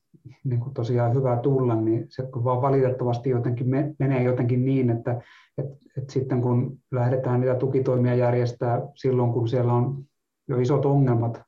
niin 0.45 0.61
kuin 0.61 0.75
tosiaan 0.75 1.15
hyvä 1.15 1.37
tulla, 1.37 1.75
niin 1.75 2.07
se 2.09 2.23
vaan 2.23 2.63
valitettavasti 2.63 3.31
jotenkin 3.31 3.67
menee 3.99 4.23
jotenkin 4.23 4.65
niin, 4.65 4.91
että, 4.91 5.21
että, 5.59 5.77
että 5.97 6.13
sitten 6.13 6.43
kun 6.43 6.79
lähdetään 6.91 7.41
niitä 7.41 7.55
tukitoimia 7.55 8.15
järjestää 8.15 8.81
silloin, 8.95 9.33
kun 9.33 9.49
siellä 9.49 9.73
on 9.73 10.05
jo 10.49 10.59
isot 10.59 10.87
ongelmat, 10.87 11.43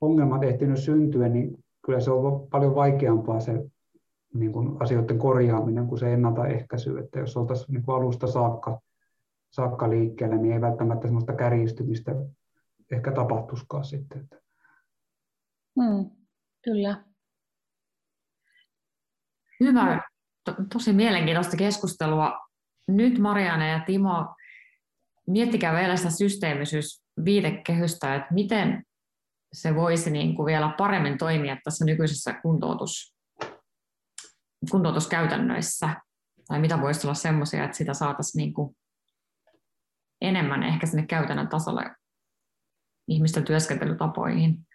ongelmat 0.00 0.44
ehtinyt 0.44 0.78
syntyä, 0.78 1.28
niin 1.28 1.63
kyllä 1.84 2.00
se 2.00 2.10
on 2.10 2.48
paljon 2.48 2.74
vaikeampaa 2.74 3.40
se 3.40 3.52
niin 4.34 4.52
kuin 4.52 4.82
asioiden 4.82 5.18
korjaaminen 5.18 5.86
kuin 5.86 5.98
se 5.98 6.12
ennaltaehkäisy, 6.12 6.98
että 6.98 7.18
jos 7.18 7.36
oltaisiin 7.36 7.74
niin 7.74 7.84
kuin 7.84 7.96
alusta 7.96 8.26
saakka, 8.26 8.80
saakka 9.50 9.90
liikkeelle, 9.90 10.36
niin 10.36 10.54
ei 10.54 10.60
välttämättä 10.60 11.06
sellaista 11.06 11.32
kärjistymistä 11.32 12.12
ehkä 12.92 13.12
tapahtuisikaan 13.12 13.84
sitten. 13.84 14.28
Mm, 15.76 16.10
kyllä. 16.64 17.04
Hyvä, 19.60 20.02
to, 20.44 20.54
tosi 20.72 20.92
mielenkiintoista 20.92 21.56
keskustelua. 21.56 22.38
Nyt 22.88 23.18
Marianne 23.18 23.68
ja 23.68 23.80
Timo, 23.86 24.34
miettikää 25.26 25.74
vielä 25.74 25.96
sitä 25.96 26.10
systeemisyysviitekehystä, 26.10 28.14
että 28.14 28.34
miten 28.34 28.84
se 29.54 29.74
voisi 29.74 30.10
niin 30.10 30.36
kuin 30.36 30.46
vielä 30.46 30.74
paremmin 30.78 31.18
toimia 31.18 31.56
tässä 31.64 31.84
nykyisessä 31.84 32.32
kuntoutus, 32.32 33.16
kuntoutuskäytännöissä, 34.70 35.94
tai 36.48 36.60
mitä 36.60 36.80
voisi 36.80 37.06
olla 37.06 37.14
semmoisia, 37.14 37.64
että 37.64 37.76
sitä 37.76 37.94
saataisiin 37.94 38.40
niin 38.42 38.54
kuin 38.54 38.76
enemmän 40.20 40.62
ehkä 40.62 40.86
sinne 40.86 41.06
käytännön 41.06 41.48
tasolle 41.48 41.82
ihmisten 43.08 43.44
työskentelytapoihin. 43.44 44.66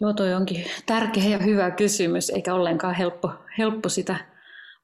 Joo, 0.00 0.12
toi 0.12 0.34
onkin 0.34 0.64
tärkeä 0.86 1.24
ja 1.24 1.38
hyvä 1.38 1.70
kysymys, 1.70 2.30
eikä 2.30 2.54
ollenkaan 2.54 2.94
helppo, 2.94 3.32
helppo 3.58 3.88
sitä 3.88 4.16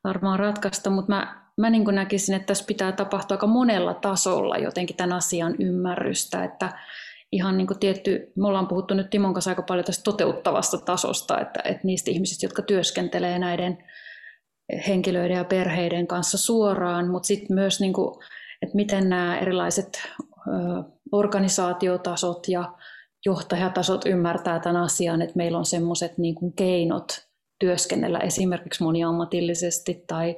varmaan 0.05 0.39
ratkaista, 0.39 0.91
mutta 0.91 1.13
mä, 1.13 1.46
mä 1.57 1.71
niin 1.71 1.85
näkisin, 1.93 2.35
että 2.35 2.47
tässä 2.47 2.65
pitää 2.65 2.93
tapahtua 2.93 3.35
aika 3.35 3.47
monella 3.47 3.95
tasolla 3.95 4.57
jotenkin 4.57 4.97
tämän 4.97 5.17
asian 5.17 5.55
ymmärrystä, 5.59 6.45
että 6.45 6.79
ihan 7.33 7.57
niin 7.57 7.67
kuin 7.67 7.79
tietty, 7.79 8.33
me 8.37 8.49
ollaan 8.49 8.69
puhuttu 8.69 8.95
nyt 8.95 9.11
Timon 9.11 9.35
kanssa 9.35 9.51
aika 9.51 9.63
paljon 9.63 9.85
tästä 9.85 10.03
toteuttavasta 10.03 10.79
tasosta, 10.79 11.41
että, 11.41 11.61
että 11.65 11.81
niistä 11.85 12.11
ihmisistä, 12.11 12.47
jotka 12.47 12.63
työskentelee 12.63 13.39
näiden 13.39 13.79
henkilöiden 14.89 15.37
ja 15.37 15.45
perheiden 15.45 16.07
kanssa 16.07 16.39
suoraan, 16.39 17.09
mutta 17.09 17.27
sitten 17.27 17.55
myös, 17.55 17.81
niin 17.81 17.93
kuin, 17.93 18.25
että 18.63 18.77
miten 18.77 19.09
nämä 19.09 19.39
erilaiset 19.39 20.03
organisaatiotasot 21.13 22.49
ja 22.49 22.73
johtajatasot 23.27 24.07
ymmärtää 24.07 24.61
tämän 24.61 24.83
asian, 24.83 25.23
että 25.23 25.37
meillä 25.37 25.59
on 25.59 25.67
semmoiset 25.67 26.19
niin 26.19 26.53
keinot 26.57 27.27
työskennellä 27.59 28.19
esimerkiksi 28.19 28.83
moniammatillisesti 28.83 30.05
tai, 30.07 30.37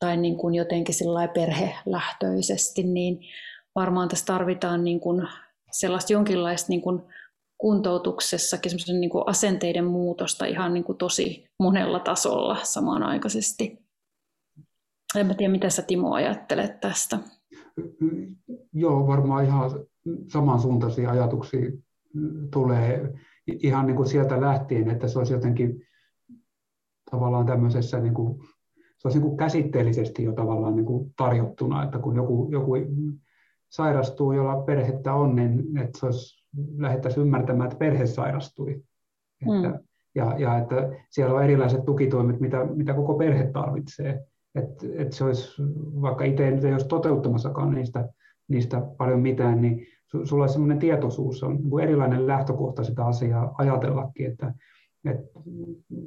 tai 0.00 0.16
niin 0.16 0.36
kuin 0.36 0.54
jotenkin 0.54 0.94
perhelähtöisesti, 1.34 2.82
niin 2.82 3.18
varmaan 3.74 4.08
tässä 4.08 4.26
tarvitaan 4.26 4.84
niin 4.84 5.00
kuin 5.00 5.28
sellaista 5.72 6.12
jonkinlaista 6.12 6.68
niin 6.68 6.82
kuin 6.82 7.02
kuntoutuksessakin 7.58 8.72
niin 9.00 9.10
kuin 9.10 9.24
asenteiden 9.26 9.84
muutosta 9.84 10.46
ihan 10.46 10.74
niin 10.74 10.84
kuin 10.84 10.98
tosi 10.98 11.44
monella 11.58 11.98
tasolla 11.98 12.56
samanaikaisesti. 12.62 13.78
En 15.16 15.26
mä 15.26 15.34
tiedä, 15.34 15.52
mitä 15.52 15.70
sä 15.70 15.82
Timo 15.82 16.12
ajattelet 16.12 16.80
tästä. 16.80 17.18
Joo, 18.72 19.06
varmaan 19.06 19.44
ihan 19.44 19.70
samansuuntaisia 20.32 21.10
ajatuksia 21.10 21.70
tulee 22.52 23.12
ihan 23.46 23.86
niin 23.86 23.96
kuin 23.96 24.08
sieltä 24.08 24.40
lähtien, 24.40 24.90
että 24.90 25.08
se 25.08 25.18
olisi 25.18 25.32
jotenkin 25.32 25.82
tavallaan 27.10 27.46
tämmöisessä 27.46 28.00
niin 28.00 28.14
kuin, 28.14 28.40
se 29.00 29.08
olisi 29.08 29.18
niin 29.18 29.28
kuin 29.28 29.36
käsitteellisesti 29.36 30.24
jo 30.24 30.32
tavallaan 30.32 30.76
niin 30.76 30.86
kuin 30.86 31.14
tarjottuna, 31.16 31.84
että 31.84 31.98
kun 31.98 32.16
joku, 32.16 32.48
joku 32.50 32.72
sairastuu, 33.68 34.32
jolla 34.32 34.62
perhettä 34.62 35.14
on, 35.14 35.36
niin 35.36 35.78
että 35.78 35.98
se 35.98 36.06
olisi, 36.06 36.44
lähdettäisiin 36.76 37.24
ymmärtämään, 37.24 37.66
että 37.66 37.78
perhe 37.78 38.06
sairastui. 38.06 38.82
Mm. 39.46 39.56
Että, 39.56 39.80
ja, 40.14 40.38
ja 40.38 40.58
että 40.58 40.90
siellä 41.10 41.34
on 41.34 41.44
erilaiset 41.44 41.84
tukitoimet, 41.84 42.40
mitä, 42.40 42.64
mitä 42.64 42.94
koko 42.94 43.14
perhe 43.14 43.50
tarvitsee. 43.52 44.24
Että 44.54 44.86
että 44.94 45.16
se 45.16 45.24
olisi, 45.24 45.62
vaikka 46.00 46.24
itse 46.24 46.50
nyt 46.50 46.64
ei 46.64 46.72
olisi 46.72 46.88
toteuttamassakaan 46.88 47.70
niistä, 47.70 48.08
niistä 48.48 48.82
paljon 48.98 49.20
mitään, 49.20 49.60
niin 49.62 49.86
sulla 50.24 50.42
olisi 50.42 50.52
sellainen 50.52 50.78
tietoisuus, 50.78 51.42
on 51.42 51.56
niin 51.56 51.80
erilainen 51.80 52.26
lähtökohta 52.26 52.84
sitä 52.84 53.04
asiaa 53.06 53.54
ajatellakin, 53.58 54.30
että, 54.30 54.54
että 55.04 55.40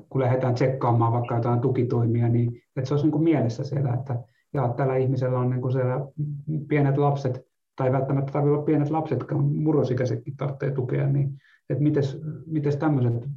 kun 0.10 0.22
lähdetään 0.22 0.54
tsekkaamaan 0.54 1.14
vaikka 1.14 1.36
jotain 1.36 1.60
tukitoimia, 1.60 2.30
niin 2.30 2.62
että 2.76 2.88
se 2.88 2.94
olisi 2.94 3.06
niin 3.06 3.12
kuin 3.12 3.24
mielessä 3.24 3.64
siellä, 3.64 3.94
että 3.94 4.24
ja 4.54 4.74
tällä 4.78 4.96
ihmisellä 4.96 5.40
on 5.40 5.50
niin 5.50 5.62
kuin 5.62 5.72
siellä 5.72 6.08
pienet 6.68 6.98
lapset, 6.98 7.42
tai 7.76 7.92
välttämättä 7.92 8.32
tarvitse 8.32 8.54
olla 8.54 8.66
pienet 8.66 8.90
lapsetkaan, 8.90 9.46
murrosikäisetkin 9.46 10.36
tarvitsee 10.36 10.72
tukea, 10.72 11.08
niin 11.08 11.38
että 11.70 11.84
miten 12.46 12.80
tämmöiset 12.80 13.30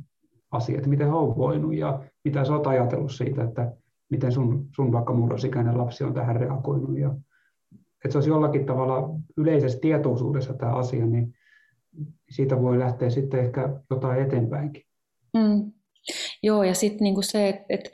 asiat, 0.50 0.86
miten 0.86 1.06
he 1.06 1.12
on 1.12 1.36
voinut 1.36 1.74
ja 1.74 2.04
mitä 2.24 2.44
sä 2.44 2.52
oot 2.52 2.66
ajatellut 2.66 3.12
siitä, 3.12 3.44
että 3.44 3.72
miten 4.10 4.32
sun, 4.32 4.66
sun 4.76 4.92
vaikka 4.92 5.12
murrosikäinen 5.12 5.78
lapsi 5.78 6.04
on 6.04 6.14
tähän 6.14 6.36
reagoinut 6.36 6.98
ja 6.98 7.14
että 8.04 8.12
se 8.12 8.18
olisi 8.18 8.30
jollakin 8.30 8.66
tavalla 8.66 9.10
yleisessä 9.36 9.78
tietoisuudessa 9.80 10.54
tämä 10.54 10.72
asia, 10.72 11.06
niin 11.06 11.34
siitä 12.30 12.62
voi 12.62 12.78
lähteä 12.78 13.10
sitten 13.10 13.40
ehkä 13.40 13.80
jotain 13.90 14.22
eteenpäinkin. 14.22 14.82
Mm. 15.36 15.72
Joo, 16.42 16.62
ja 16.62 16.74
sitten 16.74 17.04
niinku 17.04 17.22
se, 17.22 17.48
että 17.48 17.64
et, 17.68 17.92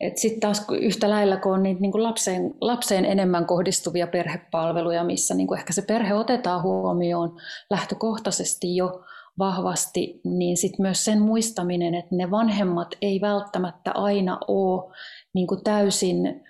et 0.00 0.18
sitten 0.18 0.40
taas 0.40 0.66
yhtä 0.80 1.10
lailla, 1.10 1.36
kun 1.36 1.52
on 1.52 1.62
niitä 1.62 1.80
niinku 1.80 2.02
lapseen, 2.02 2.54
lapseen 2.60 3.04
enemmän 3.04 3.46
kohdistuvia 3.46 4.06
perhepalveluja, 4.06 5.04
missä 5.04 5.34
niinku 5.34 5.54
ehkä 5.54 5.72
se 5.72 5.82
perhe 5.82 6.14
otetaan 6.14 6.62
huomioon 6.62 7.36
lähtökohtaisesti 7.70 8.76
jo 8.76 9.04
vahvasti, 9.38 10.20
niin 10.24 10.56
sitten 10.56 10.82
myös 10.82 11.04
sen 11.04 11.20
muistaminen, 11.20 11.94
että 11.94 12.14
ne 12.14 12.30
vanhemmat 12.30 12.88
ei 13.02 13.20
välttämättä 13.20 13.92
aina 13.92 14.38
ole 14.48 14.92
niinku 15.34 15.56
täysin 15.56 16.44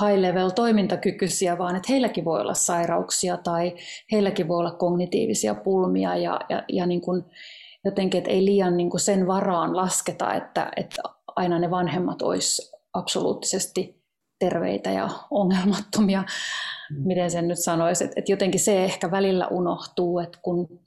high 0.00 0.20
level 0.20 0.50
toimintakykyisiä, 0.50 1.58
vaan 1.58 1.76
että 1.76 1.92
heilläkin 1.92 2.24
voi 2.24 2.40
olla 2.40 2.54
sairauksia 2.54 3.36
tai 3.36 3.76
heilläkin 4.12 4.48
voi 4.48 4.58
olla 4.58 4.70
kognitiivisia 4.70 5.54
pulmia 5.54 6.16
ja, 6.16 6.40
ja, 6.48 6.62
ja 6.68 6.86
niin 6.86 7.00
kuin 7.00 7.24
jotenkin, 7.84 8.18
että 8.18 8.30
ei 8.30 8.44
liian 8.44 8.76
niin 8.76 8.90
kuin 8.90 9.00
sen 9.00 9.26
varaan 9.26 9.76
lasketa, 9.76 10.34
että, 10.34 10.70
että 10.76 11.02
aina 11.36 11.58
ne 11.58 11.70
vanhemmat 11.70 12.22
olisi 12.22 12.72
absoluuttisesti 12.92 14.02
terveitä 14.38 14.90
ja 14.90 15.08
ongelmattomia, 15.30 16.20
mm. 16.90 16.96
miten 17.06 17.30
sen 17.30 17.48
nyt 17.48 17.58
sanoisi, 17.58 18.04
että, 18.04 18.14
että 18.20 18.32
jotenkin 18.32 18.60
se 18.60 18.84
ehkä 18.84 19.10
välillä 19.10 19.46
unohtuu, 19.48 20.18
että 20.18 20.38
kun 20.42 20.80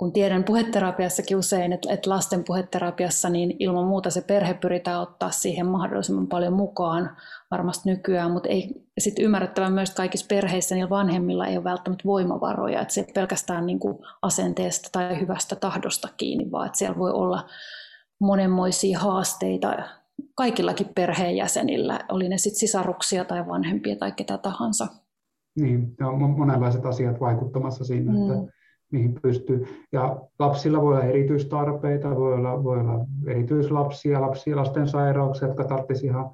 kun 0.00 0.12
tiedän 0.12 0.44
puheterapiassakin 0.44 1.36
usein, 1.36 1.72
että, 1.72 1.92
että 1.92 2.10
lasten 2.10 2.44
puheterapiassa 2.44 3.28
niin 3.30 3.56
ilman 3.58 3.86
muuta 3.86 4.10
se 4.10 4.20
perhe 4.20 4.54
pyritään 4.54 5.00
ottaa 5.00 5.30
siihen 5.30 5.66
mahdollisimman 5.66 6.26
paljon 6.26 6.52
mukaan 6.52 7.16
varmasti 7.50 7.90
nykyään, 7.90 8.30
mutta 8.30 8.48
ei 8.48 8.84
sitten 8.98 9.24
ymmärrettävä 9.24 9.70
myös, 9.70 9.90
kaikissa 9.90 10.26
perheissä 10.28 10.74
niillä 10.74 10.90
vanhemmilla 10.90 11.46
ei 11.46 11.56
ole 11.56 11.64
välttämättä 11.64 12.04
voimavaroja, 12.04 12.80
että 12.80 12.94
se 12.94 13.06
pelkästään 13.14 13.66
niin 13.66 13.78
kuin 13.78 13.98
asenteesta 14.22 14.88
tai 14.92 15.20
hyvästä 15.20 15.56
tahdosta 15.56 16.08
kiinni, 16.16 16.50
vaan 16.50 16.66
että 16.66 16.78
siellä 16.78 16.98
voi 16.98 17.10
olla 17.10 17.46
monenmoisia 18.20 18.98
haasteita 18.98 19.76
kaikillakin 20.34 20.88
perheenjäsenillä, 20.94 22.00
oli 22.08 22.28
ne 22.28 22.38
sitten 22.38 22.60
sisaruksia 22.60 23.24
tai 23.24 23.46
vanhempia 23.46 23.96
tai 23.96 24.12
ketä 24.12 24.38
tahansa. 24.38 24.86
Niin, 25.60 25.94
ja 26.00 26.12
monenlaiset 26.12 26.86
asiat 26.86 27.20
vaikuttamassa 27.20 27.84
siinä, 27.84 28.12
mm. 28.12 28.22
että 28.22 28.52
mihin 28.90 29.14
pystyy. 29.22 29.66
Ja 29.92 30.20
lapsilla 30.38 30.82
voi 30.82 30.94
olla 30.94 31.04
erityistarpeita, 31.04 32.16
voi 32.16 32.34
olla, 32.34 32.64
voi 32.64 32.80
olla 32.80 33.06
erityislapsia, 33.26 34.20
lapsia, 34.20 34.56
lasten 34.56 34.88
sairauksia, 34.88 35.48
jotka 35.48 35.64
tarvitsisivat 35.64 36.16
ihan, 36.16 36.30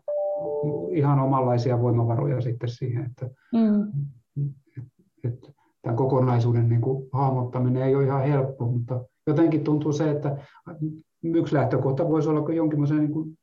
ihan 0.90 1.20
omanlaisia 1.20 1.80
voimavaroja 1.80 2.40
sitten 2.40 2.68
siihen, 2.68 3.04
että, 3.04 3.30
mm. 3.54 3.92
että, 4.78 5.02
että 5.24 5.48
tämän 5.82 5.96
kokonaisuuden 5.96 6.68
niin 6.68 6.80
kuin 6.80 7.09
hahmottaminen 7.12 7.82
ei 7.82 7.96
ole 7.96 8.04
ihan 8.04 8.22
helppo, 8.22 8.66
mutta 8.66 9.04
jotenkin 9.26 9.64
tuntuu 9.64 9.92
se, 9.92 10.11
että 10.11 10.36
yksi 11.22 11.54
lähtökohta 11.54 12.09
voisi 12.09 12.28
olla 12.28 12.52
jonkinlaisen 12.52 12.98
niin 12.98 13.12
kuin 13.12 13.38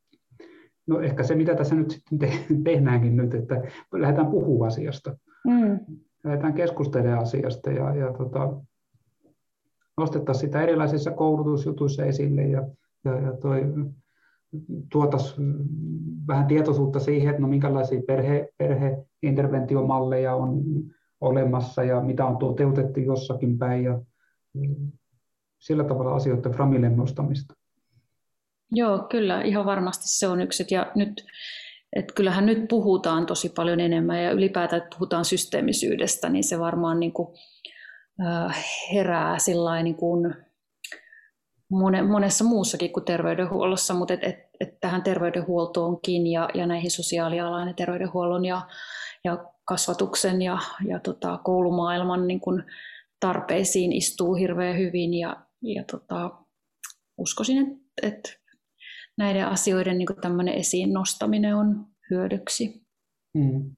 No 0.88 1.00
ehkä 1.00 1.24
se, 1.24 1.36
mitä 1.36 1.56
tässä 1.56 1.76
nyt 1.76 1.92
sitten 1.92 2.20
te- 2.20 2.46
tehdäänkin 2.64 3.16
nyt, 3.16 3.34
että 3.34 3.62
lähdetään 3.94 4.28
puhumaan 4.28 4.68
asiasta. 4.68 5.18
Mm. 5.48 5.80
Lähdetään 6.24 6.54
keskustelemaan 6.54 7.22
asiasta 7.22 7.72
ja, 7.72 7.96
ja 7.96 8.14
tota, 8.14 8.54
nostettaisiin 9.98 10.48
sitä 10.48 10.62
erilaisissa 10.62 11.12
koulutusjutuissa 11.12 12.06
esille 12.06 12.42
ja, 12.42 12.68
ja, 13.06 13.20
ja 13.20 13.38
toi, 13.42 13.62
tuotaisiin 14.92 15.54
vähän 16.28 16.48
tietoisuutta 16.48 17.00
siihen, 17.00 17.30
että 17.30 17.42
no 17.42 17.48
minkälaisia 17.48 18.02
perhe, 18.08 18.50
perheinterventiomalleja 18.58 20.36
on 20.36 20.64
olemassa 21.22 21.84
ja 21.84 22.02
mitä 22.02 22.26
on 22.26 22.38
toteutettu 22.38 23.00
jossakin 23.00 23.58
päin 23.58 23.84
ja 23.84 24.02
sillä 25.60 25.84
tavalla 25.84 26.16
asioiden 26.16 26.52
framille 26.52 26.90
nostamista. 26.90 27.54
Joo, 28.72 29.00
kyllä, 29.10 29.42
ihan 29.42 29.66
varmasti 29.66 30.04
se 30.08 30.28
on 30.28 30.42
yksi. 30.42 30.66
Ja 30.72 30.92
nyt, 30.96 31.26
että 31.96 32.14
kyllähän 32.14 32.46
nyt 32.46 32.68
puhutaan 32.70 33.26
tosi 33.26 33.50
paljon 33.50 33.80
enemmän 33.80 34.24
ja 34.24 34.32
ylipäätään, 34.32 34.82
puhutaan 34.94 35.26
systeemisyydestä, 35.26 36.30
niin 36.30 36.44
se 36.44 36.60
varmaan 36.60 37.00
niin 37.00 37.14
kuin 37.14 37.28
herää 38.94 39.38
niin 39.84 39.96
kuin 39.96 40.36
monessa 42.08 42.44
muussakin 42.44 42.94
kuin 42.94 43.06
terveydenhuollossa, 43.06 43.94
mutta 43.94 44.14
et, 44.14 44.24
et, 44.24 44.40
et 44.60 44.80
tähän 44.80 45.04
terveydenhuoltoonkin 45.04 46.28
ja, 46.28 46.50
ja 46.54 46.66
näihin 46.66 46.92
sosiaalialan 46.92 47.68
ja 47.68 47.74
terveydenhuollon 47.74 48.46
ja, 48.46 48.62
ja 49.24 49.46
kasvatuksen 49.66 50.42
ja, 50.42 50.58
ja 50.88 51.00
tota, 51.00 51.38
koulumaailman 51.38 52.28
niin 52.28 52.40
kuin 52.40 52.64
tarpeisiin 53.20 53.94
istuu 53.94 54.36
hirveän 54.36 54.78
hyvin 54.78 55.14
ja, 55.14 55.46
ja 55.62 55.84
tota, 55.92 56.32
uskoisin, 57.18 57.58
että, 57.58 58.08
että 58.08 58.30
näiden 59.18 59.48
asioiden 59.48 59.98
niin 59.98 60.08
kuin 60.08 60.48
esiin 60.48 60.94
nostaminen 60.94 61.56
on 61.56 61.86
hyödyksi. 62.10 62.84
Mm. 63.34 63.76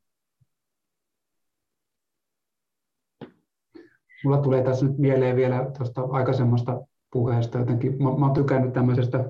Mulla 4.25 4.37
tulee 4.37 4.63
tässä 4.63 4.85
nyt 4.85 4.97
mieleen 4.97 5.35
vielä 5.35 5.71
tuosta 5.77 6.01
aikaisemmasta 6.01 6.81
puheesta 7.11 7.57
jotenkin, 7.57 8.03
mä, 8.03 8.17
mä 8.17 8.25
oon 8.25 8.33
tykännyt 8.33 8.73
tämmöisestä 8.73 9.29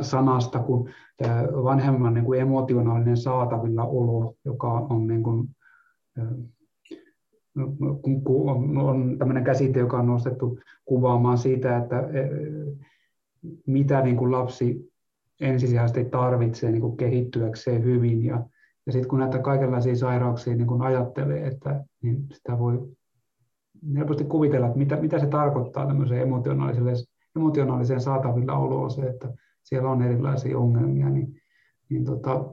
sanasta 0.00 0.58
kuin 0.58 0.94
vanhemman 1.64 2.14
niin 2.14 2.24
kuin 2.24 2.40
emotionaalinen 2.40 3.16
saatavilla 3.16 3.84
olo, 3.84 4.34
joka 4.44 4.72
on, 4.72 5.06
niin 5.06 5.22
kuin, 5.22 5.48
kun 8.02 8.50
on, 8.50 8.78
on 8.78 9.18
tämmöinen 9.18 9.44
käsite, 9.44 9.80
joka 9.80 9.98
on 9.98 10.06
nostettu 10.06 10.58
kuvaamaan 10.84 11.38
siitä, 11.38 11.76
että 11.76 12.08
mitä 13.66 14.02
niin 14.02 14.16
kuin 14.16 14.32
lapsi 14.32 14.92
ensisijaisesti 15.40 16.04
tarvitsee 16.04 16.70
niin 16.70 16.80
kuin 16.80 16.96
kehittyäkseen 16.96 17.84
hyvin. 17.84 18.24
Ja, 18.24 18.46
ja 18.86 18.92
sitten 18.92 19.08
kun 19.08 19.18
näitä 19.18 19.38
kaikenlaisia 19.38 19.96
sairauksia 19.96 20.56
niin 20.56 20.66
kuin 20.66 20.82
ajattelee, 20.82 21.46
että 21.46 21.84
niin 22.02 22.26
sitä 22.32 22.58
voi 22.58 22.88
helposti 23.96 24.24
kuvitella, 24.24 24.66
että 24.66 24.78
mitä, 24.78 24.96
mitä 24.96 25.18
se 25.18 25.26
tarkoittaa 25.26 25.86
tämmöiseen 25.86 26.22
emotionaaliseen, 26.22 26.96
emotionaaliseen 27.36 28.00
saatavilla 28.00 28.56
oloon 28.56 28.90
se, 28.90 29.02
että 29.02 29.28
siellä 29.62 29.90
on 29.90 30.02
erilaisia 30.02 30.58
ongelmia, 30.58 31.10
niin, 31.10 31.42
niin 31.88 32.04
tota, 32.04 32.44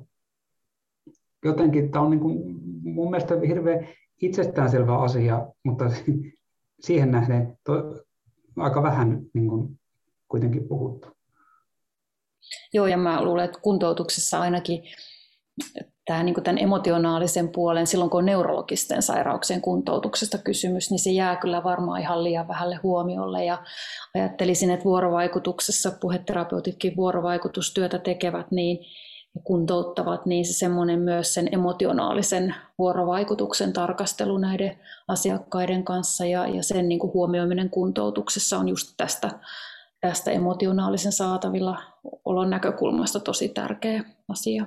jotenkin 1.45 1.91
tämä 1.91 2.05
on 2.05 2.11
niin 2.11 2.19
kuin, 2.19 2.61
mun 2.82 3.09
mielestä 3.09 3.36
hirveän 3.47 3.88
itsestäänselvä 4.21 4.97
asia, 4.97 5.47
mutta 5.63 5.86
siihen 6.86 7.11
nähden 7.11 7.57
to, 7.63 8.03
aika 8.57 8.84
vähän 8.84 9.21
niin 9.34 9.47
kuin, 9.47 9.80
kuitenkin 10.27 10.67
puhuttu. 10.67 11.07
Joo, 12.73 12.88
ja 12.88 12.97
mä 12.97 13.23
luulen, 13.23 13.45
että 13.45 13.59
kuntoutuksessa 13.61 14.39
ainakin 14.39 14.84
tämä, 16.10 16.24
niin 16.24 16.43
tämän 16.43 16.64
emotionaalisen 16.64 17.49
puolen, 17.49 17.88
silloin 17.88 18.10
kun 18.10 18.18
on 18.18 18.26
neurologisten 18.26 19.01
sairauksien 19.01 19.62
kuntoutuksesta 19.62 20.38
kysymys, 20.38 20.91
niin 20.91 20.99
se 20.99 21.12
jää 21.12 21.36
kyllä 21.36 21.64
varmaan 21.64 22.01
ihan 22.01 22.24
liian 22.24 22.47
vähälle 22.47 22.76
huomiolle. 22.84 23.45
Ja 23.45 23.64
ajattelisin, 24.16 24.72
että 24.72 24.86
vuorovaikutuksessa 24.86 25.91
puheterapeutitkin 26.01 26.95
vuorovaikutustyötä 26.95 27.99
tekevät 27.99 28.51
niin, 28.51 28.80
kuntouttavat, 29.43 30.26
niin 30.26 30.45
se 30.45 30.53
semmoinen 30.53 30.99
myös 30.99 31.34
sen 31.34 31.49
emotionaalisen 31.51 32.55
vuorovaikutuksen 32.78 33.74
tarkastelu 33.74 34.38
näiden 34.38 34.80
asiakkaiden 35.07 35.84
kanssa 35.84 36.26
ja, 36.26 36.47
ja 36.47 36.64
sen 36.64 36.89
niin 36.89 36.99
kuin 36.99 37.14
huomioiminen 37.14 37.70
kuntoutuksessa 37.70 38.57
on 38.57 38.70
just 38.70 38.93
tästä, 38.97 39.30
tästä 40.01 40.32
emotionaalisen 40.32 41.12
saatavilla 41.12 41.82
olon 42.26 42.49
näkökulmasta 42.49 43.20
tosi 43.20 43.49
tärkeä 43.49 44.03
asia 44.30 44.66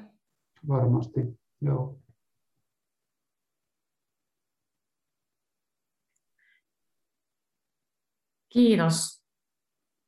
varmasti, 0.68 1.20
joo. 1.60 1.98
Kiitos 8.48 9.22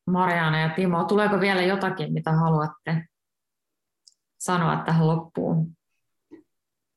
Mariana 0.07 0.61
ja 0.61 0.69
Timo. 0.69 1.05
Tuleeko 1.05 1.41
vielä 1.41 1.63
jotakin, 1.63 2.13
mitä 2.13 2.33
haluatte 2.33 3.05
sanoa 4.39 4.77
tähän 4.77 5.07
loppuun? 5.07 5.73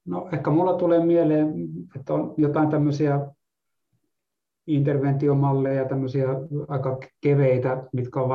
No 0.05 0.29
ehkä 0.33 0.49
mulla 0.49 0.73
tulee 0.73 1.05
mieleen, 1.05 1.53
että 1.95 2.13
on 2.13 2.33
jotain 2.37 2.69
tämmöisiä 2.69 3.19
interventiomalleja, 4.67 5.85
tämmöisiä 5.85 6.27
aika 6.67 6.97
keveitä, 7.21 7.83
mitkä 7.93 8.19
on 8.21 8.29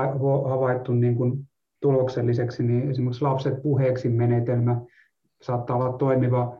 havaittu 0.50 0.92
niin 0.92 1.16
kuin 1.16 1.48
tulokselliseksi, 1.80 2.62
niin 2.62 2.90
esimerkiksi 2.90 3.22
lapset 3.22 3.62
puheeksi 3.62 4.08
menetelmä, 4.08 4.80
saattaa 5.42 5.76
olla 5.76 5.92
toimiva 5.92 6.56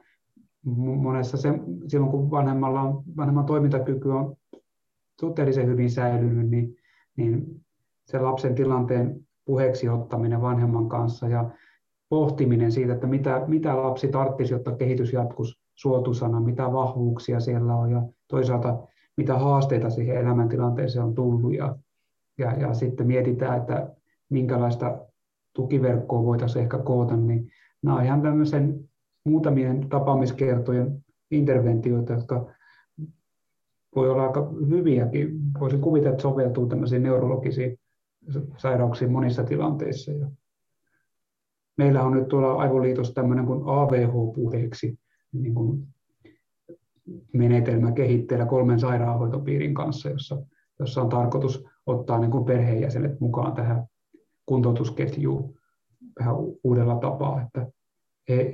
monessa 1.01 1.37
se, 1.37 1.49
silloin, 1.87 2.11
kun 2.11 2.31
vanhemmalla 2.31 2.81
on, 2.81 3.03
vanhemman 3.17 3.47
toimintakyky 3.47 4.11
on 4.11 4.37
suhteellisen 5.21 5.67
hyvin 5.67 5.91
säilynyt, 5.91 6.51
niin, 6.51 6.77
niin 7.17 7.61
se 8.05 8.19
lapsen 8.21 8.55
tilanteen 8.55 9.21
puheeksi 9.45 9.89
ottaminen 9.89 10.41
vanhemman 10.41 10.89
kanssa 10.89 11.29
ja 11.29 11.51
pohtiminen 12.09 12.73
siitä, 12.73 12.93
että 12.93 13.07
mitä, 13.07 13.45
mitä 13.47 13.83
lapsi 13.83 14.09
tarvitsisi, 14.09 14.55
jotta 14.55 14.77
kehitys 14.77 15.13
jatkuisi 15.13 15.61
suotusana, 15.75 16.41
mitä 16.41 16.73
vahvuuksia 16.73 17.41
siellä 17.41 17.75
on 17.75 17.91
ja 17.91 18.03
toisaalta 18.29 18.79
mitä 19.17 19.39
haasteita 19.39 19.91
siihen 19.91 20.17
elämäntilanteeseen 20.17 21.05
on 21.05 21.15
tullut 21.15 21.55
ja, 21.55 21.77
ja, 22.39 22.53
ja 22.53 22.75
sitten 22.75 23.07
mietitään, 23.07 23.59
että 23.59 23.91
minkälaista 24.29 24.99
tukiverkkoa 25.53 26.25
voitaisiin 26.25 26.63
ehkä 26.63 26.79
koota, 26.79 27.17
niin 27.17 27.52
nämä 27.83 27.95
ovat 27.95 28.07
ihan 28.07 28.23
tämmöisen 28.23 28.89
muutamien 29.25 29.89
tapaamiskertojen 29.89 31.05
interventioita, 31.31 32.13
jotka 32.13 32.53
voi 33.97 34.11
olla 34.11 34.23
aika 34.23 34.51
hyviäkin. 34.69 35.41
Voisin 35.61 35.81
kuvitella, 35.81 36.11
että 36.11 36.23
soveltuu 36.23 36.67
tämmöisiin 36.67 37.03
neurologisiin 37.03 37.79
sairauksiin 38.57 39.13
monissa 39.13 39.45
tilanteissa. 39.45 40.13
Ja 40.13 40.31
meillä 41.77 42.03
on 42.03 42.13
nyt 42.13 42.29
tuolla 42.29 42.53
Aivoliitossa 42.53 43.15
tämmöinen 43.15 43.47
kuin 43.47 43.63
AVH-puheeksi 43.67 44.99
niin 45.33 45.55
kuin 45.55 45.87
menetelmä 47.33 47.93
kehitteellä 47.93 48.47
kolmen 48.47 48.81
sairaanhoitopiirin 48.81 49.75
kanssa, 49.75 50.09
jossa, 50.11 50.43
jossa 50.79 51.03
on 51.03 51.09
tarkoitus 51.09 51.65
ottaa 51.87 52.19
niin 52.19 52.31
kuin 52.31 52.45
perheenjäsenet 52.45 53.21
mukaan 53.21 53.53
tähän 53.53 53.87
kuntoutusketjuun 54.47 55.55
vähän 56.21 56.35
uudella 56.65 56.97
tapaa, 56.97 57.43
että 57.43 57.67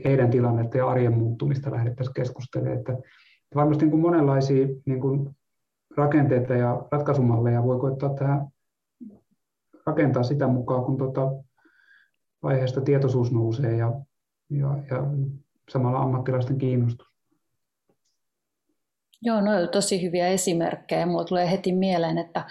heidän 0.04 0.30
tilannetta 0.30 0.78
ja 0.78 0.88
arjen 0.88 1.18
muuttumista 1.18 1.70
lähdettäisiin 1.70 2.14
keskustelemaan. 2.14 2.78
Että 2.78 2.96
varmasti 3.54 3.84
niin 3.84 3.90
kuin 3.90 4.00
monenlaisia 4.00 4.66
niin 4.86 5.00
kuin 5.00 5.30
rakenteita 5.96 6.54
ja 6.54 6.86
ratkaisumalleja 6.92 7.64
voi 7.64 7.80
koittaa 7.80 8.14
tähän 8.14 8.46
rakentaa 9.86 10.22
sitä 10.22 10.48
mukaan, 10.48 10.84
kun 10.84 10.98
tuota 10.98 11.30
aiheesta 12.42 12.80
tietoisuus 12.80 13.32
nousee 13.32 13.76
ja, 13.76 13.92
ja, 14.50 14.68
ja 14.90 15.02
samalla 15.70 15.98
ammattilaisten 15.98 16.58
kiinnostus. 16.58 17.08
Joo, 19.22 19.40
no 19.40 19.66
tosi 19.72 20.02
hyviä 20.02 20.28
esimerkkejä. 20.28 21.06
Mulla 21.06 21.24
tulee 21.24 21.50
heti 21.50 21.72
mieleen, 21.72 22.18
että 22.18 22.44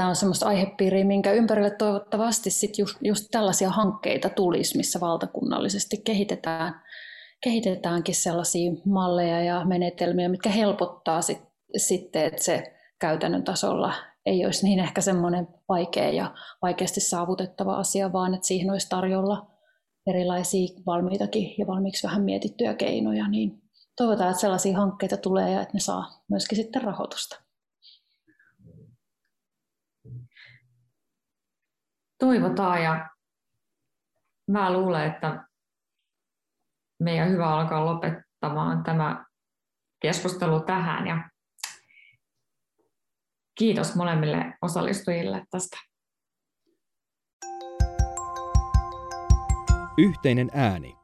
tämä 0.00 0.08
on 0.08 0.16
semmoista 0.16 0.48
aihepiiriä, 0.48 1.04
minkä 1.04 1.32
ympärille 1.32 1.70
toivottavasti 1.70 2.50
sit 2.50 2.78
just, 2.78 2.96
just 3.00 3.28
tällaisia 3.30 3.70
hankkeita 3.70 4.28
tulisi, 4.28 4.76
missä 4.76 5.00
valtakunnallisesti 5.00 5.96
kehitetään, 6.04 6.80
kehitetäänkin 7.40 8.14
sellaisia 8.14 8.72
malleja 8.84 9.40
ja 9.40 9.64
menetelmiä, 9.64 10.28
mitkä 10.28 10.50
helpottaa 10.50 11.22
sit, 11.22 11.42
sitten, 11.76 12.24
että 12.24 12.44
se 12.44 12.76
käytännön 13.00 13.44
tasolla 13.44 13.94
ei 14.26 14.44
olisi 14.44 14.64
niin 14.64 14.78
ehkä 14.78 15.00
semmoinen 15.00 15.48
vaikea 15.68 16.10
ja 16.10 16.34
vaikeasti 16.62 17.00
saavutettava 17.00 17.76
asia, 17.76 18.12
vaan 18.12 18.34
että 18.34 18.46
siihen 18.46 18.70
olisi 18.70 18.88
tarjolla 18.88 19.46
erilaisia 20.06 20.68
valmiitakin 20.86 21.54
ja 21.58 21.66
valmiiksi 21.66 22.06
vähän 22.06 22.22
mietittyjä 22.22 22.74
keinoja, 22.74 23.28
niin 23.28 23.62
toivotaan, 23.96 24.30
että 24.30 24.40
sellaisia 24.40 24.78
hankkeita 24.78 25.16
tulee 25.16 25.50
ja 25.50 25.62
että 25.62 25.74
ne 25.74 25.80
saa 25.80 26.22
myöskin 26.30 26.56
sitten 26.56 26.82
rahoitusta. 26.82 27.49
Toivotaan 32.20 32.82
ja 32.82 33.08
mä 34.50 34.72
luulen, 34.72 35.06
että 35.06 35.44
meidän 37.02 37.30
hyvä 37.30 37.48
alkaa 37.48 37.84
lopettamaan 37.84 38.82
tämä 38.82 39.24
keskustelu 40.00 40.60
tähän 40.60 41.06
ja 41.06 41.30
kiitos 43.58 43.94
molemmille 43.94 44.54
osallistujille 44.62 45.44
tästä. 45.50 45.76
Yhteinen 49.98 50.50
ääni. 50.54 50.99